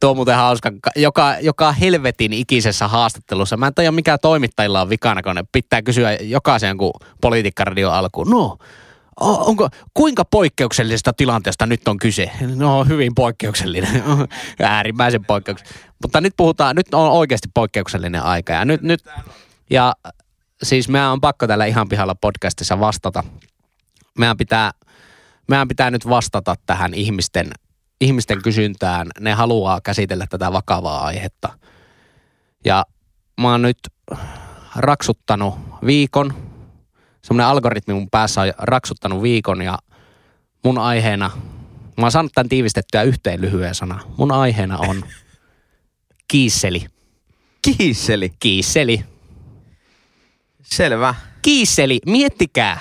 Tuo 0.00 0.10
on 0.10 0.16
muuten 0.16 0.36
hauska. 0.36 0.70
Ka- 0.80 0.90
Joka, 0.96 1.36
joka 1.40 1.72
helvetin 1.72 2.32
ikisessä 2.32 2.88
haastattelussa. 2.88 3.56
Mä 3.56 3.66
en 3.66 3.74
tiedä 3.74 3.92
mikä 3.92 4.18
toimittajilla 4.18 4.80
on 4.80 4.90
vikana, 4.90 5.22
kun 5.22 5.34
ne 5.34 5.44
pitää 5.52 5.82
kysyä 5.82 6.12
jokaisen 6.14 6.78
kun 6.78 6.92
politiikkaradio 7.20 7.90
alkuun. 7.90 8.30
No, 8.30 8.58
onko, 9.20 9.68
kuinka 9.94 10.24
poikkeuksellisesta 10.24 11.12
tilanteesta 11.12 11.66
nyt 11.66 11.88
on 11.88 11.98
kyse? 11.98 12.30
No, 12.56 12.84
hyvin 12.84 13.14
poikkeuksellinen. 13.14 14.02
Äärimmäisen 14.62 15.24
poikkeuksellinen. 15.24 15.84
Mutta 16.02 16.20
nyt 16.20 16.34
puhutaan, 16.36 16.76
nyt 16.76 16.94
on 16.94 17.10
oikeasti 17.10 17.48
poikkeuksellinen 17.54 18.22
aika. 18.22 18.52
Ja 18.52 18.64
nyt, 18.64 18.82
nyt 18.82 19.04
ja 19.70 19.94
siis 20.62 20.88
meidän 20.88 21.10
on 21.10 21.20
pakko 21.20 21.46
tällä 21.46 21.64
ihan 21.66 21.88
pihalla 21.88 22.14
podcastissa 22.14 22.80
vastata. 22.80 23.24
Meidän 24.18 24.36
pitää, 24.36 24.70
meidän 25.48 25.68
pitää 25.68 25.90
nyt 25.90 26.08
vastata 26.08 26.54
tähän 26.66 26.94
ihmisten, 26.94 27.50
ihmisten 28.00 28.42
kysyntään. 28.42 29.08
Ne 29.20 29.32
haluaa 29.32 29.80
käsitellä 29.80 30.26
tätä 30.30 30.52
vakavaa 30.52 31.04
aihetta. 31.04 31.58
Ja 32.64 32.84
mä 33.40 33.50
oon 33.50 33.62
nyt 33.62 33.78
raksuttanut 34.76 35.54
viikon. 35.86 36.34
Semmoinen 37.22 37.46
algoritmi 37.46 37.94
mun 37.94 38.10
päässä 38.10 38.40
on 38.40 38.52
raksuttanut 38.58 39.22
viikon 39.22 39.62
ja 39.62 39.78
mun 40.64 40.78
aiheena, 40.78 41.30
mä 41.96 42.04
oon 42.04 42.12
saanut 42.12 42.32
tämän 42.34 42.48
tiivistettyä 42.48 43.02
yhteen 43.02 43.40
lyhyen 43.40 43.74
sana. 43.74 44.00
Mun 44.16 44.32
aiheena 44.32 44.78
on 44.78 45.04
kiisseli. 46.28 46.86
Kiisseli. 47.62 48.32
Kiisseli. 48.40 49.04
Selvä. 50.62 51.14
Kiisseli, 51.42 52.00
miettikää. 52.06 52.80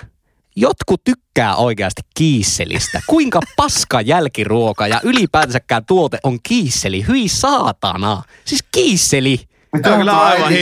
Jotkut 0.60 1.04
tykkää 1.04 1.56
oikeasti 1.56 2.02
kiisselistä. 2.15 3.02
Kuinka 3.08 3.39
paska 3.58 4.02
jälkiruoka 4.02 4.88
ja 4.88 5.02
ylipäätänsäkään 5.04 5.86
tuote 5.86 6.20
on 6.24 6.39
kiisseli. 6.43 7.08
Hyi 7.08 7.28
saatana. 7.28 8.24
Siis 8.46 8.63
kiisseli. 8.72 9.39
Mitä 9.74 9.89
on 9.89 9.93
on 9.93 10.00
kyllä 10.00 10.22
aivan 10.22 10.54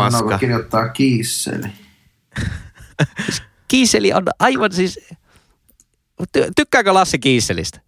paskaa. 0.00 0.22
kun 0.22 0.38
kirjoittaa 0.38 0.88
kiisseli? 0.88 1.66
Kiisseli 3.68 4.12
on 4.12 4.22
aivan 4.38 4.72
siis... 4.72 5.00
Ty- 6.22 6.50
tykkääkö 6.56 6.94
Lassi 6.94 7.18
kiisselistä? 7.18 7.80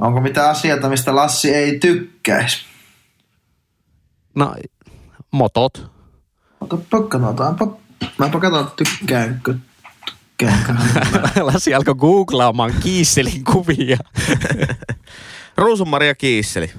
Onko 0.00 0.20
mitä 0.20 0.50
asioita, 0.50 0.88
mistä 0.88 1.16
Lassi 1.16 1.54
ei 1.54 1.78
tykkäisi? 1.78 2.64
No, 4.34 4.54
motot. 5.30 5.90
Katsotaanpa. 6.68 7.76
Mäpä 8.18 8.40
katson, 8.40 8.66
että 8.66 8.84
tykkäänkö. 8.84 9.54
Tykkäänkö. 10.38 10.72
Lassi 11.52 11.74
alkoi 11.74 11.94
googlaamaan 11.94 12.74
kiisselin 12.82 13.44
kuvia. 13.44 13.98
Ruusunmaria 15.56 16.14
Kiisseli. 16.14 16.70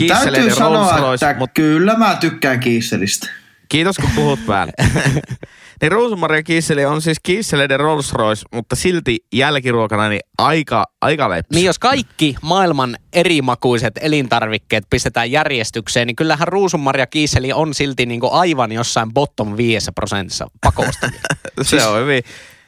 No, 0.00 0.06
täytyy 0.08 0.54
sanoa, 0.54 1.14
että 1.14 1.34
mutta 1.38 1.54
kyllä 1.54 1.96
mä 1.96 2.16
tykkään 2.16 2.60
kiisselistä. 2.60 3.30
kiitos 3.68 3.96
kun 3.96 4.10
puhut 4.14 4.46
päälle. 4.46 4.72
niin 5.84 5.92
Ruusunmaria 5.92 6.42
Kiisseli 6.42 6.84
on 6.84 7.02
siis 7.02 7.20
Kiisseleiden 7.22 7.80
Rolls 7.80 8.12
Royce, 8.12 8.44
mutta 8.52 8.76
silti 8.76 9.18
jälkiruokana 9.32 10.08
niin 10.08 10.20
aika, 10.38 10.84
aika 11.00 11.28
lepsi. 11.28 11.54
Niin 11.54 11.66
jos 11.66 11.78
kaikki 11.78 12.36
maailman 12.42 12.96
erimakuiset 13.12 13.92
elintarvikkeet 14.00 14.84
pistetään 14.90 15.30
järjestykseen, 15.30 16.06
niin 16.06 16.16
kyllähän 16.16 16.48
ruusunmarja 16.48 17.06
kiiseli 17.06 17.52
on 17.52 17.74
silti 17.74 18.06
niinku 18.06 18.28
aivan 18.32 18.72
jossain 18.72 19.14
bottom 19.14 19.56
5 19.56 19.92
prosentissa 19.94 20.46
pakosta. 20.60 21.10
se 21.62 21.86
on 21.86 22.00
hyvin, 22.00 22.22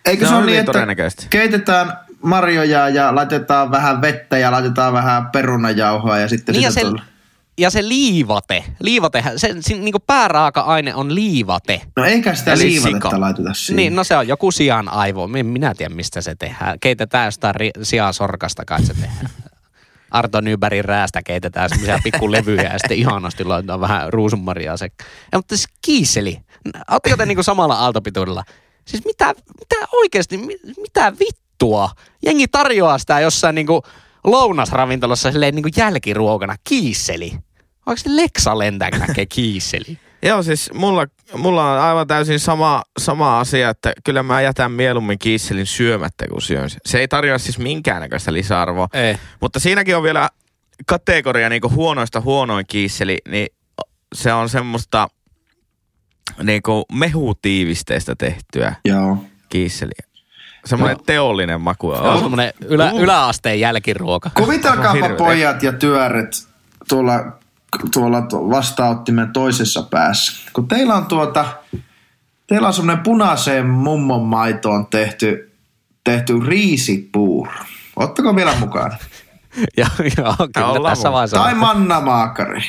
Eikö 0.07 0.26
se 0.26 0.35
on 0.35 0.42
ole 0.42 0.46
niin, 0.46 0.61
että 0.61 1.26
keitetään 1.31 1.98
marjoja 2.22 2.88
ja 2.88 3.14
laitetaan 3.14 3.70
vähän 3.70 4.00
vettä 4.00 4.38
ja 4.38 4.50
laitetaan 4.50 4.92
vähän 4.92 5.26
perunajauhoa 5.31 6.18
ja 6.18 6.29
sitten 6.29 6.52
niin 6.52 6.62
ja 6.62 6.70
sitä 6.70 6.81
se, 6.81 6.87
tuolla- 6.87 7.15
ja 7.59 7.71
se 7.71 7.88
liivate, 7.88 8.64
liivate, 8.81 9.25
se, 9.37 9.55
se 9.61 9.75
niinku 9.75 9.99
pääraaka-aine 10.07 10.95
on 10.95 11.14
liivate. 11.14 11.81
No 11.97 12.05
eikä 12.05 12.35
sitä 12.35 12.53
Eli 12.53 12.62
liivatetta 12.62 13.09
sika. 13.09 13.21
laiteta 13.21 13.55
siihen. 13.55 13.77
Niin, 13.77 13.97
no 13.97 14.05
se 14.05 14.16
on 14.16 14.29
joku 14.29 14.51
sian 14.51 14.88
aivo. 14.88 15.27
Min- 15.27 15.47
Minä 15.47 15.75
tiedän, 15.75 15.97
mistä 15.97 16.21
se 16.21 16.35
tehdään. 16.35 16.81
Keitetään 16.81 17.25
jostain 17.25 17.55
ri- 17.55 18.12
sorkasta 18.12 18.64
kai 18.64 18.83
se 18.85 18.95
tehdään. 18.95 19.31
Arto 20.11 20.40
Nybergin 20.40 20.85
räästä 20.85 21.23
keitetään 21.23 21.69
semmoisia 21.69 21.99
pikkulevyjä 22.05 22.62
ja 22.73 22.79
sitten 22.79 22.99
ihanasti 22.99 23.45
laitetaan 23.45 23.81
vähän 23.81 24.12
ruusunmarjaa 24.12 24.77
se. 24.77 24.88
Ja, 25.33 25.38
mutta 25.38 25.57
siis 25.57 25.69
kiiseli. 25.85 26.40
Oletteko 26.90 27.16
te 27.16 27.27
niinku 27.27 27.42
samalla 27.42 27.75
aaltopituudella? 27.75 28.45
Siis 28.85 29.05
mitä, 29.05 29.35
mitä 29.61 29.87
oikeasti, 29.92 30.37
mi- 30.38 30.59
mitä 30.83 31.12
vittua? 31.21 31.90
Jengi 32.27 32.49
tarjoaa 32.49 32.99
sitä 32.99 33.21
jossain 33.21 33.55
niinku 33.55 33.83
lounasravintolassa 34.27 35.33
silleen 35.33 35.54
niinku 35.54 35.70
jälkiruokana. 35.77 36.56
Kiisseli. 36.64 37.33
Onko 37.87 37.96
se 37.96 38.16
Leksa 38.16 38.58
lentää, 38.58 38.90
kun 38.90 39.00
näkee 39.00 39.27
kiisseli? 39.27 39.98
Joo, 40.22 40.42
siis 40.42 40.70
mulla, 40.74 41.06
mulla 41.37 41.72
on 41.72 41.81
aivan 41.81 42.06
täysin 42.06 42.40
sama, 42.40 42.83
sama 42.98 43.40
asia, 43.40 43.70
että 43.70 43.92
kyllä 44.04 44.22
mä 44.22 44.40
jätän 44.40 44.72
mieluummin 44.72 45.18
kiisselin 45.18 45.66
syömättä 45.66 46.27
kuin 46.29 46.42
syön 46.42 46.70
sen. 46.70 46.81
Se 46.87 46.98
ei 46.98 47.08
tarjoa 47.08 47.38
siis 47.38 47.58
minkäännäköistä 47.58 48.33
lisäarvoa. 48.33 48.88
Ei. 48.92 49.16
Mutta 49.40 49.60
siinäkin 49.60 49.96
on 49.96 50.02
vielä 50.02 50.29
kategoria 50.87 51.48
niin 51.48 51.62
huonoista 51.70 52.20
huonoin 52.20 52.64
kiisseli, 52.68 53.18
niin 53.29 53.48
se 54.14 54.33
on 54.33 54.48
semmoista, 54.48 55.08
niinku 56.42 56.85
mehutiivisteistä 56.92 58.14
tehtyä 58.18 58.74
Joo. 58.85 59.16
kiisseliä. 59.48 60.06
Semmoinen 60.67 60.96
No. 60.96 61.02
teollinen 61.06 61.60
maku. 61.60 61.94
Se 61.94 62.00
on 62.00 62.19
semmoinen 62.21 62.52
ylä, 62.64 62.90
yläasteen 62.90 63.60
jälkiruoka. 63.60 64.31
Kuvitelkaapa 64.35 64.92
Hirveä. 64.92 65.17
pojat 65.17 65.62
ja 65.62 65.73
työret 65.73 66.48
tuolla, 66.88 67.21
tuolla 67.94 68.23
tu- 68.23 68.50
vastaanottimen 68.50 69.33
toisessa 69.33 69.83
päässä. 69.83 70.50
Kun 70.52 70.69
teillä 70.69 70.94
on 70.94 71.06
tuota, 71.06 71.44
teillä 72.46 72.67
on 72.69 72.75
semmoinen 72.75 73.02
punaiseen 73.04 73.67
mummon 73.67 74.23
maitoon 74.23 74.87
tehty, 74.87 75.52
tehty 76.04 76.40
riisipuuro. 76.46 77.52
Ottako 77.96 78.37
vielä 78.37 78.54
mukaan? 78.60 78.92
ja, 79.77 79.87
joo, 80.19 80.35
kyllä 80.54 80.67
ollaan 80.69 80.92
tässä 80.96 81.12
vaiheessa. 81.12 81.37
Tai 81.37 81.54
mannamaakari. 81.54 82.60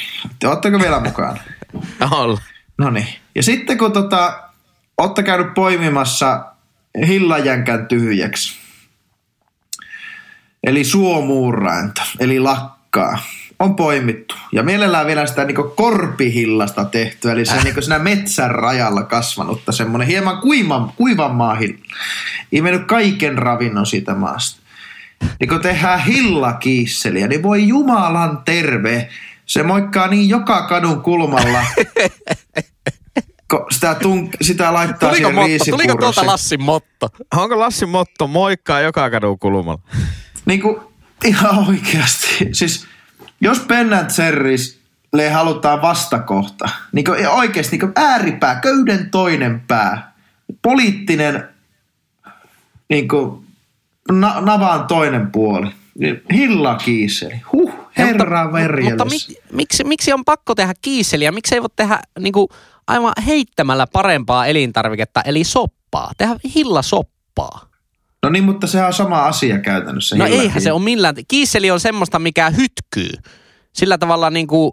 Ottako 0.46 0.80
vielä 0.80 1.00
mukaan? 1.00 1.40
Olla. 2.12 2.42
No 2.78 2.90
niin. 2.90 3.08
Ja 3.36 3.44
sitten 3.44 3.78
kun 3.78 3.92
tota, 3.92 4.40
olette 4.98 5.24
käynyt 5.24 5.54
poimimassa 5.54 6.46
hillajänkän 7.06 7.88
tyhjäksi, 7.88 8.58
eli 10.64 10.84
suomuurainta, 10.84 12.02
eli 12.20 12.40
lakkaa, 12.40 13.20
on 13.60 13.76
poimittu. 13.76 14.36
Ja 14.52 14.64
mielellään 14.64 15.08
vielä 15.08 15.26
sitä 15.26 15.44
niinku 15.44 15.64
korpihillasta 15.64 16.86
tehtyä, 16.86 17.32
eli 17.32 17.46
se 17.46 17.64
niinku 17.64 17.82
siinä 17.82 18.00
metsän 18.00 18.52
rajalla 18.52 19.04
kasvanutta, 19.04 19.72
semmoinen 19.72 20.08
hieman 20.08 20.38
kuivan, 20.38 20.92
kuivan 20.96 21.36
maahilla. 21.36 21.78
Imennyt 22.52 22.88
kaiken 22.88 23.38
ravinnon 23.38 23.86
siitä 23.86 24.16
maasta. 24.16 24.62
Niin 25.40 25.50
kun 25.50 25.62
tehdään 25.62 26.04
hillakiisseliä, 26.04 27.28
niin 27.28 27.44
voi 27.44 27.68
jumalan 27.68 28.42
terve. 28.46 29.10
Se 29.46 29.64
moikkaa 29.64 30.08
niin 30.08 30.30
joka 30.30 30.68
kadun 30.68 31.02
kulmalla. 31.02 31.64
kun 33.52 33.66
sitä, 33.72 33.96
tunk, 33.96 34.36
sitä 34.42 34.74
laittaa 34.74 35.10
Tuliko, 35.10 35.30
siihen 35.30 35.36
motto? 35.36 35.72
Tuliko 35.72 35.96
tuolta. 35.96 36.26
Lassin 36.26 36.64
motto? 36.64 37.10
Onko 37.36 37.60
Lassin 37.60 37.90
motto 37.90 38.28
moikkaa 38.28 38.82
joka 38.82 39.10
kadun 39.10 39.40
kulmalla? 39.40 39.82
Niin 40.46 40.62
kuin, 40.62 40.78
ihan 41.26 41.68
oikeasti. 41.68 42.50
Siis 42.52 42.88
jos 43.42 43.60
Ben 43.60 43.90
Cherries 44.08 44.80
le 45.14 45.30
halutaan 45.30 45.82
vastakohta, 45.82 46.70
niin 46.92 47.06
kuin, 47.06 47.28
oikeasti 47.28 47.72
niin 47.72 47.80
kuin 47.80 47.92
ääripää, 47.96 48.60
köyden 48.60 49.10
toinen 49.10 49.60
pää, 49.68 50.14
poliittinen 50.62 51.50
niin 52.90 53.08
kuin, 53.08 53.46
na, 54.12 54.42
navan 54.42 54.88
toinen 54.88 55.32
puoli. 55.32 55.72
Niin 56.00 56.22
Hilla 56.34 56.76
kiiseli. 56.76 57.42
Huh, 57.52 57.74
herra 57.98 58.44
mutta, 58.44 58.54
verjeles. 58.54 58.92
mutta 58.92 59.06
mik, 59.06 59.22
miksi, 59.52 59.84
miksi 59.84 60.14
on 60.14 60.26
pakko 60.26 60.56
tehdä 60.56 60.74
kiisseliä? 60.82 61.32
Miksi 61.32 61.56
ei 61.56 61.62
voi 61.62 61.70
tehdä 61.76 62.00
niinku, 62.20 62.50
aivan 62.88 63.14
heittämällä 63.26 63.88
parempaa 63.94 64.46
elintarviketta, 64.46 65.22
eli 65.22 65.44
soppaa? 65.44 66.12
Tehdä 66.18 66.36
hillasoppaa. 66.56 67.68
No 68.24 68.30
niin, 68.30 68.44
mutta 68.44 68.68
sehän 68.68 68.88
on 68.88 68.94
sama 68.94 69.26
asia 69.26 69.60
käytännössä. 69.60 70.16
No 70.16 70.26
Hilla 70.26 70.42
eihän 70.42 70.62
se 70.62 70.72
ole 70.72 70.82
millään. 70.82 71.16
Kiisseli 71.28 71.72
on 71.72 71.80
semmoista, 71.80 72.20
mikä 72.20 72.50
hytkyy. 72.50 73.10
Sillä 73.74 73.98
tavalla 73.98 74.30
niin 74.30 74.48
kuin 74.48 74.72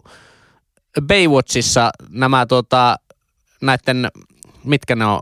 Baywatchissa 1.03 1.91
nämä 2.09 2.47
tota, 2.47 2.97
näiden, 3.61 4.09
mitkä 4.64 4.97
ne 4.97 5.07
on, 5.07 5.20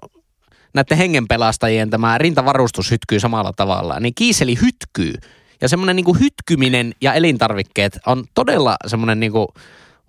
näiden 0.74 0.98
hengenpelastajien 0.98 1.90
tämä 1.90 2.18
rintavarustus 2.18 2.90
hytkyy 2.90 3.20
samalla 3.20 3.52
tavalla. 3.56 4.00
Niin 4.00 4.14
kiiseli 4.14 4.58
hytkyy. 4.60 5.14
Ja 5.62 5.68
semmoinen 5.68 5.96
niin 5.96 6.20
hytkyminen 6.20 6.92
ja 7.00 7.14
elintarvikkeet 7.14 7.98
on 8.06 8.24
todella 8.34 8.76
semmoinen 8.86 9.20
niin 9.20 9.32
kuin 9.32 9.46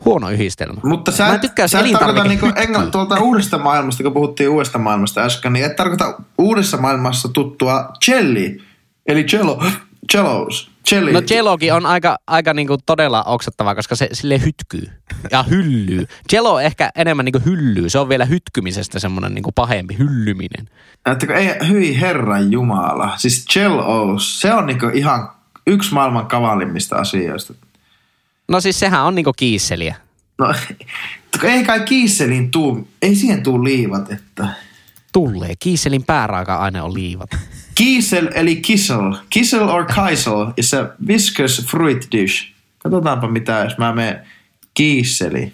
huono 0.05 0.29
yhdistelmä. 0.29 0.81
Mutta 0.83 1.11
sä, 1.11 1.23
Mä 1.23 1.29
en 1.29 1.35
et- 1.35 1.41
tykkää, 1.41 1.63
jos 1.63 1.71
sä 1.71 1.79
et 1.79 1.91
tarkoita 1.91 2.23
niinku 2.23 2.45
engl- 2.45 2.89
tuolta 2.91 3.19
uudesta 3.19 3.57
maailmasta, 3.57 4.03
kun 4.03 4.13
puhuttiin 4.13 4.49
uudesta 4.49 4.77
maailmasta 4.79 5.21
äsken, 5.21 5.53
niin 5.53 5.65
et 5.65 5.75
tarkoita 5.75 6.17
uudessa 6.37 6.77
maailmassa 6.77 7.29
tuttua 7.29 7.89
jelly, 8.07 8.61
eli 9.05 9.25
jello, 9.33 9.63
jellos, 10.13 10.71
jelly. 10.91 11.13
No 11.13 11.21
Jellokin 11.29 11.73
on 11.73 11.85
aika, 11.85 12.17
aika 12.27 12.53
niinku 12.53 12.77
todella 12.85 13.23
oksettava, 13.23 13.75
koska 13.75 13.95
se 13.95 14.09
sille 14.13 14.41
hytkyy 14.45 14.87
ja 15.31 15.43
hyllyy. 15.43 16.05
Jello 16.31 16.59
ehkä 16.59 16.89
enemmän 16.95 17.25
niinku 17.25 17.41
hyllyy. 17.45 17.89
Se 17.89 17.99
on 17.99 18.09
vielä 18.09 18.25
hytkymisestä 18.25 18.99
semmoinen 18.99 19.33
niinku 19.33 19.51
pahempi 19.51 19.97
hyllyminen. 19.97 20.69
Että 21.11 21.33
ei, 21.33 21.67
hyi 21.67 21.99
herran 22.01 22.51
jumala. 22.51 23.13
Siis 23.17 23.45
jellos, 23.55 24.41
se 24.41 24.53
on 24.53 24.65
niinku 24.65 24.85
ihan 24.93 25.29
yksi 25.67 25.93
maailman 25.93 26.27
kavallimmista 26.27 26.95
asioista. 26.95 27.53
No 28.47 28.61
siis 28.61 28.79
sehän 28.79 29.03
on 29.03 29.15
niinku 29.15 29.33
kiisseliä. 29.33 29.95
No, 30.37 30.53
ei 31.43 31.63
kai 31.63 31.79
kiisseliin 31.79 32.51
tuu, 32.51 32.87
ei 33.01 33.15
siihen 33.15 33.43
tuu 33.43 33.63
liivat, 33.63 34.11
että... 34.11 34.47
Tulee. 35.13 35.53
Kiiselin 35.59 36.03
pääraaka-aine 36.03 36.81
on 36.81 36.93
liivat. 36.93 37.29
Kiesel 37.75 38.29
eli 38.35 38.55
kissel. 38.55 39.15
Kissel 39.29 39.69
or 39.69 39.85
kaisel 39.85 40.51
is 40.57 40.73
a 40.73 40.89
viscous 41.07 41.65
fruit 41.67 42.07
dish. 42.11 42.53
Katsotaanpa 42.77 43.27
mitä, 43.27 43.59
jos 43.63 43.77
mä 43.77 43.93
menen 43.93 44.27
kiisseliin. 44.73 45.53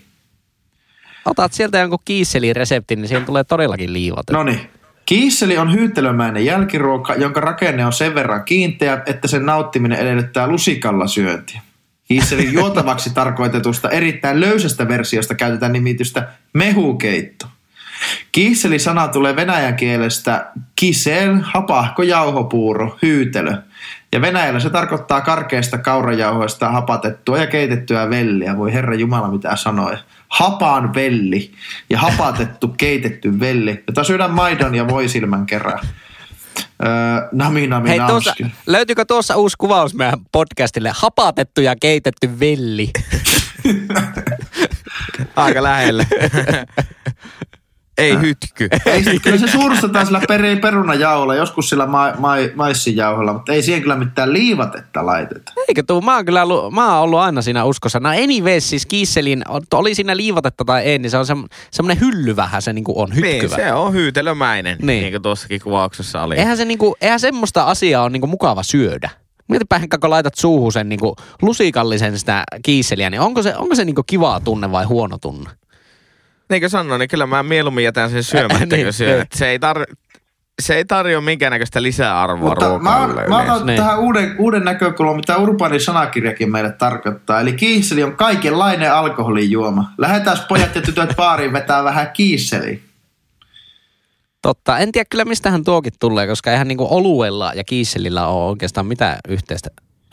Otat 1.25 1.53
sieltä 1.53 1.77
jonkun 1.79 1.99
kiisselin 2.05 2.55
reseptin, 2.55 3.01
niin 3.01 3.07
siihen 3.07 3.25
tulee 3.25 3.43
todellakin 3.43 3.93
liivat. 3.93 4.29
No 4.31 4.43
niin. 4.43 4.69
Kiisseli 5.09 5.57
on 5.57 5.73
hyytelömäinen 5.73 6.45
jälkiruoka, 6.45 7.15
jonka 7.15 7.39
rakenne 7.39 7.85
on 7.85 7.93
sen 7.93 8.15
verran 8.15 8.43
kiinteä, 8.43 9.01
että 9.05 9.27
sen 9.27 9.45
nauttiminen 9.45 9.99
edellyttää 9.99 10.47
lusikalla 10.47 11.07
syöntiä. 11.07 11.61
Kiisselin 12.07 12.53
juotavaksi 12.53 13.13
tarkoitetusta 13.13 13.89
erittäin 13.89 14.39
löysästä 14.39 14.87
versiosta 14.87 15.35
käytetään 15.35 15.73
nimitystä 15.73 16.27
mehukeitto. 16.53 17.47
Kiisseli-sana 18.31 19.07
tulee 19.07 19.35
venäjän 19.35 19.75
kielestä 19.75 20.45
kisel, 20.75 21.37
hapahko 21.41 22.03
jauhopuuro, 22.03 22.97
hyytelö. 23.01 23.53
Ja 24.11 24.21
Venäjällä 24.21 24.59
se 24.59 24.69
tarkoittaa 24.69 25.21
karkeasta 25.21 25.77
kaurajauhoista 25.77 26.69
hapatettua 26.69 27.37
ja 27.37 27.47
keitettyä 27.47 28.09
velliä. 28.09 28.57
Voi 28.57 28.73
herra 28.73 28.95
Jumala 28.95 29.31
mitä 29.31 29.55
sanoa. 29.55 29.97
Hapaan 30.29 30.93
velli 30.93 31.51
ja 31.89 31.99
hapatettu 31.99 32.67
keitetty 32.67 33.39
velli, 33.39 33.83
jota 33.87 34.03
syödään 34.03 34.31
maidon 34.31 34.75
ja 34.75 34.87
voisilmän 34.87 35.45
kerran. 35.45 35.79
Öö, 36.85 37.29
nami 37.31 37.67
nami 37.67 37.89
Hei, 37.89 37.99
tuossa, 38.07 38.35
löytyykö 38.67 39.05
tuossa 39.05 39.35
uusi 39.35 39.55
kuvaus 39.57 39.93
meidän 39.93 40.19
podcastille? 40.31 40.91
Hapatettu 40.95 41.61
ja 41.61 41.75
keitetty 41.81 42.39
velli. 42.39 42.91
Aika 45.35 45.63
lähelle. 45.63 46.07
Ei 47.99 48.21
hytky. 48.21 48.67
Ei, 48.85 49.03
se- 49.03 49.19
kyllä 49.23 49.37
se 49.37 49.47
suurustetaan 49.47 50.05
sillä 50.05 50.21
peri, 50.27 50.55
perunajauholla, 50.55 51.35
joskus 51.35 51.69
sillä 51.69 51.85
ma, 51.85 52.11
ma, 52.17 52.33
maissijauholla, 52.55 53.33
mutta 53.33 53.53
ei 53.53 53.61
siihen 53.61 53.81
kyllä 53.81 53.95
mitään 53.95 54.33
liivatetta 54.33 55.05
laiteta. 55.05 55.51
Eikö 55.67 55.83
tuu? 55.87 56.01
Mä 56.01 56.15
oon 56.15 56.25
kyllä 56.25 56.43
ollut, 56.43 56.73
mä 56.73 56.93
oon 56.93 57.03
ollut 57.03 57.19
aina 57.19 57.41
siinä 57.41 57.65
uskossa. 57.65 57.99
No 57.99 58.09
anyways, 58.09 58.69
siis 58.69 58.85
kiisselin, 58.85 59.43
oli 59.73 59.95
siinä 59.95 60.17
liivatetta 60.17 60.65
tai 60.65 60.83
ei, 60.83 60.99
niin 60.99 61.09
se 61.11 61.17
on 61.17 61.25
se, 61.25 61.33
semmoinen 61.71 62.01
hylly 62.01 62.35
vähän 62.35 62.61
se 62.61 62.73
niinku 62.73 63.01
on, 63.01 63.15
hytkyvä. 63.15 63.31
Niin, 63.37 63.49
se 63.65 63.73
on 63.73 63.93
hyytelömäinen, 63.93 64.77
Niin. 64.77 64.87
niin. 64.87 65.01
niin 65.01 65.13
kuin 65.13 65.21
tuossakin 65.21 65.61
kuvauksessa 65.61 66.23
oli. 66.23 66.35
Eihän, 66.35 66.57
se 66.57 66.65
niinku, 66.65 66.95
eihän 67.01 67.19
semmoista 67.19 67.63
asiaa 67.63 68.03
ole 68.03 68.09
niinku 68.09 68.27
mukava 68.27 68.63
syödä. 68.63 69.09
Mietipä 69.47 69.79
Henkka, 69.79 69.97
kun 69.97 70.09
laitat 70.09 70.35
suuhun 70.35 70.71
sen 70.73 70.89
niinku 70.89 71.15
lusikallisen 71.41 72.19
sitä 72.19 72.43
kiisseliä, 72.63 73.09
niin 73.09 73.21
onko 73.21 73.41
se, 73.43 73.55
onko 73.55 73.75
se 73.75 73.85
niinku 73.85 74.03
kiva 74.07 74.39
tunne 74.39 74.71
vai 74.71 74.85
huono 74.85 75.17
tunne? 75.17 75.49
Niin 76.49 76.61
kuin 76.61 76.69
sanoin, 76.69 76.99
niin 76.99 77.09
kyllä 77.09 77.25
mä 77.27 77.43
mieluummin 77.43 77.83
jätän 77.83 78.09
sen 78.09 78.23
syömättä, 78.23 78.75
Niin, 78.75 78.83
niin, 78.83 78.93
syön. 78.93 79.17
niin. 79.17 79.27
Se 79.35 79.47
ei, 79.49 79.57
tar- 79.57 79.95
se 80.61 80.75
ei 80.75 80.85
tarjoa 80.85 81.21
minkäännäköistä 81.21 81.81
lisäarvoa 81.83 82.49
Mutta 82.49 82.65
mä, 82.65 82.97
ruokalle 82.97 83.15
mä 83.27 83.35
yleensä. 83.35 83.53
otan 83.53 83.67
Niin. 83.67 83.77
tähän 83.77 83.99
uuden, 83.99 84.35
uuden 84.37 84.63
näkökulman, 84.63 85.15
mitä 85.15 85.37
urbaani 85.37 85.79
sanakirjakin 85.79 86.51
meille 86.51 86.71
tarkoittaa. 86.71 87.39
Eli 87.41 87.53
kiisseli 87.53 88.03
on 88.03 88.15
kaikenlainen 88.15 88.93
alkoholijuoma. 88.93 89.91
Lähdetään 89.97 90.37
pojat 90.49 90.75
ja 90.75 90.81
tytöt 90.81 91.15
baariin 91.15 91.53
vetää 91.53 91.83
vähän 91.83 92.11
kiisseliä. 92.13 92.79
Totta. 94.41 94.77
En 94.77 94.91
tiedä 94.91 95.05
kyllä 95.11 95.25
mistähän 95.25 95.63
tuokin 95.63 95.93
tulee, 95.99 96.27
koska 96.27 96.51
eihän 96.51 96.67
niinku 96.67 96.87
oluella 96.89 97.51
ja 97.55 97.63
kiisselillä 97.63 98.27
ole 98.27 98.49
oikeastaan 98.49 98.87
mitään 98.87 99.17
yhteistä 99.27 99.69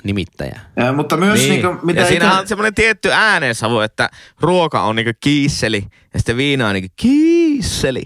nimittäjää. 0.07 0.71
Ja, 0.77 0.93
mutta 0.93 1.17
myös 1.17 1.39
niin. 1.39 1.51
Niin. 1.51 1.63
Niin 1.63 1.77
kuin, 1.77 1.87
mitä 1.87 2.01
ja 2.01 2.07
siinä 2.07 2.31
ite- 2.31 2.41
on 2.41 2.49
semmoinen 2.49 2.75
tietty 2.75 3.13
äänensavu, 3.13 3.81
että 3.81 4.11
ruoka 4.41 4.83
on 4.83 4.97
niinku 4.97 5.13
kiisseli 5.21 5.85
ja 6.15 6.19
sitten 6.21 6.37
viina 6.37 6.69
on 6.69 6.75
niinku 6.75 6.93
kiisseli. 6.97 8.03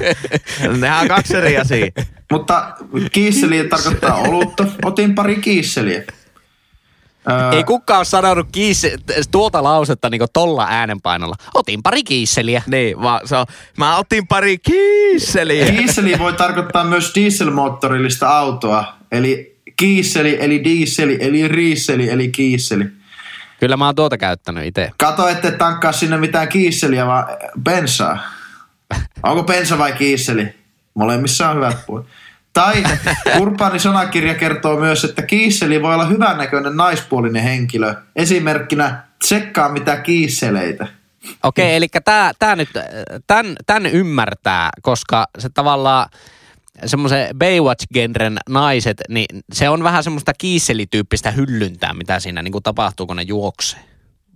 Nehän 0.80 1.00
on 1.00 1.08
kaksi 1.08 1.36
eri 1.36 1.58
asiaa. 1.58 1.88
Mutta 2.32 2.74
kiisseli 3.12 3.68
tarkoittaa 3.68 4.16
olutta. 4.16 4.66
Otin 4.84 5.14
pari 5.14 5.36
kiisseliä. 5.36 6.02
Öö, 7.30 7.50
Ei 7.50 7.64
kukaan 7.64 7.98
ole 7.98 8.04
sanonut 8.04 8.46
kiisse, 8.52 8.96
tuota 9.30 9.62
lausetta 9.62 10.10
niinku 10.10 10.26
tolla 10.32 10.66
äänenpainolla. 10.70 11.34
Otin 11.54 11.82
pari 11.82 12.04
kiisseliä. 12.04 12.62
Niin, 12.66 13.02
vaan 13.02 13.28
se 13.28 13.36
on, 13.36 13.46
mä 13.78 13.96
otin 13.96 14.26
pari 14.26 14.58
kiisseliä. 14.58 15.66
Kiisseli 15.66 16.18
voi 16.18 16.32
tarkoittaa 16.32 16.84
myös 16.84 17.12
dieselmoottorillista 17.14 18.38
autoa. 18.38 18.94
Eli 19.12 19.49
kiisseli, 19.80 20.36
eli 20.40 20.64
dieseli, 20.64 21.18
eli 21.20 21.48
riisseli, 21.48 22.10
eli 22.10 22.28
kiisseli. 22.28 22.84
Kyllä 23.60 23.76
mä 23.76 23.86
oon 23.86 23.94
tuota 23.94 24.18
käyttänyt 24.18 24.66
itse. 24.66 24.90
Kato, 24.98 25.28
ette 25.28 25.50
tankkaa 25.50 25.92
sinne 25.92 26.16
mitään 26.16 26.48
kiisseliä, 26.48 27.06
vaan 27.06 27.26
bensaa. 27.62 28.18
Onko 29.22 29.42
pensa 29.42 29.78
vai 29.78 29.92
kiisseli? 29.92 30.54
Molemmissa 30.94 31.50
on 31.50 31.56
hyvät 31.56 31.86
puolet. 31.86 32.06
Tai 32.52 32.84
urbaani 33.40 33.78
sanakirja 33.78 34.34
kertoo 34.34 34.80
myös, 34.80 35.04
että 35.04 35.22
kiisseli 35.22 35.82
voi 35.82 35.94
olla 35.94 36.06
hyvännäköinen 36.06 36.76
naispuolinen 36.76 37.42
henkilö. 37.42 37.94
Esimerkkinä 38.16 39.02
tsekkaa 39.18 39.68
mitä 39.68 39.96
kiisseleitä. 39.96 40.86
Okei, 41.42 41.76
eli 41.76 41.88
tää, 42.04 42.32
tää 42.38 42.56
nyt, 42.56 42.68
tän, 43.26 43.56
tän 43.66 43.86
ymmärtää, 43.86 44.70
koska 44.82 45.26
se 45.38 45.48
tavallaan 45.48 46.08
semmoisen 46.86 47.28
Baywatch-genren 47.38 48.38
naiset, 48.48 49.00
niin 49.08 49.26
se 49.52 49.68
on 49.68 49.82
vähän 49.82 50.04
semmoista 50.04 50.32
kiisselityyppistä 50.38 51.30
hyllyntää, 51.30 51.94
mitä 51.94 52.20
siinä 52.20 52.42
niin 52.42 52.52
kuin 52.52 52.62
tapahtuu, 52.62 53.06
kun 53.06 53.16
ne 53.16 53.22
juoksee. 53.22 53.80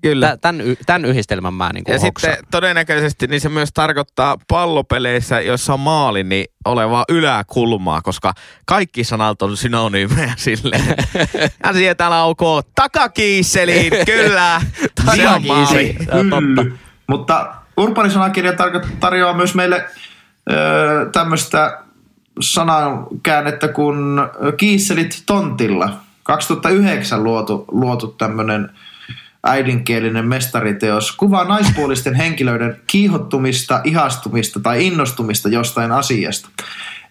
Kyllä. 0.03 0.37
Tän, 0.41 0.61
y- 0.61 0.77
tän 0.87 1.05
yhdistelmän 1.05 1.55
mä 1.55 1.71
niin 1.73 1.85
Ja 1.89 1.99
kuin 1.99 2.01
sitten 2.01 2.37
todennäköisesti 2.51 3.27
niin 3.27 3.41
se 3.41 3.49
myös 3.49 3.71
tarkoittaa 3.75 4.37
pallopeleissä, 4.49 5.41
jossa 5.41 5.75
on 5.75 5.81
maali, 5.81 6.25
niin 6.25 6.47
olevaa 6.65 7.05
yläkulmaa, 7.09 8.03
koska 8.03 8.33
kaikki 8.67 9.05
sanat 9.05 9.43
on 9.43 9.57
synonyymejä 9.57 10.33
sille. 10.37 10.77
ja 11.65 11.73
sieltä 11.73 12.11
laukoo 12.11 12.63
takakiisseliin, 12.75 13.93
kyllä. 14.07 14.61
On. 16.13 16.33
Hylly. 16.41 16.79
Mutta 17.07 17.55
urbaani 17.77 18.11
sanakirja 18.11 18.53
tarko- 18.53 18.87
tarjoaa 19.01 19.35
myös 19.35 19.55
meille 19.55 19.85
öö, 20.53 21.11
tämmöistä 21.11 21.84
sanankäännettä 22.41 23.69
kuin 23.69 23.97
kiisselit 24.57 25.23
tontilla. 25.27 25.97
2009 26.23 27.25
luotu, 27.25 27.65
luotu 27.69 28.07
tämmöinen 28.07 28.71
äidinkielinen 29.45 30.29
mestariteos 30.29 31.13
kuvaa 31.13 31.45
naispuolisten 31.45 32.15
henkilöiden 32.15 32.81
kiihottumista, 32.87 33.81
ihastumista 33.85 34.61
tai 34.61 34.87
innostumista 34.87 35.49
jostain 35.49 35.93
asiasta. 35.93 36.49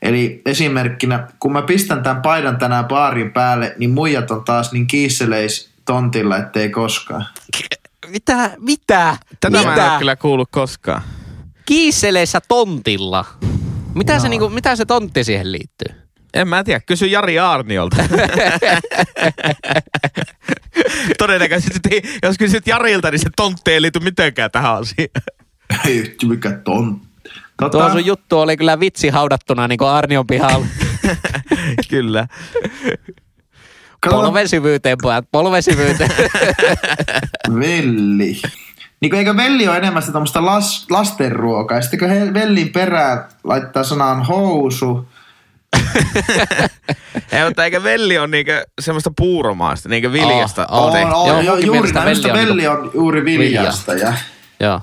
Eli 0.01 0.41
esimerkkinä, 0.45 1.28
kun 1.39 1.53
mä 1.53 1.61
pistän 1.61 2.03
tämän 2.03 2.21
paidan 2.21 2.57
tänään 2.57 2.86
baarin 2.86 3.32
päälle, 3.32 3.76
niin 3.78 3.91
muijat 3.91 4.32
on 4.32 4.43
taas 4.43 4.71
niin 4.71 4.88
kiisseleis 4.88 5.69
tontilla, 5.86 6.38
ettei 6.38 6.69
koskaan. 6.69 7.26
Mitä? 8.07 8.51
Mitä? 8.59 9.17
Tätä 9.39 9.57
mä 9.57 9.61
en 9.61 9.69
Mitä? 9.69 9.91
ole 9.91 9.99
kyllä 9.99 10.15
kuullut 10.15 10.49
koskaan. 10.51 11.01
Kiisseleissä 11.65 12.41
tontilla. 12.47 13.26
Mitä, 13.96 14.20
se, 14.20 14.30
niinku, 14.30 14.50
mitä 14.50 14.76
se 14.76 14.86
tontti 14.86 15.24
siihen 15.24 15.52
liittyy? 15.52 16.04
En 16.34 16.48
mä 16.48 16.64
tiedä, 16.64 16.80
kysy 16.80 17.08
Jari 17.08 17.39
Aarniolta. 17.39 17.96
Todennäköisesti, 21.18 22.02
jos 22.24 22.38
kysyt 22.38 22.68
Jarilta, 22.68 23.12
niin 23.12 23.20
se 23.20 23.30
tontti 23.36 23.72
ei 23.72 23.82
liity 23.82 24.00
mitenkään 24.00 24.52
tähän 24.52 24.76
asiaan. 24.76 25.10
Ei 25.86 25.98
yhtä 25.98 26.26
mikä 26.26 26.52
tontti. 26.52 27.14
Tota, 27.60 27.78
Tuo 27.78 27.89
sun 27.89 28.06
juttu 28.06 28.39
oli 28.39 28.58
kyllä 28.58 28.80
vitsi 28.80 29.10
haudattuna 29.10 29.68
niin 29.68 29.78
kuin 29.78 29.89
Arnion 29.89 30.28
pihalla. 30.28 30.66
Kyllä. 31.89 32.28
kato, 34.00 34.16
Polven 34.16 34.50
syvyyteen, 34.50 34.98
pojat, 35.02 35.26
polven 35.32 35.64
syvyyteen. 35.64 36.10
velli. 37.60 38.41
Niin 39.04 39.10
kuin, 39.10 39.18
eikö 39.20 39.36
velli 39.38 39.68
ole 39.68 39.78
enemmän 39.78 40.04
sitä 40.04 40.45
las, 40.45 40.86
lastenruokaa? 40.89 41.78
Ja 41.78 41.82
sitten 41.82 41.99
kun 41.99 42.10
he, 42.10 42.34
vellin 42.34 42.70
perään 42.70 43.26
laittaa 43.43 43.84
sanaan 43.84 44.26
housu, 44.26 45.08
Ei, 47.32 47.45
mutta 47.45 47.66
eikä 47.66 47.84
velli 47.84 48.18
on 48.18 48.32
niinkö 48.32 48.66
semmoista 48.82 49.12
puuromaista, 49.18 49.89
niinkö 49.89 50.12
viljasta 50.12 50.68
Oh, 50.72 50.95
on, 50.95 51.04
on, 51.04 51.14
on. 51.14 51.28
Joo, 51.28 51.41
Joo, 51.41 51.58
juuri 51.58 51.91
näin. 51.91 52.06
Velli 52.06 52.32
on 52.32 52.38
velli 52.38 52.68
on 52.68 52.91
juuri 52.93 53.26
viljasta. 53.26 53.93
Ja, 53.93 54.14
Joo. 54.60 54.82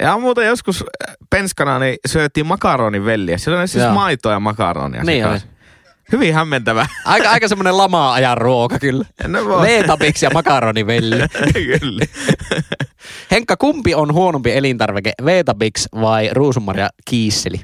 Ja 0.00 0.18
muuten 0.18 0.46
joskus 0.46 0.84
äh, 1.08 1.14
penskana 1.30 1.78
niin 1.78 1.96
syötiin 2.06 2.46
makaronin 2.46 3.04
velliä. 3.04 3.38
Siellä 3.38 3.60
oli 3.60 3.68
siis 3.68 3.84
Joo. 3.84 3.94
maitoa 3.94 4.32
ja 4.32 4.40
makaronia. 4.40 5.04
Niin. 5.04 5.24
Hyvin 6.12 6.34
hämmentävä. 6.34 6.86
Aika, 7.04 7.30
aika 7.30 7.48
semmoinen 7.48 7.78
lamaa 7.78 8.12
ajan 8.12 8.38
ruoka 8.38 8.78
kyllä. 8.78 9.04
No 9.26 9.44
voi. 9.44 9.62
Veetabiksi 9.66 10.26
ja 10.26 10.30
makaronivelli. 10.30 11.16
Kyllä. 11.52 12.04
Henkka, 13.30 13.56
kumpi 13.56 13.94
on 13.94 14.12
huonompi 14.12 14.52
elintarvike, 14.52 15.12
Veetabix 15.24 15.86
vai 16.00 16.30
ruusunmarja 16.32 16.88
kiisseli? 17.04 17.60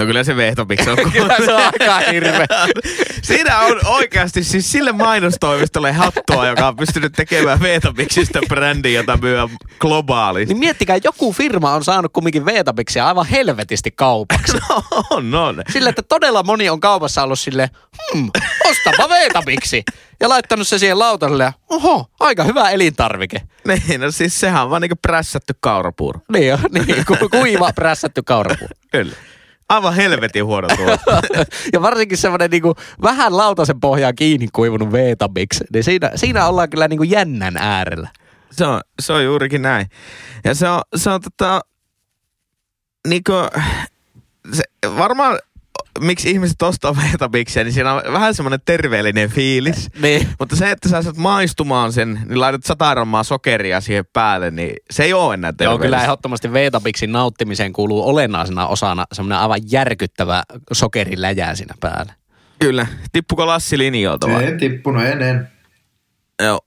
No 0.00 0.06
kyllä 0.06 0.24
se 0.24 0.36
vehtopiksi 0.36 0.90
on. 0.90 0.96
Kyllä 1.12 1.36
se 1.44 1.52
on 1.52 1.62
aika 1.62 1.98
hirveä. 2.12 2.46
Siinä 3.22 3.58
on 3.58 3.80
oikeasti 3.86 4.44
siis 4.44 4.72
sille 4.72 4.92
mainostoimistolle 4.92 5.92
hattua, 5.92 6.46
joka 6.48 6.68
on 6.68 6.76
pystynyt 6.76 7.12
tekemään 7.12 7.60
Veetapiksistä 7.60 8.40
brändiä, 8.48 9.00
jota 9.00 9.16
myy 9.22 9.36
globaalisti. 9.78 10.54
Niin 10.54 10.60
miettikää, 10.60 10.98
joku 11.04 11.32
firma 11.32 11.74
on 11.74 11.84
saanut 11.84 12.12
kumminkin 12.12 12.44
Veetabixia 12.44 13.06
aivan 13.06 13.26
helvetisti 13.26 13.90
kaupaksi. 13.90 14.56
No, 14.70 14.82
on, 15.10 15.34
on. 15.34 15.62
Sille, 15.72 15.88
että 15.88 16.02
todella 16.02 16.42
moni 16.42 16.70
on 16.70 16.80
kaupassa 16.80 17.22
ollut 17.22 17.38
sille, 17.38 17.70
hmm, 18.12 18.30
ostapa 18.70 19.08
Veetabixi. 19.08 19.84
Ja 20.20 20.28
laittanut 20.28 20.68
se 20.68 20.78
siihen 20.78 20.98
lautaselle 20.98 21.44
ja, 21.44 21.52
oho, 21.68 22.10
aika 22.20 22.44
hyvä 22.44 22.70
elintarvike. 22.70 23.42
Niin, 23.66 24.00
no 24.00 24.10
siis 24.10 24.40
sehän 24.40 24.62
on 24.62 24.70
vaan 24.70 24.82
niinku 24.82 24.96
prässätty 25.02 25.54
kaurapuuro. 25.60 26.20
Niin, 26.32 26.54
on, 26.54 26.60
niin 26.72 27.04
ku, 27.06 27.16
kuiva, 27.30 27.72
prässätty 27.72 28.22
kaurapuu. 28.22 28.68
Kyllä. 28.92 29.12
Aivan 29.70 29.94
helvetin 29.94 30.44
huono 30.44 30.68
tuote. 30.76 31.46
ja 31.72 31.82
varsinkin 31.82 32.18
semmoinen 32.18 32.50
niinku, 32.50 32.74
vähän 33.02 33.36
lautasen 33.36 33.80
pohjaan 33.80 34.14
kiinni 34.14 34.48
kuivunut 34.52 34.92
Veetabix, 34.92 35.60
niin 35.72 35.84
siinä, 35.84 36.10
siinä 36.14 36.46
ollaan 36.46 36.70
kyllä 36.70 36.88
niinku 36.88 37.02
jännän 37.02 37.56
äärellä. 37.56 38.08
Se 38.50 38.64
on, 38.64 38.80
se 39.00 39.12
on 39.12 39.24
juurikin 39.24 39.62
näin. 39.62 39.86
Ja 40.44 40.54
se 40.54 40.68
on, 40.68 40.80
se 40.96 41.10
on 41.10 41.20
tota, 41.20 41.60
niinku, 43.08 43.32
se, 44.52 44.62
varmaan 44.96 45.38
miksi 46.00 46.30
ihmiset 46.30 46.62
ostaa 46.62 46.96
Veetabiksiä, 46.96 47.64
niin 47.64 47.72
siinä 47.72 47.92
on 47.92 48.02
vähän 48.12 48.34
semmoinen 48.34 48.60
terveellinen 48.64 49.30
fiilis. 49.30 49.88
Niin. 50.02 50.28
Mutta 50.38 50.56
se, 50.56 50.70
että 50.70 50.88
sä 50.88 51.02
saat 51.02 51.16
maistumaan 51.16 51.92
sen, 51.92 52.20
niin 52.26 52.40
laitat 52.40 52.64
sata 52.64 52.90
grammaa 52.94 53.22
sokeria 53.22 53.80
siihen 53.80 54.04
päälle, 54.12 54.50
niin 54.50 54.76
se 54.90 55.04
ei 55.04 55.12
ole 55.12 55.34
enää 55.34 55.48
Joo, 55.48 55.52
terveellistä. 55.56 55.84
kyllä 55.86 56.02
ehdottomasti 56.02 56.52
Veetabixin 56.52 57.12
nauttimiseen 57.12 57.72
kuuluu 57.72 58.08
olennaisena 58.08 58.66
osana 58.66 59.04
semmoinen 59.12 59.38
aivan 59.38 59.60
järkyttävä 59.70 60.42
sokeriläjä 60.72 61.54
siinä 61.54 61.74
päällä. 61.80 62.12
Kyllä. 62.58 62.86
Tippuko 63.12 63.46
Lassi 63.46 63.78
linjoilta 63.78 64.28
vai? 64.28 64.44
ei 64.44 64.58
tippunut 64.58 65.04
ennen. 65.04 65.48
Joo. 66.42 66.60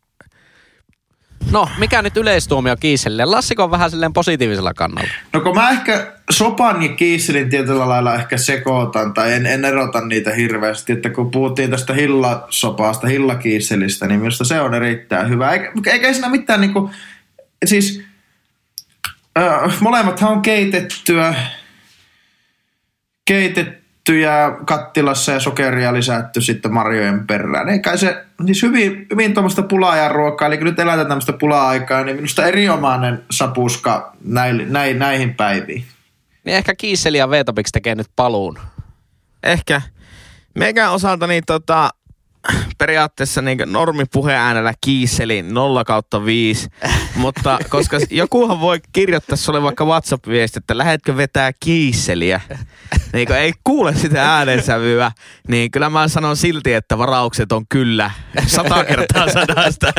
No, 1.52 1.70
mikä 1.78 2.02
nyt 2.02 2.18
yleistuomio 2.18 2.76
Kiiselle? 2.78 3.26
Lassiko 3.26 3.64
on 3.64 3.72
vähän 3.72 3.92
silleen 3.92 4.14
positiivisella 4.14 4.74
kannalla? 4.74 5.10
No 5.34 5.42
kun 5.42 5.56
mä 5.56 5.70
ehkä 5.70 6.14
sopan 6.30 6.84
ja 6.84 6.90
kiisselin 6.90 7.50
tietyllä 7.50 7.90
lailla 7.90 8.16
ehkä 8.16 8.38
sekoitan 8.38 9.14
tai 9.14 9.34
en, 9.34 9.46
en 9.46 9.66
erota 9.66 10.06
niitä 10.06 10.34
hirveästi, 10.34 10.94
että 10.94 11.10
kun 11.10 11.32
puhuttiin 11.32 11.70
tästä 11.70 11.94
hillasopasta, 11.94 13.08
hillakiisselistä, 13.08 14.08
niin 14.08 14.20
minusta 14.20 14.44
se 14.44 14.62
on 14.62 14.74
erittäin 14.74 15.30
hyvä. 15.30 15.52
Eikä, 15.52 15.72
eikä 15.86 16.14
siinä 16.14 16.30
mitään 16.30 16.62
niinku, 16.62 16.92
siis 17.66 18.04
äh, 19.40 19.82
molemmathan 19.82 20.32
on 20.32 20.42
keitettyä, 20.42 21.36
keitettyjä 24.04 24.52
kattilassa 24.66 25.32
ja 25.32 25.40
sokeria 25.40 25.94
lisätty 25.94 26.42
sitten 26.42 26.74
marjojen 26.74 27.28
perään. 27.28 27.70
Eikä 27.70 27.98
se, 27.98 28.26
siis 28.46 28.62
hyvin, 28.62 29.08
hyvin 29.12 29.34
tuommoista 29.34 29.64
pulaajan 29.64 30.12
ruokaa, 30.12 30.48
eli 30.48 30.58
kun 30.58 30.68
nyt 30.68 30.80
elätään 30.80 31.08
tämmöistä 31.08 31.34
pula-aikaa, 31.34 32.04
niin 32.04 32.16
minusta 32.16 32.46
erinomainen 32.46 33.24
sapuska 33.32 34.14
näin, 34.24 34.66
näin, 34.70 35.00
näihin 35.00 35.36
päiviin. 35.36 35.86
Niin 36.44 36.58
ehkä 36.58 36.76
Kiisseli 36.76 37.18
ja 37.18 37.30
Veetabix 37.30 37.72
tekee 37.72 37.96
nyt 37.96 38.08
paluun. 38.16 38.60
Ehkä. 39.44 39.82
Meikän 40.56 40.92
osalta 40.92 41.28
niin 41.28 41.44
tota, 41.46 41.90
periaatteessa 42.78 43.42
niin 43.42 43.58
normipuheäänellä 43.66 44.74
kiisseli 44.82 45.42
0 45.42 45.86
kautta 45.86 46.26
5, 46.26 46.70
mutta 47.16 47.60
koska 47.70 47.98
jokuhan 48.10 48.60
voi 48.60 48.80
kirjoittaa 48.94 49.36
sulle 49.36 49.62
vaikka 49.64 49.86
WhatsApp-viesti, 49.86 50.60
että 50.60 50.78
lähetkö 50.78 51.18
vetää 51.18 51.52
kiisseliä, 51.60 52.42
niin 53.14 53.28
kun 53.28 53.36
ei 53.36 53.54
kuule 53.64 53.96
sitä 53.96 54.36
äänensävyä, 54.36 55.12
niin 55.48 55.72
kyllä 55.72 55.90
mä 55.90 56.08
sanon 56.08 56.38
silti, 56.38 56.74
että 56.74 56.98
varaukset 56.98 57.52
on 57.52 57.66
kyllä 57.70 58.12
sata 58.48 58.86
kertaa 58.86 59.30
sadasta. 59.30 59.94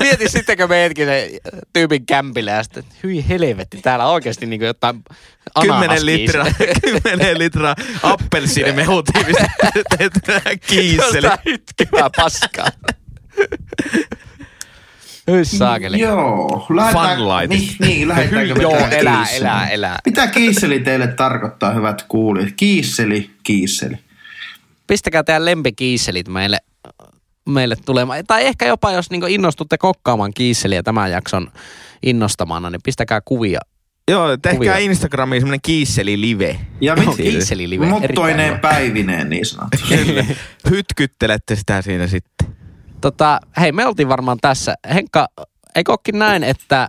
Mieti 0.00 0.28
sittenkö 0.28 0.68
meetkin 0.68 1.06
se 1.06 1.30
tyypin 1.72 2.06
kämpillä 2.06 2.50
ja 2.50 2.62
sitten, 2.62 2.84
hyi 3.02 3.28
helvetti, 3.28 3.80
täällä 3.82 4.06
oikeasti 4.06 4.46
niin 4.46 4.60
jotain 4.60 5.02
10 5.60 5.90
ananaskiiseliä. 5.90 6.44
litraa, 6.44 7.02
10 7.02 7.38
litraa 7.38 7.74
appelsiinimehutiivista 8.02 9.44
tehtyä 9.98 10.40
Jostain 11.14 11.54
itkevää 11.54 12.10
paskaa. 12.16 12.68
Hyi 15.30 15.44
saakeli. 15.44 16.00
Joo. 16.00 16.66
Lähdetään, 16.74 17.18
Funlightit. 17.18 17.50
niin, 17.50 17.76
niin, 17.80 18.08
lähdetäänkö 18.08 18.54
Joo, 18.62 18.76
elää, 18.90 19.26
elää, 19.30 19.68
elää. 19.68 19.98
Mitä 20.04 20.26
kiisseli 20.26 20.80
teille 20.80 21.06
tarkoittaa, 21.06 21.74
hyvät 21.74 22.02
kuulijat? 22.08 22.52
Kiisseli, 22.56 23.30
kiisseli. 23.42 23.96
Pistäkää 24.86 25.24
teidän 25.24 25.44
lempikiisselit 25.44 26.28
meille, 26.28 26.58
meille 27.48 27.76
tulemaan. 27.86 28.26
Tai 28.26 28.46
ehkä 28.46 28.66
jopa, 28.66 28.92
jos 28.92 29.10
niin 29.10 29.28
innostutte 29.28 29.78
kokkaamaan 29.78 30.34
kiisseliä 30.34 30.82
tämän 30.82 31.10
jakson 31.10 31.52
innostamana, 32.02 32.70
niin 32.70 32.80
pistäkää 32.84 33.20
kuvia 33.24 33.60
Joo, 34.10 34.36
tehkää 34.36 34.54
Kuvia. 34.54 34.76
Instagramiin 34.78 35.42
semmonen 35.42 35.60
kiisseli 35.62 36.20
live. 36.20 36.60
Ja 36.80 36.96
kiisseli-live, 37.16 37.86
muttoineen 37.86 38.60
päivineen 38.60 39.30
niin 39.30 39.46
sanottu. 39.46 39.78
Hytkyttelette 40.70 41.56
sitä 41.56 41.82
siinä 41.82 42.06
sitten. 42.06 42.48
Tota, 43.00 43.40
hei, 43.60 43.72
me 43.72 43.86
oltiin 43.86 44.08
varmaan 44.08 44.38
tässä. 44.40 44.74
Henkka, 44.94 45.28
eikö 45.74 45.92
olekin 45.92 46.18
näin, 46.18 46.44
että 46.44 46.88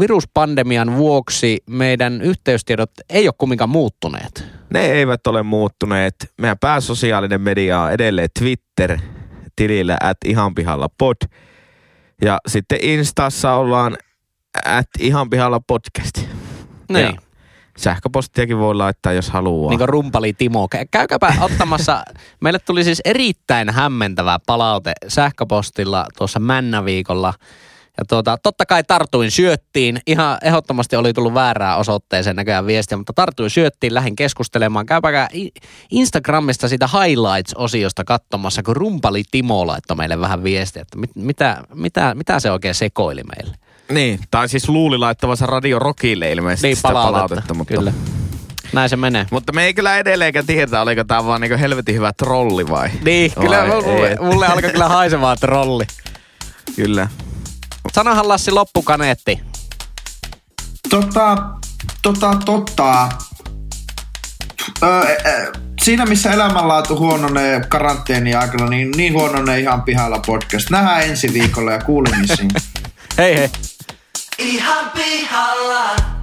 viruspandemian 0.00 0.96
vuoksi 0.96 1.62
meidän 1.66 2.22
yhteystiedot 2.22 2.90
ei 3.10 3.28
ole 3.28 3.34
kumminkaan 3.38 3.70
muuttuneet? 3.70 4.44
Ne 4.70 4.86
eivät 4.86 5.26
ole 5.26 5.42
muuttuneet. 5.42 6.14
Meidän 6.40 6.58
pääsosiaalinen 6.58 7.40
media 7.40 7.80
on 7.80 7.92
edelleen 7.92 8.28
Twitter 8.38 8.98
tilillä 9.56 9.96
at 10.02 10.16
ihan 10.24 10.54
pihalla 10.54 10.88
pod. 10.98 11.16
Ja 12.22 12.38
sitten 12.48 12.78
Instassa 12.82 13.52
ollaan 13.52 13.96
at 14.64 14.88
ihan 14.98 15.30
pihalla 15.30 15.60
podcast. 15.60 16.18
Niin. 16.88 17.06
Ja 17.06 17.12
sähköpostiakin 17.78 18.58
voi 18.58 18.74
laittaa, 18.74 19.12
jos 19.12 19.30
haluaa. 19.30 19.70
Niin 19.70 19.78
kuin 19.78 19.88
rumpali 19.88 20.32
Timo. 20.32 20.68
Kä- 20.74 20.88
Käykääpä 20.90 21.34
ottamassa. 21.40 22.02
Meille 22.40 22.58
tuli 22.58 22.84
siis 22.84 23.00
erittäin 23.04 23.70
hämmentävä 23.70 24.38
palaute 24.46 24.92
sähköpostilla 25.08 26.06
tuossa 26.18 26.40
Männäviikolla. 26.40 27.34
Ja 27.98 28.04
tuota, 28.08 28.38
totta 28.42 28.66
kai 28.66 28.84
tartuin 28.84 29.30
syöttiin. 29.30 30.00
Ihan 30.06 30.38
ehdottomasti 30.42 30.96
oli 30.96 31.12
tullut 31.12 31.34
väärää 31.34 31.76
osoitteeseen 31.76 32.36
näköjään 32.36 32.66
viestiä, 32.66 32.98
mutta 32.98 33.12
tartuin 33.12 33.50
syöttiin, 33.50 33.94
lähdin 33.94 34.16
keskustelemaan. 34.16 34.86
Käypäkää 34.86 35.28
Instagramista 35.90 36.68
sitä 36.68 36.88
highlights-osiosta 36.92 38.04
katsomassa, 38.04 38.62
kun 38.62 38.76
rumpali 38.76 39.22
Timo 39.30 39.66
laittoi 39.66 39.96
meille 39.96 40.20
vähän 40.20 40.42
viestiä, 40.42 40.82
että 40.82 40.98
mit, 40.98 41.10
mitä, 41.14 41.62
mitä, 41.74 42.14
mitä 42.14 42.40
se 42.40 42.50
oikein 42.50 42.74
sekoili 42.74 43.22
meille. 43.36 43.56
Niin, 43.90 44.20
tai 44.30 44.48
siis 44.48 44.68
luuli 44.68 44.98
laittavansa 44.98 45.46
Radio 45.46 45.78
Rockille 45.78 46.32
ilmeisesti 46.32 46.66
Niin, 46.66 46.76
sitä 46.76 46.88
palautetta. 46.88 47.12
palautetta. 47.12 47.54
Mutta, 47.54 47.74
Kyllä. 47.74 47.92
Näin 48.72 48.88
se 48.88 48.96
menee. 48.96 49.26
mutta 49.30 49.52
me 49.52 49.64
ei 49.64 49.74
kyllä 49.74 49.98
edelleenkään 49.98 50.46
tiedä, 50.46 50.80
oliko 50.82 51.04
tämä 51.04 51.24
vaan 51.26 51.40
niinku 51.40 51.58
helvetin 51.58 51.94
hyvä 51.94 52.12
trolli 52.12 52.68
vai? 52.68 52.90
Niin, 53.04 53.32
kyllä 53.40 53.58
Vai 53.68 53.82
mulle, 53.82 54.08
ei? 54.08 54.16
mulle 54.20 54.46
alkoi 54.46 54.70
kyllä 54.70 54.88
haisemaan 54.88 55.36
trolli. 55.40 55.84
Kyllä. 56.76 57.08
Sanohan 57.92 58.28
Lassi 58.28 58.50
loppukaneetti. 58.50 59.40
Tota, 60.90 61.38
tota, 62.02 62.36
tota. 62.44 63.08
Öö, 64.82 65.16
ö, 65.26 65.52
siinä 65.82 66.06
missä 66.06 66.30
elämänlaatu 66.32 66.96
huononee 66.98 67.60
karanteeni 67.68 68.34
aikana, 68.34 68.66
niin, 68.68 68.90
niin 68.96 69.12
huononee 69.12 69.60
ihan 69.60 69.82
pihalla 69.82 70.18
podcast. 70.26 70.70
Nähdään 70.70 71.02
ensi 71.02 71.32
viikolla 71.32 71.72
ja 71.72 71.78
kuulemisiin. 71.78 72.50
Hei 73.18 73.36
hei. 73.36 73.48
Ihan 74.38 74.90
pihalla. 74.94 76.17